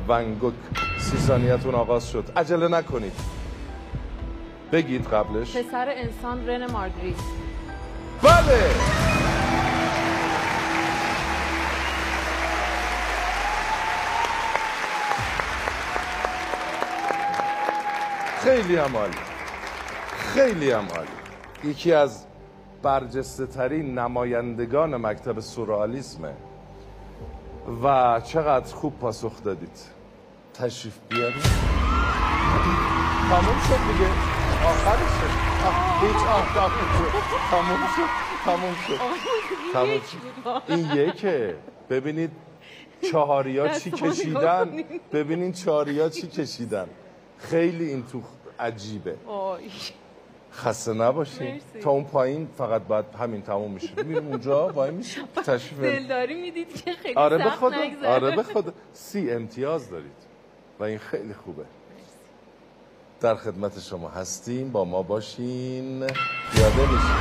ونگوک. 0.09 0.55
سی 0.99 1.18
ثانیتون 1.18 1.74
آغاز 1.74 2.11
شد. 2.11 2.24
عجله 2.36 2.68
نکنید. 2.68 3.12
بگید 4.72 5.09
قبلش. 5.09 5.57
پسر 5.57 5.88
انسان 5.88 6.47
رن 6.47 6.70
مارگریت. 6.70 7.16
بله! 8.22 8.70
خیلی 18.45 18.76
هم 18.76 18.97
عالی. 18.97 19.16
خیلی 20.34 20.70
هم 20.70 20.86
عالی. 20.97 21.19
یکی 21.64 21.92
از 21.92 22.24
برجسته 22.82 23.46
ترین 23.46 23.98
نمایندگان 23.98 24.96
مکتب 25.06 25.40
سورئالیسمه 25.40 26.32
و 27.82 28.20
چقدر 28.24 28.74
خوب 28.74 28.98
پاسخ 28.98 29.42
دادید. 29.42 29.78
تشریف 30.54 30.98
بیارید. 31.08 31.42
تموم 33.30 33.61
شد 33.68 33.80
دیگه. 33.92 34.11
آخرشه 34.66 35.26
هیچ 36.00 36.22
آه 36.26 36.54
تموم 37.50 37.86
شد. 37.96 38.08
تموم 38.44 38.74
شد. 38.86 38.98
تموم 39.72 40.00
شد. 40.00 40.72
این 40.72 41.08
یکه. 41.08 41.56
ببینید 41.90 42.30
چهاریا 43.12 43.68
چی 43.68 43.90
کشیدن. 43.90 44.84
ببینید 45.12 45.54
چهاریا 45.54 46.08
چی 46.08 46.26
کشیدن. 46.28 46.86
خیلی 47.38 47.84
این 47.84 48.06
تو 48.06 48.22
عجیبه. 48.61 49.16
خسته 50.61 50.92
نباشین 50.92 51.46
مرسی. 51.52 51.80
تا 51.82 51.90
اون 51.90 52.04
پایین 52.04 52.48
فقط 52.58 52.82
باید 52.82 53.04
همین 53.20 53.42
تموم 53.42 53.70
میشه. 53.70 54.02
میریم 54.02 54.26
اونجا 54.28 54.68
وای 54.68 54.90
میشه. 54.90 55.20
تشریف. 55.46 55.80
دلداری 55.80 56.40
می‌دید 56.42 56.84
که 56.84 56.92
خیلی 56.92 57.14
آره 57.14 57.38
به 57.38 57.50
خدا. 57.50 57.76
آره 58.06 58.36
به 58.36 58.42
خدا. 58.52 58.72
سی 58.92 59.30
امتیاز 59.30 59.90
دارید. 59.90 60.20
و 60.80 60.84
این 60.84 60.98
خیلی 60.98 61.34
خوبه. 61.34 61.64
در 63.20 63.34
خدمت 63.34 63.80
شما 63.80 64.08
هستیم. 64.08 64.70
با 64.72 64.84
ما 64.84 65.02
باشین. 65.02 66.00
یاده 66.02 66.92
میشین 66.92 67.16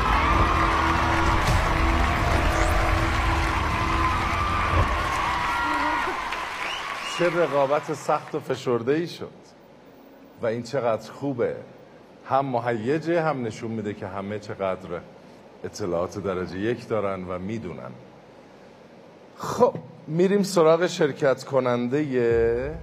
چه 7.18 7.30
رقابت 7.30 7.94
سخت 7.94 8.36
و 8.36 8.40
فشرده 8.40 8.92
ای 8.94 9.08
شد. 9.08 9.30
و 10.42 10.46
این 10.46 10.64
چقدر 10.64 11.12
خوبه. 11.12 11.56
هم 12.30 12.46
مهیجه 12.46 13.22
هم 13.22 13.44
نشون 13.44 13.72
میده 13.72 13.94
که 13.94 14.08
همه 14.08 14.40
چقدر 14.40 14.90
اطلاعات 15.64 16.24
درجه 16.24 16.60
یک 16.60 16.88
دارن 16.88 17.24
و 17.24 17.40
می‌دونن. 17.40 17.92
خب 19.38 19.76
میریم 20.08 20.44
سراغ 20.44 20.88
شرکت 20.88 21.44
کننده 21.44 22.80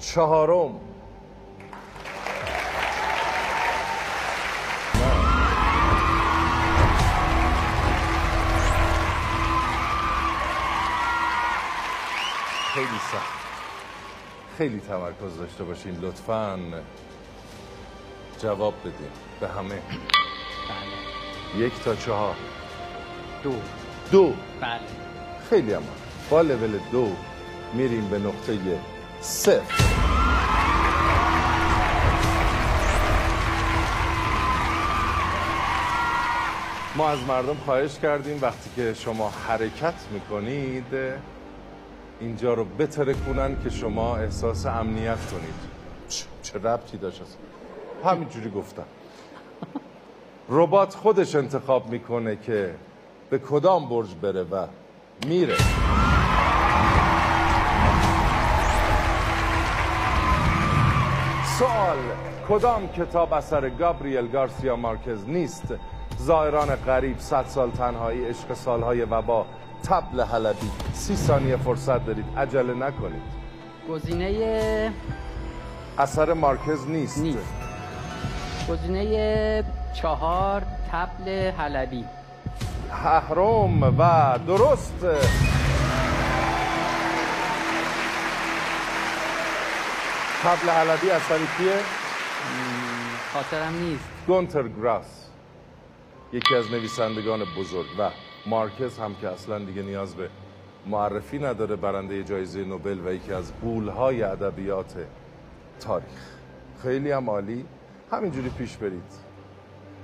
چهارم. 0.00 0.80
خیلی 12.74 12.86
سخت. 12.86 13.44
خیلی 14.58 14.80
تمرکز 14.80 15.38
داشته 15.38 15.64
باشین 15.64 15.98
لطفاً. 16.00 16.58
جواب 18.38 18.74
بدین 18.80 19.10
به 19.40 19.48
همه. 19.48 19.82
یک 21.56 21.72
تا 21.84 21.94
چهار. 21.94 22.34
دو. 23.42 23.54
دو. 24.12 24.32
بله. 24.60 24.80
خیلی 25.50 25.72
هم. 25.72 25.82
با 26.30 26.40
لول 26.40 26.78
دو 26.92 27.16
میریم 27.74 28.08
به 28.08 28.18
نقطه 28.18 28.58
صفر 29.20 29.94
ما 36.96 37.08
از 37.08 37.18
مردم 37.28 37.56
خواهش 37.64 37.98
کردیم 37.98 38.38
وقتی 38.42 38.70
که 38.76 38.94
شما 38.94 39.30
حرکت 39.30 39.94
می‌کنید 40.12 40.86
اینجا 42.20 42.54
رو 42.54 42.64
بترکونن 42.64 43.62
که 43.62 43.70
شما 43.70 44.16
احساس 44.16 44.66
امنیت 44.66 45.18
کنید. 45.30 45.54
چه 46.42 46.58
ربطی 46.58 46.96
داشت؟ 46.96 47.22
همینجوری 48.04 48.50
گفتم. 48.50 48.84
ربات 50.48 50.94
خودش 50.94 51.34
انتخاب 51.34 51.90
می‌کنه 51.90 52.36
که 52.36 52.74
به 53.30 53.38
کدام 53.38 53.88
برج 53.88 54.14
بره 54.14 54.42
و 54.42 54.66
میره. 55.26 55.56
سوال 61.58 61.96
کدام 62.48 62.88
کتاب 62.88 63.32
اثر 63.32 63.68
گابریل 63.68 64.28
گارسیا 64.28 64.76
مارکز 64.76 65.28
نیست؟ 65.28 65.74
زائران 66.18 66.76
غریب 66.76 67.18
صد 67.18 67.46
سال 67.46 67.70
تنهایی 67.70 68.24
عشق 68.24 68.54
سالهای 68.54 69.04
وبا 69.04 69.46
تبل 69.82 70.20
حلبی. 70.20 70.70
سی 70.92 71.16
ثانیه 71.16 71.56
فرصت 71.56 72.06
دارید 72.06 72.24
عجله 72.36 72.74
نکنید. 72.74 73.22
گزینه 73.90 74.92
اثر 75.98 76.32
مارکز 76.32 76.88
نیست, 76.88 77.18
نیست. 77.18 77.63
گزینه 78.68 79.64
چهار 79.94 80.62
تبل 80.92 81.50
حلبی. 81.50 82.04
اهرم 82.90 83.82
و 83.82 84.38
درست. 84.46 85.06
تبل 90.42 90.70
حلبی 90.70 91.10
اثری 91.10 91.46
کیه؟ 91.58 91.78
خاطرم 93.32 93.74
نیست. 93.74 94.04
گونتر 94.26 94.68
گراس. 94.68 95.28
یکی 96.32 96.54
از 96.54 96.70
نویسندگان 96.70 97.40
بزرگ 97.58 97.86
و 97.98 98.10
مارکز 98.46 98.98
هم 98.98 99.14
که 99.14 99.28
اصلا 99.28 99.58
دیگه 99.58 99.82
نیاز 99.82 100.14
به 100.14 100.28
معرفی 100.86 101.38
نداره 101.38 101.76
برنده 101.76 102.24
جایزه 102.24 102.64
نوبل 102.64 103.00
و 103.06 103.12
یکی 103.12 103.32
از 103.32 103.52
قولهای 103.62 104.22
ادبیات 104.22 104.94
تاریخ. 105.80 106.20
خیلی 106.82 107.10
هم 107.10 107.30
عالی. 107.30 107.66
همینجوری 108.12 108.48
پیش 108.48 108.76
برید. 108.76 109.02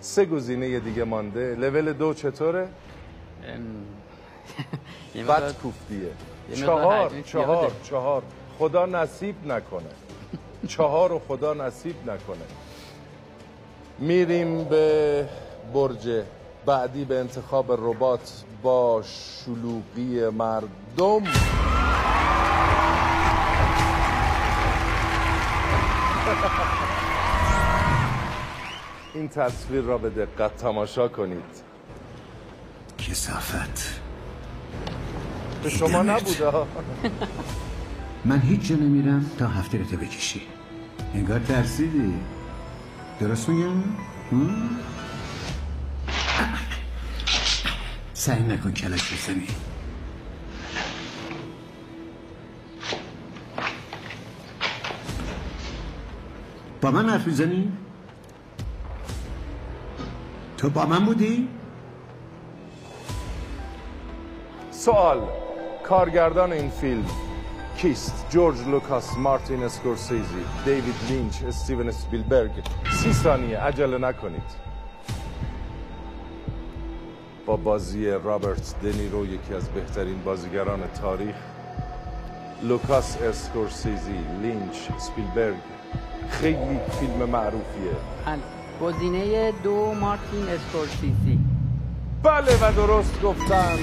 سه 0.01 0.25
گزینه 0.25 0.81
دیگه 0.81 1.05
مانده. 1.05 1.55
لول 1.55 1.93
دو 1.93 2.15
چطوره؟ 2.15 2.69
بد 5.29 5.53
کوفتیه. 5.53 6.11
چهار 6.55 7.11
چهار. 7.27 7.73
چهار. 7.83 8.23
خدا 8.59 8.87
نصیب 8.87 9.47
نکنه. 9.47 9.83
چهار 10.69 11.11
رو 11.11 11.21
خدا 11.29 11.55
نصیب 11.55 12.11
نکنه. 12.11 12.45
میریم 13.99 14.65
به 14.65 15.29
برج 15.75 16.23
بعدی 16.67 17.05
به 17.05 17.19
انتخاب 17.19 17.73
ربات 17.73 18.43
با 18.63 19.03
شلوغی 19.03 20.29
مردم. 20.29 21.23
این 29.15 29.29
تصویر 29.29 29.81
را 29.81 29.99
به 29.99 30.11
دقت 30.11 30.57
تماشا 30.57 31.09
کنید 31.09 31.63
کسافت 32.99 34.01
به 35.63 35.71
شما. 35.71 36.03
نبوده. 36.03 36.53
من 38.25 38.41
هیچ 38.41 38.69
جا 38.69 38.77
نمیرم 38.77 39.31
تا 39.39 39.47
هفته 39.47 39.79
رو 39.79 39.85
بکشی 39.85 40.43
انگار 41.15 41.39
ترسیدی 41.39 42.15
درست 43.21 43.49
میگم؟ 43.49 43.83
سعی 48.15 48.43
نکن 48.43 48.73
کلک 48.73 49.15
بزنی 49.15 49.47
با 56.81 56.91
من 56.91 57.09
حرف 57.09 57.27
می‌زنی؟ 57.27 57.73
تو 60.61 60.71
با 60.71 60.87
من 60.87 61.05
بودی؟ 61.05 61.49
سوال 64.71 65.21
کارگردان 65.83 66.53
این 66.53 66.71
فیلم 66.71 67.05
کیست؟ 67.77 68.27
جورج 68.31 68.69
لوکاس 68.69 69.17
مارتین 69.17 69.63
اسکورسیزی 69.63 70.45
دیوید 70.65 70.95
لینچ 71.09 71.43
استیون 71.43 71.89
اسپیلبرگ 71.89 72.51
سی 72.93 73.13
ثانیه 73.13 73.59
عجله 73.59 73.99
نکنید. 73.99 74.71
با 77.47 77.57
بازی 77.57 78.11
رابرت 78.11 78.75
دنیرو 78.83 79.27
یکی 79.27 79.55
از 79.55 79.69
بهترین 79.69 80.23
بازیگران 80.23 80.81
تاریخ 81.03 81.37
لوکاس 82.63 83.17
اسکورسیزی 83.17 84.19
لینچ 84.43 84.77
اسپیلبرگ 84.97 85.63
خیلی 86.31 86.81
فیلم 87.01 87.29
معروفیه. 87.29 87.97
بله. 88.27 88.60
گزینه 88.81 89.53
دو 89.53 89.95
مارتین 89.95 90.49
اسکورسیزی. 90.49 91.39
بله 92.23 92.57
و 92.57 92.73
درست 92.73 93.23
گفتند 93.23 93.79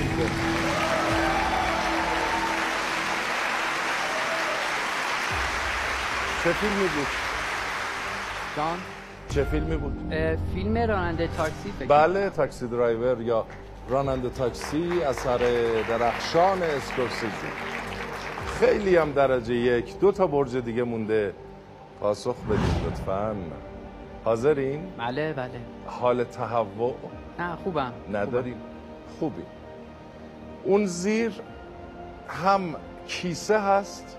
چه 6.44 6.54
فیلمی 6.54 6.88
بود؟ 6.88 7.08
جان؟ 8.58 8.78
چه 9.30 9.44
فیلمی 9.44 9.78
بود؟ 9.78 10.14
فیلم 10.54 10.78
راننده 10.78 11.30
تاکسی 11.38 11.72
فکر 11.80 11.88
بله 11.88 12.30
Taxi 12.30 12.68
Driver 12.68 13.22
یا 13.22 13.46
راننده 13.90 14.30
تاکسی 14.30 15.04
اثر 15.10 15.38
درخشان 15.90 16.64
اسکورسیزی. 16.64 17.48
خیلی 18.60 18.96
هم 18.96 19.12
درجه 19.12 19.56
یک. 19.56 20.00
دو 20.00 20.12
تا 20.12 20.28
برج 20.28 20.56
دیگه 20.56 20.84
مونده. 20.84 21.34
پاسخ 22.02 22.36
بدید 22.36 22.86
لطفا. 22.88 23.36
حاضرین؟ 24.28 24.82
بله 24.98 25.34
بله. 25.34 25.50
حال 25.86 26.24
تهوع؟ 26.24 26.96
نه 27.40 27.56
خوبم. 27.56 27.94
نداریم. 28.12 28.56
خوبی. 29.20 29.42
اون 30.64 30.86
زیر 30.86 31.32
هم 32.28 32.76
کیسه 33.08 33.60
هست 33.60 34.18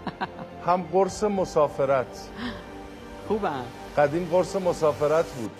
هم 0.66 0.82
قرص 0.92 1.24
مسافرت. 1.24 2.28
خوبم. 3.28 3.62
قدیم 3.96 4.28
قرص 4.32 4.56
مسافرت 4.56 5.26
بود. 5.32 5.50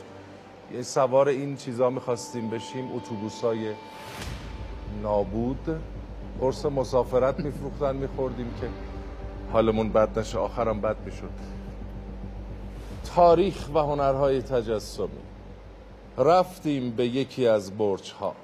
یه 0.73 0.83
سوار 0.83 1.29
این 1.29 1.57
چیزا 1.57 1.91
می‌خواستیم 1.91 2.51
بشیم 2.51 2.93
اتوبوس 2.97 3.45
های 3.45 3.73
نابود. 5.03 5.81
قرص 6.41 6.67
مسافرت 6.67 7.41
میفروختن 7.41 7.97
میخوردیم 7.97 8.55
که 8.61 8.67
حالمون 9.53 9.93
بد 9.93 10.19
نشه 10.19 10.39
آخرم 10.39 10.81
بد 10.81 10.97
می‌شد. 11.05 11.60
تاریخ 13.15 13.69
و 13.75 13.79
هنرهای 13.79 14.43
تجسمی. 14.43 15.09
رفتیم 16.19 16.91
به 16.91 17.07
یکی 17.07 17.47
از 17.47 17.79
برج 17.79 18.13
ها 18.21 18.35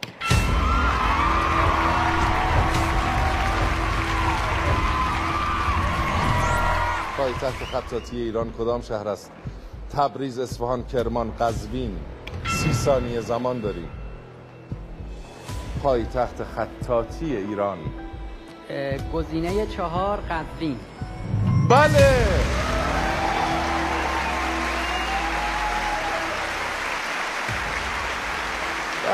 پایتخت 7.17 7.64
خطاطی 7.64 8.23
ایران 8.23 8.53
کدام 8.59 8.81
شهر 8.81 9.09
است؟ 9.09 9.33
تبریز 9.97 10.39
اصفهان 10.39 10.87
کرمان 10.87 11.33
قزوین. 11.41 11.97
سی 12.47 12.73
ثانیه 12.73 13.21
زمان 13.21 13.61
داریم. 13.61 13.89
پایتخت 15.83 16.45
خطاطی 16.45 17.37
ایران. 17.37 17.79
گزینه 19.14 19.67
چهار 19.67 20.19
قزوین. 20.21 20.77
بله! 21.71 22.45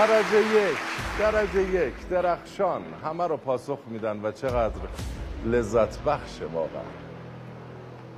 درجه 0.02 0.38
یک 0.38 0.78
درجه 1.18 1.62
یک 1.62 2.08
درخشان. 2.10 2.82
همه 3.04 3.26
رو 3.26 3.36
پاسخ 3.36 3.78
میدن 3.86 4.20
و 4.22 4.32
چقدر 4.32 4.80
لذت 5.46 5.98
بخشه 5.98 6.46
واقعا. 6.46 6.82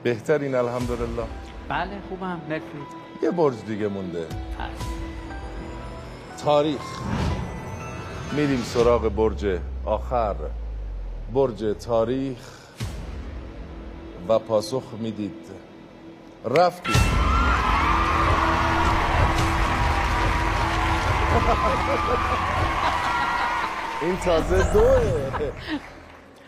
بهترین 0.02 0.54
الحمدلله. 0.54 1.24
بله 1.68 2.00
خوبم. 2.08 2.40
مرسی. 2.48 2.64
یه 3.22 3.30
برج 3.30 3.54
دیگه 3.66 3.88
مونده. 3.88 4.26
تاریخ. 6.44 7.00
میریم 8.32 8.62
سراغ 8.62 9.08
برج 9.08 9.58
آخر. 9.84 10.34
برج 11.34 11.64
تاریخ. 11.80 12.38
و 14.28 14.38
پاسخ 14.38 14.82
می‌دید. 15.00 15.46
رفتیم. 16.44 17.33
این 24.02 24.16
تازه 24.16 24.72
دوه. 24.72 25.52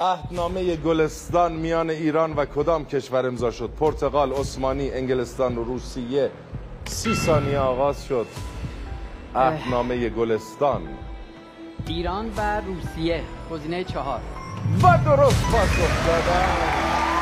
عهدنامه 0.00 0.76
گلستان 0.76 1.52
میان 1.52 1.90
ایران 1.90 2.32
و 2.32 2.44
کدام 2.44 2.84
کشور 2.84 3.26
امضا 3.26 3.50
شد؟ 3.50 3.70
پرتغال 3.80 4.32
عثمانی 4.32 4.90
انگلستان 4.90 5.58
و 5.58 5.64
روسیه. 5.64 6.30
سی 6.84 7.14
ثانیه 7.14 7.58
آغاز 7.58 8.04
شد. 8.04 8.26
عهدنامه 9.34 10.08
گلستان. 10.08 10.82
ایران 11.86 12.30
و 12.36 12.60
روسیه. 12.60 13.22
گزینه 13.50 13.84
چهار. 13.84 14.20
و 14.82 14.98
درست 15.04 15.44
پاسخ 15.52 16.06
دادن. 16.06 17.15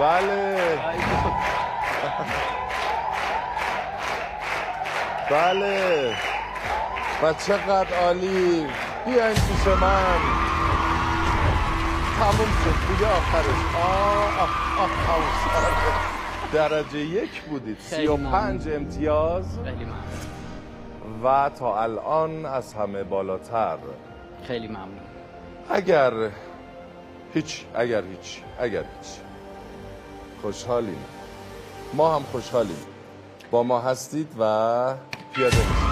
بله. 0.00 0.56
بله. 5.30 6.14
و 7.22 7.32
چقدر 7.32 7.94
عالی. 8.04 8.66
بیاین 9.06 9.34
پیش 9.34 9.66
من. 9.66 10.20
تموم 12.18 12.48
شد 12.64 12.88
دیگه 12.88 13.10
آخرش. 13.10 13.74
آه 13.76 14.40
آه 14.40 14.48
آه 14.80 14.90
تموم. 15.06 15.72
درجه 16.52 16.98
یک 16.98 17.42
بودید. 17.42 17.78
سی 17.80 18.06
و. 18.06 18.16
پنج 18.16 18.68
امتیاز. 18.68 19.58
و 21.24 21.50
تا 21.58 21.82
الان 21.82 22.46
از 22.46 22.74
همه 22.74 23.04
بالاتر. 23.04 23.78
خیلی 24.46 24.68
ممنون. 24.68 25.00
اگر 25.70 26.12
هیچ 27.34 27.64
اگر 27.74 28.02
هیچ 28.02 28.42
اگر 28.60 28.78
هیچ. 28.82 29.25
خوشحالیم. 30.46 31.04
ما 31.94 32.16
هم 32.16 32.22
خوشحالیم. 32.22 32.76
با 33.50 33.62
ما 33.62 33.80
هستید 33.80 34.28
و 34.40 34.94
پیاده 35.32 35.56
میشید 35.56 35.86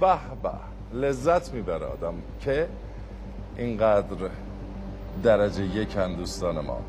به 0.00 0.16
به 0.42 0.50
لذت 0.92 1.52
می‌بره 1.52 1.86
آدم 1.86 2.14
که 2.40 2.68
اینقدر 3.56 4.30
درجه 5.22 5.64
یکن 5.64 6.14
دوستان 6.14 6.60
ما. 6.60 6.80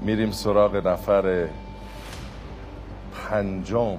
میریم 0.00 0.30
سراغ 0.30 0.86
نفر 0.86 1.48
پنجم. 3.30 3.98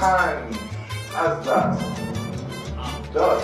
پنج. 0.00 0.73
از 1.18 1.40
دست. 1.48 1.84
داد. 3.14 3.42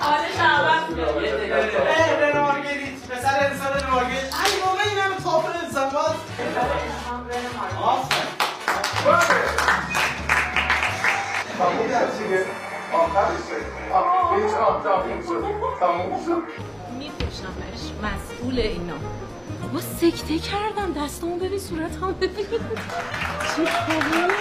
حالش 0.00 0.38
عوض 0.40 0.98
مارگریت. 2.34 3.08
پسر 3.10 3.38
انسان 3.50 3.90
مارگریت. 3.90 4.22
ای 4.24 4.60
بابا 4.60 4.80
این 4.90 4.98
همه 4.98 5.16
تاپر 5.24 5.48
انسان 5.64 5.90
باز. 5.90 6.14
تموم 11.58 11.88
شد 11.88 12.18
دیگه 12.22 12.44
آخرشه 12.92 13.58
آه، 13.92 14.36
هیچ 14.36 14.52
تموم 14.84 15.22
شد 15.22 15.44
تموم 15.80 16.24
شد 16.26 16.42
میکشمش 16.98 17.82
مسئول 18.02 18.58
اینا. 18.58 18.94
بابا 19.74 19.86
سکته 19.86 20.38
کردم 20.38 20.92
دستامو 20.92 21.36
ببین 21.36 21.58
صورت 21.58 21.96
هم 21.96 22.12
ببین. 22.12 22.46
چه 23.56 23.64
خبره. 23.64 24.34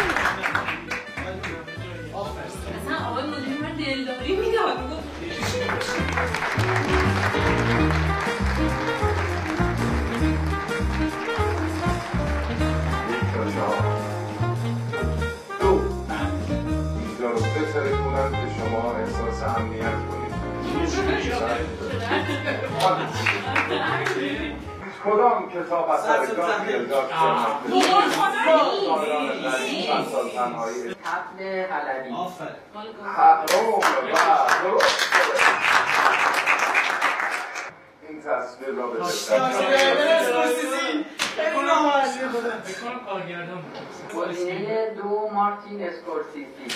اصلا 2.82 3.10
آقای 3.10 3.24
مدیر 3.24 3.62
من 3.62 3.76
دلداری 3.78 4.36
می‌داد. 4.36 4.78
که 18.32 18.50
شما 18.60 18.94
احساس 18.94 19.44
امنیت 19.58 20.00
کنید. 20.10 20.34
کدام 25.06 25.50
کتاب 25.50 25.90
اثر 25.90 26.26
سال 30.12 30.30
تنهایی 30.30 30.96
حفل 32.14 33.46
درست 34.64 35.14
این 38.10 38.22
تصویر 38.22 38.70
را 38.70 38.88
به 38.88 39.00
گزینه 44.16 44.94
دو 44.96 45.30
مارتین 45.34 45.84
اسکورسیزی 45.88 46.68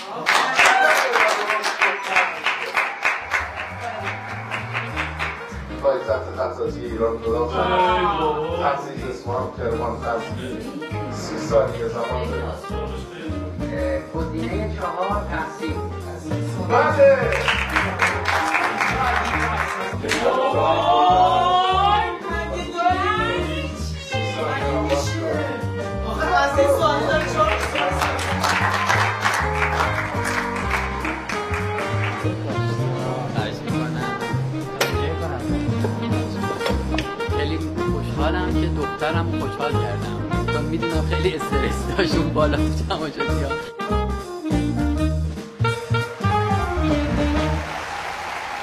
پایتخت 5.87 6.35
خطاطی 6.37 6.85
ایران 6.85 7.17
کدام 7.17 7.49
شد 7.49 7.55
تحصیل 8.61 9.11
اسمان 9.11 9.51
کرمان 9.57 10.01
تحصیل 10.01 10.61
سی 11.11 11.37
ثانیه 11.37 11.87
زمان 11.87 12.23
داریم. 12.29 14.01
گزینه 14.15 14.75
چهار 14.75 15.23
تحصیل. 15.31 15.75
بله. 16.69 17.17
دخترم 39.07 39.39
خوشحال 39.39 39.71
کردم. 39.71 40.53
چون 40.53 40.61
می‌دونم 40.61 41.09
خیلی 41.09 41.35
استرس 41.35 41.97
داشت 41.97 42.15
اون 42.15 42.33
بالا 42.33 42.57
تماشاچی 42.89 43.43
ها 43.43 43.49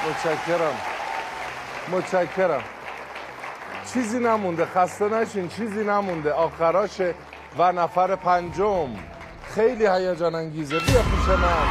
متشکرم. 0.09 0.75
متشکرم. 1.91 2.63
چیزی 3.93 4.19
نمونده 4.19 4.65
خسته 4.65 5.09
نشین 5.09 5.47
چیزی 5.47 5.83
نمونده. 5.83 6.33
آخراشه 6.33 7.13
و 7.57 7.71
نفر 7.71 8.15
پنجم. 8.15 8.89
خیلی 9.55 9.87
هیجان 9.87 10.35
انگیزه. 10.35 10.79
بیا 10.79 11.01
پیش 11.01 11.27
من. 11.27 11.67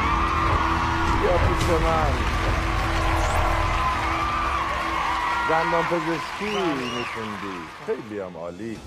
بیا 1.21 1.33
پیش 1.33 1.69
من. 1.85 2.34
دندان 5.51 5.85
پزشکی 5.85 6.45
میخوندی. 6.45 7.59
خیلی 7.87 8.21
هم 8.21 8.37
عالی. 8.37 8.79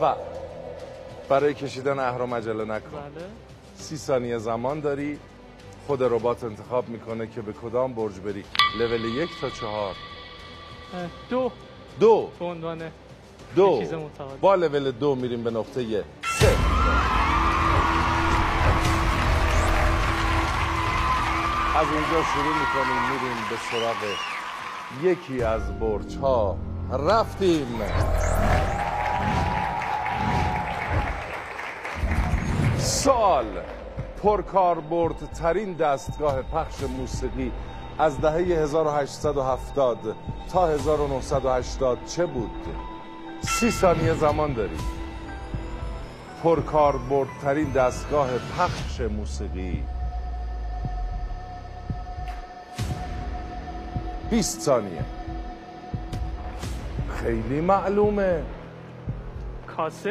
و 0.00 0.14
برای 1.28 1.54
کشیدن 1.54 1.98
اهرام 1.98 2.34
عجله 2.34 2.64
نکن. 2.64 2.90
بله. 2.90 3.26
سی 3.76 3.96
ثانیه 3.96 4.38
زمان 4.38 4.80
داری. 4.80 5.18
خود 5.86 6.02
ربات 6.02 6.44
انتخاب 6.44 6.88
می‌کنه 6.88 7.26
که 7.26 7.42
به 7.42 7.52
کدام 7.52 7.92
برج 7.92 8.20
بری. 8.20 8.44
لول 8.78 9.04
یک 9.04 9.30
تا 9.40 9.50
چهار. 9.50 9.94
دو. 11.30 11.52
دو. 12.00 12.30
به 12.38 12.44
عنوان 12.44 12.90
دو. 13.56 13.78
یه. 13.82 13.98
با 14.40 14.54
لول 14.54 14.90
دو 14.90 15.14
میریم 15.14 15.44
به 15.44 15.50
نقطه 15.50 16.04
سه. 16.38 16.56
از 21.76 21.86
اونجا 21.86 22.22
شروع 22.32 22.54
می‌کنیم. 22.58 23.02
میریم 23.10 23.36
به 23.50 23.56
سراغ 23.70 23.96
یکی 25.02 25.42
از 25.42 25.78
برج 25.78 26.16
ها 26.16 26.58
رفتیم 26.92 27.80
سال 32.78 33.46
پرکاربرد 34.22 35.32
ترین 35.32 35.72
دستگاه 35.72 36.42
پخش 36.42 36.82
موسیقی 36.82 37.52
از 37.98 38.20
دهه 38.20 38.34
1870 38.34 39.98
تا 40.52 40.66
1980 40.66 41.98
چه 42.06 42.26
بود؟ 42.26 42.50
سی 43.40 43.70
ثانیه 43.70 44.14
زمان 44.14 44.52
داری 44.52 44.78
پرکاربرد 46.42 47.28
ترین 47.42 47.70
دستگاه 47.70 48.28
پخش 48.58 49.00
موسیقی 49.00 49.84
20 54.30 54.60
ثانیه. 54.60 55.04
خیلی 57.10 57.60
معلومه. 57.60 58.42
کاست؟ 59.66 60.06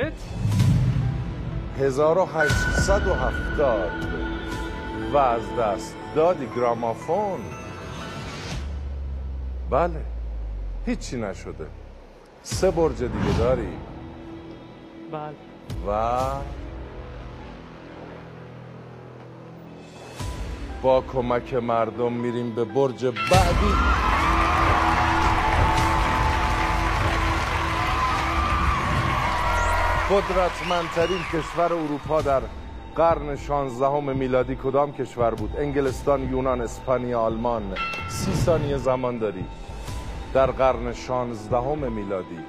1870 1.79 3.91
و 5.13 5.17
از 5.17 5.41
دست 5.59 5.95
دادی 6.15 6.47
گرامافون. 6.55 7.39
بله 9.69 10.01
هیچی 10.85 11.17
نشده. 11.17 11.67
سه 12.43 12.71
برج 12.71 12.97
دیگه 12.97 13.37
داری. 13.39 13.67
بله. 15.11 15.35
و 15.87 15.91
با 20.81 21.01
کمک 21.01 21.53
مردم 21.53 22.13
میریم 22.13 22.55
به 22.55 22.63
برج 22.63 23.05
بعدی. 23.05 23.73
قدرتمندترین 30.09 31.19
کشور 31.33 31.73
اروپا 31.73 32.21
در 32.21 32.41
قرن 32.95 33.35
16 33.35 33.99
میلادی 33.99 34.55
کدام 34.55 34.93
کشور 34.93 35.33
بود؟ 35.33 35.57
انگلستان، 35.57 36.29
یونان، 36.29 36.61
اسپانیا، 36.61 37.19
آلمان. 37.19 37.63
سی 38.09 38.33
ثانیه 38.33 38.77
زمان 38.77 39.17
داری. 39.17 39.45
در 40.33 40.51
قرن 40.51 40.93
16 40.93 41.75
میلادی. 41.89 42.39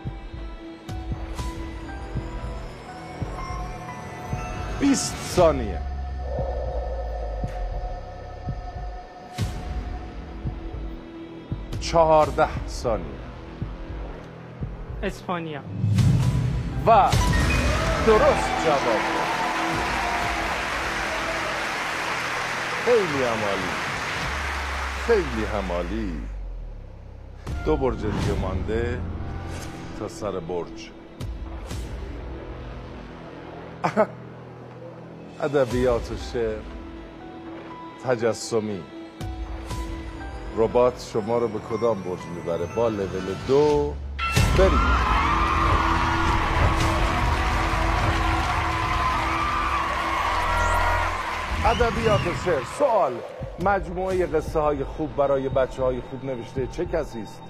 20 4.81 5.17
ثانیه. 5.17 5.98
چهارده 11.81 12.67
ثانیه. 12.69 13.07
اسپانیا. 15.03 15.61
و 16.87 17.09
درست 18.07 18.65
جواب. 18.65 19.01
خیلی 22.85 23.25
همالی. 23.25 23.73
خیلی 25.07 25.45
همالی. 25.45 26.13
دو 27.65 27.77
برج 27.77 27.97
دیگه 27.97 28.41
مانده 28.43 29.01
تا 29.99 30.09
سر 30.09 30.41
برج. 30.41 30.91
ادبیات 35.41 36.13
و 36.13 36.17
شعر 36.33 36.59
تجسمی. 38.05 38.98
ربات 40.59 41.11
شما 41.13 41.39
رو 41.39 41.49
به 41.49 41.59
کدام 41.59 42.03
برج 42.03 42.19
می‌بره؟ 42.35 42.75
با 42.77 42.89
لول 42.89 43.35
دو. 43.49 43.93
بریم. 44.59 44.81
ادبیات 51.65 52.21
و 52.21 52.31
سوال. 52.79 53.13
مجموعه 53.65 54.27
قصه 54.27 54.61
های 54.61 54.85
خوب 54.85 55.17
برای 55.17 55.49
بچه 55.49 55.83
های 55.83 56.01
خوب 56.11 56.25
نوشته 56.25 56.67
چه 56.67 56.87
کسی 56.87 57.23
است؟ 57.23 57.41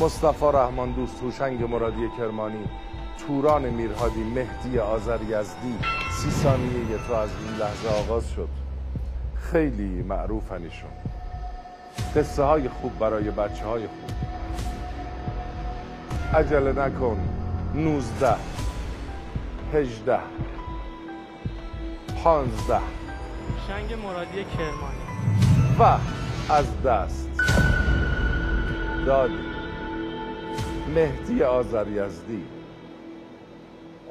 مصطفی 0.00 0.46
رحمان 0.52 0.92
دوست 0.92 1.22
هوشنگ 1.22 1.70
مرادی 1.70 2.10
کرمانی 2.18 2.64
توران 3.26 3.62
میرهادی 3.62 4.22
مهدی 4.22 4.78
آذر 4.78 5.22
یزدی 5.22 5.74
سی 6.10 6.30
ثانیه 6.30 6.98
تو 7.08 7.14
از 7.14 7.30
این 7.46 7.56
لحظه 7.58 7.88
آغاز 7.88 8.30
شد. 8.30 8.48
خیلی 9.34 10.02
معروفن 10.02 10.62
ایشون. 10.62 11.15
قصه 12.16 12.42
های 12.42 12.68
خوب 12.68 12.98
برای 12.98 13.30
بچه 13.30 13.64
های 13.64 13.82
خوب. 13.86 14.16
عجله 16.34 16.72
نکن. 16.72 17.18
نوزده. 17.74 18.34
هجده. 19.74 20.18
پانزده. 22.24 22.80
شنگ 23.68 23.98
مرادی 24.02 24.44
کرمانی. 24.44 24.98
و 25.78 25.98
از 26.52 26.82
دست. 26.82 27.28
دادی. 29.06 29.34
مهدی 30.94 31.42
آذر 31.42 31.88
یزدی. 31.88 32.44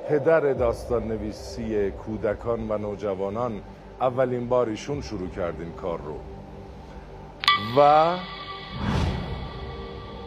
پدر 0.09 0.39
داستان 0.39 1.07
نویسی 1.07 1.91
کودکان 1.91 2.71
و 2.71 2.77
نوجوانان 2.77 3.61
اولین 4.01 4.49
بار 4.49 4.69
ایشون 4.69 5.01
شروع 5.01 5.29
کرد 5.29 5.61
این 5.61 5.71
کار 5.71 5.99
رو. 5.99 6.34
و 7.77 8.17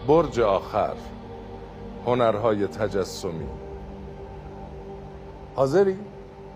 برج 0.07 0.41
آخر 0.41 0.95
هنرهای 2.07 2.67
تجسمی. 2.67 3.47
حاضری؟ 5.57 5.99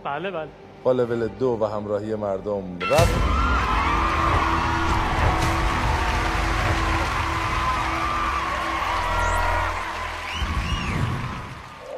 بله 0.04 0.30
بله. 0.30 0.48
با 0.84 0.92
لول 0.92 1.28
دو 1.28 1.58
و 1.60 1.64
همراهی 1.64 2.14
مردم 2.14 2.78
رفت. 2.90 3.42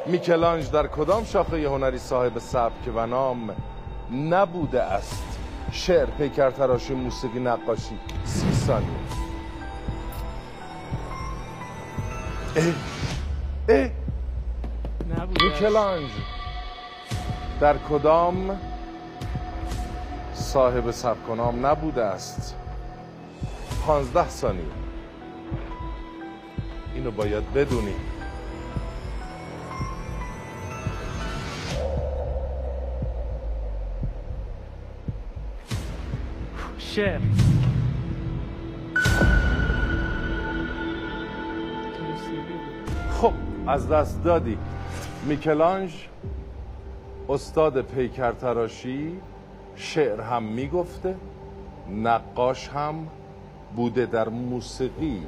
میکلانج 0.05 0.71
در 0.71 0.87
کدام 0.87 1.23
شاخه 1.23 1.69
هنری 1.69 1.97
صاحب 1.97 2.39
سبک 2.39 2.91
و 2.95 3.05
نام 3.05 3.55
نبوده 4.11 4.81
است؟ 4.83 5.34
شعر 5.75 6.05
پیکر 6.05 6.51
تراشی 6.51 6.93
موسیقی 6.93 7.39
نقاشی. 7.39 7.99
سی 8.25 8.51
ثانیه. 8.53 8.89
اه 12.55 12.73
اه 13.69 13.89
میکلانج 15.43 16.09
در 17.59 17.77
کدام 17.77 18.59
صاحب 20.33 20.91
سبک 20.91 21.29
و 21.29 21.35
نام 21.35 21.65
نبوده 21.65 22.03
است؟ 22.03 22.55
پانزده 23.85 24.29
ثانیه. 24.29 24.63
اینو 26.95 27.11
باید 27.11 27.53
بدونی. 27.53 27.95
شعر 36.95 37.19
خب 43.11 43.33
از 43.67 43.89
دست 43.89 44.23
دادی. 44.23 44.57
میکلانج 45.25 46.07
استاد 47.29 47.81
پیکر 47.81 48.31
تراشی 48.31 49.19
شعر 49.75 50.21
هم 50.21 50.43
می‌گفته 50.43 51.15
نقاش 52.03 52.67
هم 52.67 53.07
بوده 53.75 54.05
در 54.05 54.29
موسیقی 54.29 55.21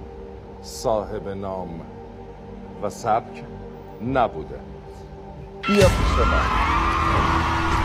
صاحب 0.61 1.29
نام 1.29 1.81
و 2.83 2.89
سبک 2.89 3.43
نبوده. 4.13 4.59
بیا 5.61 5.87
پیش 5.87 6.17
من 6.31 7.76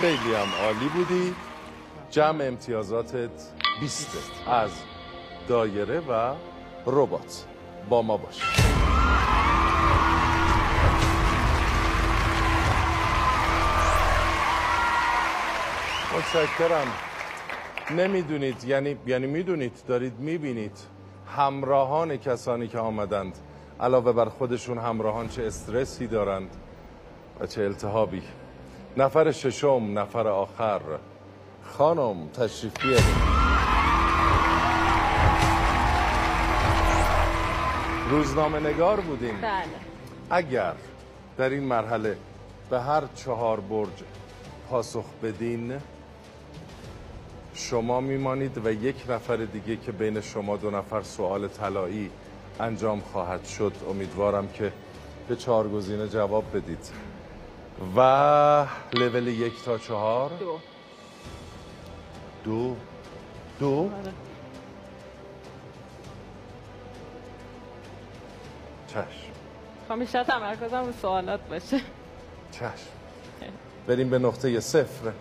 خیلی 0.00 0.34
هم 0.34 0.64
عالی 0.64 0.88
بودی. 0.88 1.34
جمع 2.10 2.44
امتیازاتت 2.44 3.30
20 3.80 4.18
از 4.46 4.70
دایره 5.48 6.00
و 6.00 6.34
ربات 6.86 7.44
با 7.88 8.02
ما 8.02 8.16
باش. 8.16 8.42
متشکرم. 16.18 16.86
نمی‌دونید 17.90 18.64
یعنی 18.64 18.96
یعنی 19.06 19.26
می‌دونید 19.26 19.72
دارید 19.88 20.18
می‌بینید 20.18 20.78
همراهان 21.36 22.16
کسانی 22.16 22.68
که 22.68 22.78
آمدند 22.78 23.38
علاوه 23.80 24.12
بر 24.12 24.28
خودشون 24.28 24.78
همراهان 24.78 25.28
چه 25.28 25.46
استرسی 25.46 26.06
دارند 26.06 26.56
و 27.40 27.46
چه 27.46 27.62
التهابی. 27.62 28.22
نفر 28.96 29.32
ششم 29.32 29.98
نفر 29.98 30.28
آخر. 30.28 30.80
خانم 31.64 32.28
تشریف 32.28 32.72
بیارید. 32.82 33.40
روزنامه 38.10 38.60
نگار 38.60 39.00
بودیم. 39.00 39.40
بله. 39.40 39.64
اگر 40.30 40.72
در 41.36 41.50
این 41.50 41.62
مرحله 41.62 42.16
به 42.70 42.80
هر 42.80 43.02
چهار 43.14 43.60
برج 43.60 43.88
پاسخ 44.70 45.04
بدین 45.22 45.72
شما 47.54 48.00
میمانید 48.00 48.66
و 48.66 48.72
یک 48.72 49.04
نفر 49.08 49.36
دیگه 49.36 49.76
که 49.76 49.92
بین 49.92 50.20
شما 50.20 50.56
دو 50.56 50.70
نفر 50.70 51.02
سوال 51.02 51.48
طلایی 51.48 52.10
انجام 52.60 53.00
خواهد 53.00 53.44
شد 53.44 53.72
امیدوارم 53.90 54.48
که 54.48 54.72
به 55.28 55.36
چهار 55.36 55.68
گزینه 55.68 56.08
جواب 56.08 56.44
بدید. 56.56 57.09
و 57.96 58.00
لول 58.92 59.26
یک 59.26 59.64
تا 59.64 59.78
چهار. 59.78 60.30
دو. 60.40 60.60
دو. 62.44 62.76
دو. 63.58 63.90
آره. 64.00 64.12
چشم. 68.88 69.04
خب 69.88 69.98
بیشتر 69.98 70.24
تمرکزم 70.24 70.84
رو 70.84 70.92
سوالات 70.92 71.40
باشه. 71.40 71.80
چشم. 72.52 72.66
بریم 73.86 74.10
به 74.10 74.18
نقطه 74.18 74.60
صفر. 74.60 75.12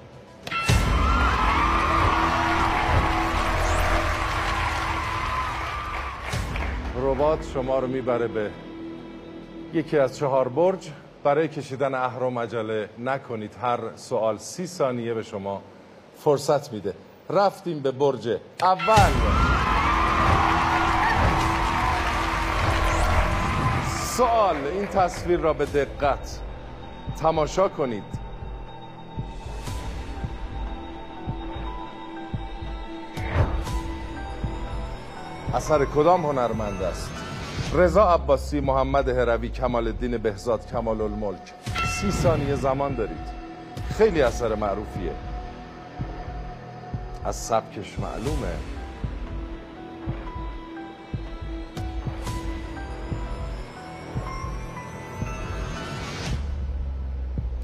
ربات 6.95 7.47
شما 7.53 7.79
رو 7.79 7.87
می‌بره 7.87 8.27
به 8.27 8.51
یکی 9.73 9.97
از 9.97 10.17
چهار 10.17 10.47
برج. 10.47 10.91
برای 11.23 11.47
کشیدن 11.47 11.93
اهرام 11.95 12.39
عجله 12.39 12.89
نکنید. 12.99 13.55
هر 13.61 13.79
سوال 13.95 14.37
سی 14.37 14.67
ثانیه 14.67 15.13
به 15.13 15.23
شما 15.23 15.61
فرصت 16.17 16.73
میده. 16.73 16.93
رفتیم 17.29 17.79
به 17.79 17.91
برج 17.91 18.37
اول. 18.61 19.11
سوال 24.17 24.55
این 24.55 24.87
تصویر 24.87 25.39
را 25.39 25.53
به 25.53 25.65
دقت 25.65 26.39
تماشا 27.21 27.69
کنید. 27.69 28.03
اثر 35.53 35.85
کدام 35.85 36.25
هنرمند 36.25 36.81
است؟ 36.81 37.18
رضا 37.73 38.13
عباسی 38.13 38.59
محمد 38.59 39.09
هروی 39.09 39.49
کمال 39.49 39.87
الدین 39.87 40.17
بهزاد 40.17 40.71
کمال 40.71 41.01
الملک 41.01 41.53
سی 41.87 42.11
ثانیه 42.11 42.55
زمان 42.55 42.95
دارید. 42.95 43.39
خیلی 43.97 44.21
اثر 44.21 44.55
معروفیه. 44.55 45.11
از 47.25 47.35
سبکش 47.35 47.99
معلومه. 47.99 48.53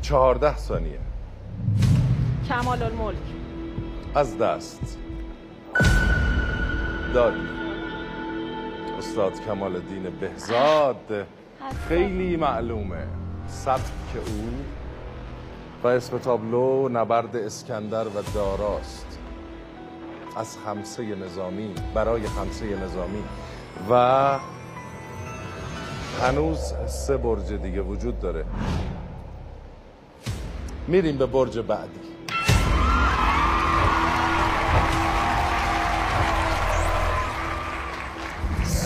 چهارده 0.01 0.57
ثانیه. 0.57 0.99
کمال 2.49 2.83
الملک 2.83 3.17
از 4.15 4.37
دست. 4.37 4.97
دادی 7.13 7.64
استاد 8.97 9.45
کمال 9.45 9.75
الدین 9.75 10.03
بهزاد 10.19 11.27
خیلی 11.87 12.35
معلومه. 12.37 13.07
سبک 13.47 14.15
او 14.15 14.49
و 15.83 15.87
اسم 15.87 16.17
تابلو 16.17 16.89
نبرد 16.89 17.35
اسکندر 17.35 18.07
و 18.07 18.21
داراست. 18.33 19.19
از 20.37 20.57
خمسه 20.65 21.15
نظامی 21.15 21.75
برای 21.93 22.27
خمسه 22.27 22.65
نظامی. 22.83 23.23
و 23.89 24.39
هنوز 26.21 26.73
سه 26.87 27.17
برج 27.17 27.53
دیگه 27.53 27.81
وجود 27.81 28.19
داره. 28.19 28.45
میریم 30.87 31.17
به 31.17 31.25
برج 31.25 31.59
بعدی. 31.59 32.04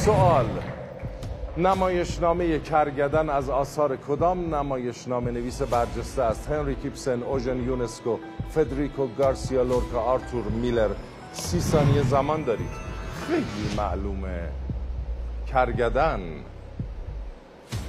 سوال. 0.10 0.46
نمایشنامه 1.58 2.60
کرگدن 2.60 3.30
از 3.30 3.50
آثار 3.50 3.96
کدام 3.96 4.56
نمایشنامه 4.56 5.32
نویس 5.32 5.62
برجسته 5.62 6.24
است؟ 6.24 6.52
هنری 6.52 6.76
کیپسن، 6.76 7.24
اوژن 7.24 7.64
یونسکو، 7.64 8.18
فدریکو 8.50 9.08
گارسیا 9.08 9.64
لورکا، 9.64 10.00
آرتور 10.00 10.44
میلر. 10.44 10.90
سی 11.34 11.60
ثانیه 11.60 12.04
زمان 12.04 12.44
دارید. 12.44 12.70
خیلی 13.28 13.76
معلومه. 13.78 14.40
کرگدن 15.48 16.20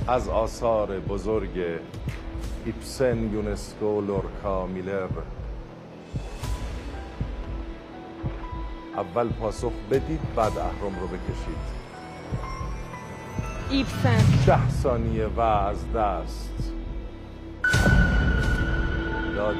از 0.08 0.28
آثار 0.28 1.00
بزرگ 1.00 1.80
ایپسن، 2.64 3.32
یونسکو، 3.32 4.00
لورکا، 4.00 4.66
میلر. 4.66 5.08
اول 8.96 9.28
پاسخ 9.28 9.72
بدید 9.90 10.20
بعد 10.36 10.58
اهرم 10.58 11.00
رو 11.00 11.06
بکشید. 11.06 11.79
ایبسن. 13.70 14.44
ده 14.46 14.68
ثانیه 14.68 15.26
و 15.26 15.40
از 15.40 15.92
دست. 15.92 16.72
دادی. 19.36 19.58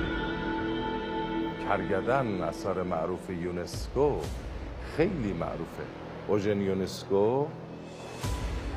کرگدن 1.69 2.43
اثر 2.43 2.83
معروف 2.83 3.31
یونسکو 3.31 4.17
خیلی 4.97 5.33
معروفه. 5.33 5.83
اوژن 6.29 6.61
یونسکو 6.61 7.47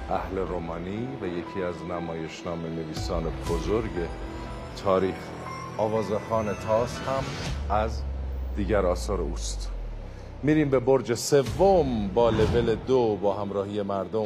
اهل 0.10 0.38
رومانی 0.38 1.08
و 1.22 1.26
یکی 1.26 1.64
از 1.64 1.76
نمایشنامه 1.90 2.70
نویسان 2.70 3.24
بزرگ 3.50 3.92
تاریخ. 4.84 5.16
آوازخان 5.78 6.46
تاس 6.68 7.00
هم 7.00 7.24
از 7.76 8.02
دیگر 8.56 8.86
آثار 8.86 9.22
اوست. 9.22 9.70
میریم 10.44 10.70
به 10.70 10.80
برج 10.80 11.14
سوم 11.14 12.08
با 12.08 12.30
لول 12.30 12.76
دو 12.76 13.16
با 13.16 13.34
همراهی 13.34 13.82
مردم. 13.82 14.26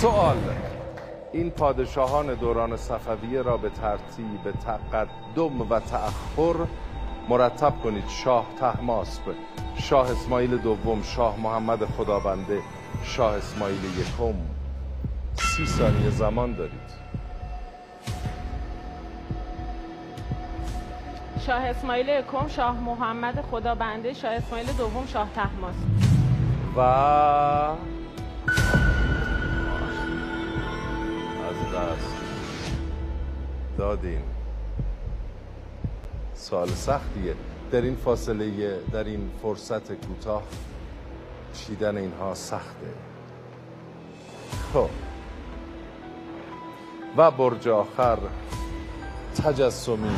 سوال. 0.00 0.36
این 1.32 1.50
پادشاهان 1.50 2.34
دوران 2.34 2.76
صفویه 2.76 3.42
را 3.42 3.56
به 3.56 3.68
ترتیب 3.68 4.52
تقدم 4.66 5.60
و 5.60 5.80
تأخر 5.80 6.66
مرتب 7.28 7.72
کنید. 7.84 8.08
شاه 8.08 8.46
تحماسب 8.60 9.22
شاه 9.74 10.10
اسماعیل 10.10 10.56
دوم 10.56 11.02
شاه 11.02 11.40
محمد 11.40 11.84
خدابنده 11.84 12.60
شاه 13.02 13.34
اسماعیل 13.34 13.84
یکم. 13.84 14.34
سی 15.34 15.66
ثانیه 15.66 16.10
زمان 16.10 16.54
دارید. 16.54 16.90
شاه 21.46 21.62
اسماعیل 21.62 22.08
یکم 22.08 22.48
شاه 22.48 22.80
محمد 22.80 23.44
خدابنده 23.50 24.12
شاه 24.12 24.32
اسماعیل 24.32 24.66
دوم 24.66 25.06
شاه 25.06 25.28
تحماس. 25.34 25.74
و 26.76 26.80
از 31.60 31.74
دست. 31.74 32.14
دادین. 33.78 34.22
سال 36.34 36.68
سختیه. 36.68 37.34
در 37.72 37.80
این 37.80 37.96
فاصله 37.96 38.78
در 38.92 39.04
این 39.04 39.30
فرصت 39.42 39.92
کوتاه 39.92 40.42
چیدن 41.54 41.96
اینها 41.96 42.34
سخته. 42.34 42.86
خب. 44.72 44.88
و 47.16 47.30
برج 47.30 47.68
آخر 47.68 48.18
تجسمی. 49.44 50.16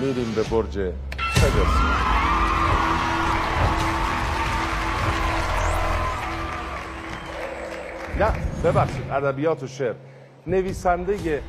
میریم 0.00 0.32
به 0.36 0.42
برج 0.42 0.92
تجسمی. 1.18 2.33
نه 8.18 8.32
ببخشید 8.64 9.10
ادبیات 9.10 9.62
و 9.62 9.66
شعر. 9.66 9.94
نویسنده 10.46 11.42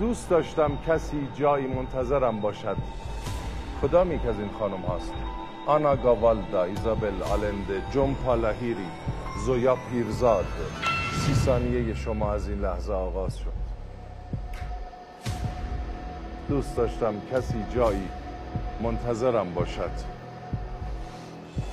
دوست 0.00 0.30
داشتم 0.30 0.78
کسی 0.86 1.28
جایی 1.34 1.66
منتظرم 1.66 2.40
باشد. 2.40 2.76
کدام 3.82 4.12
یک 4.12 4.26
از 4.26 4.38
این 4.38 4.50
خانم 4.58 4.80
هاست؟ 4.80 5.12
آنا 5.66 5.96
گاوالدا 5.96 6.64
ایزابل 6.64 7.22
آلنده 7.22 7.82
جون 7.90 8.14
پالاهیری 8.14 8.86
زویا 9.46 9.76
پیرزاد. 9.90 10.46
سی 11.12 11.34
ثانیه 11.34 11.94
شما 11.94 12.32
از 12.32 12.48
این 12.48 12.60
لحظه 12.60 12.92
آغاز 12.92 13.38
شد. 13.38 13.52
دوست 16.48 16.76
داشتم 16.76 17.14
کسی 17.32 17.64
جایی 17.74 18.08
منتظرم 18.82 19.54
باشد. 19.54 19.90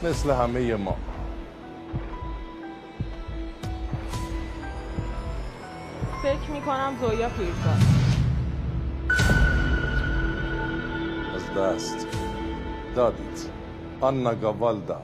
مثل 0.03 0.31
همه 0.31 0.75
ما. 0.75 0.95
فکر 6.49 6.59
می‌کنم 6.59 6.93
زویا 7.01 7.29
پیرزاد 7.29 7.81
از 11.35 11.57
دست. 11.57 12.07
دادید. 12.95 13.49
آنا 14.01 14.35
گاوالدا 14.35 15.01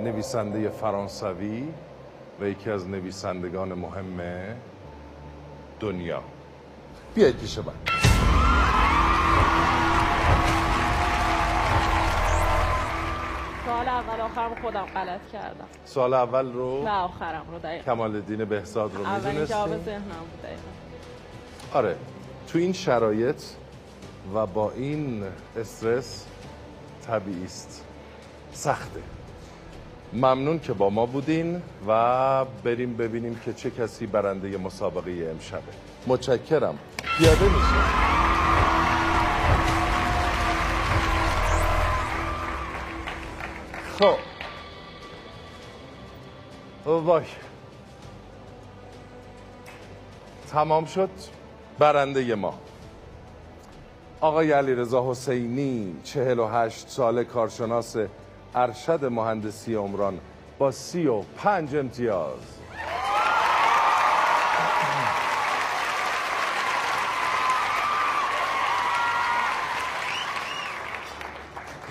نویسنده 0.00 0.68
فرانسوی 0.68 1.68
و 2.40 2.44
یکی 2.44 2.70
از 2.70 2.88
نویسندگان 2.88 3.72
مهم 3.72 4.20
دنیا. 5.80 6.22
بیایید 7.14 7.36
پیش 7.36 7.58
من. 7.58 8.03
سوال 13.84 13.96
اول 13.96 14.20
آخرم 14.20 14.54
خودم 14.62 14.86
غلط 14.94 15.20
کردم. 15.32 15.64
سال 15.84 16.14
اول 16.14 16.52
رو 16.52 16.84
و 16.84 16.88
آخرم 16.88 17.46
رو 17.52 17.58
دقیقا. 17.58 17.84
کمال 17.84 18.14
الدین 18.14 18.44
بهزاد 18.44 18.94
رو 18.94 19.00
اولین 19.06 19.44
جواب 19.44 19.68
ذهنم 19.84 20.00
بود 20.02 20.42
دقیقا. 20.42 21.78
آره. 21.78 21.96
تو 22.48 22.58
این 22.58 22.72
شرایط 22.72 23.42
و 24.34 24.46
با 24.46 24.70
این 24.70 25.24
استرس 25.56 26.26
طبیعی 27.06 27.44
است. 27.44 27.84
سخته. 28.52 29.00
ممنون 30.12 30.58
که 30.58 30.72
با 30.72 30.90
ما 30.90 31.06
بودین 31.06 31.62
و 31.88 32.44
بریم 32.44 32.96
ببینیم 32.96 33.40
که 33.44 33.52
چه 33.52 33.70
کسی 33.70 34.06
برنده 34.06 34.58
مسابقه 34.58 35.28
امشبه. 35.30 35.60
متشکرم. 36.06 36.78
پیاده 37.18 37.44
میشه 37.44 38.43
خب 43.98 44.16
وای 46.86 47.24
تمام 50.50 50.84
شد. 50.84 51.08
برنده 51.78 52.34
ما. 52.34 52.54
آقای 54.20 54.52
علیرضا 54.52 55.10
حسینی 55.10 55.96
48 56.04 56.88
ساله 56.88 57.24
کارشناس 57.24 57.96
ارشد 58.54 59.04
مهندسی 59.04 59.74
عمران 59.74 60.20
با 60.58 60.70
35 60.70 61.76
امتیاز. 61.76 62.38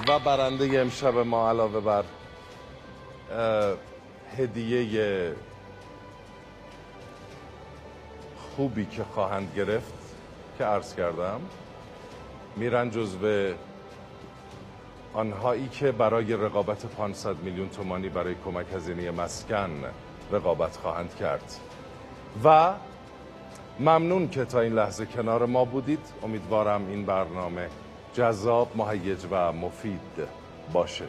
و 0.08 0.20
برنده 0.20 0.82
امشب 0.82 1.18
ما 1.18 1.50
علاوه 1.50 1.80
بر 1.80 2.04
هدیه 4.38 5.36
خوبی 8.56 8.86
که 8.86 9.04
خواهند 9.04 9.52
گرفت 9.56 9.94
که 10.58 10.64
عرض 10.64 10.96
کردم 10.96 11.42
میرن 12.56 12.90
جزو 12.90 13.54
آنهایی 15.14 15.68
که 15.68 15.92
برای 15.92 16.34
رقابت 16.34 16.86
500 16.86 17.38
میلیون 17.38 17.70
تومانی 17.70 18.10
برای 18.10 18.36
کمک 18.46 18.66
هزینه 18.74 19.12
مسکن 19.12 19.84
رقابت 20.32 20.78
خواهند 20.78 21.16
کرد. 21.16 21.56
و 22.44 22.74
ممنون 23.80 24.30
که 24.30 24.46
تا 24.46 24.60
این 24.60 24.74
لحظه 24.74 25.06
کنار 25.06 25.46
ما 25.46 25.66
بودید. 25.66 26.06
امیدوارم 26.24 26.88
این 26.88 27.06
برنامه 27.06 27.70
جذاب 28.14 28.68
مهیج 28.76 29.26
و 29.32 29.52
مفید 29.52 30.28
باشه. 30.74 31.06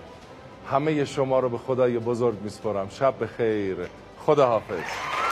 همه 0.70 1.04
شما 1.04 1.38
رو 1.38 1.48
به 1.48 1.58
خدای 1.58 1.98
بزرگ 1.98 2.42
میسپرم 2.42 2.88
شب 2.88 3.14
بخیر. 3.24 3.76
خدا 4.26 4.46
حافظ 4.46 5.23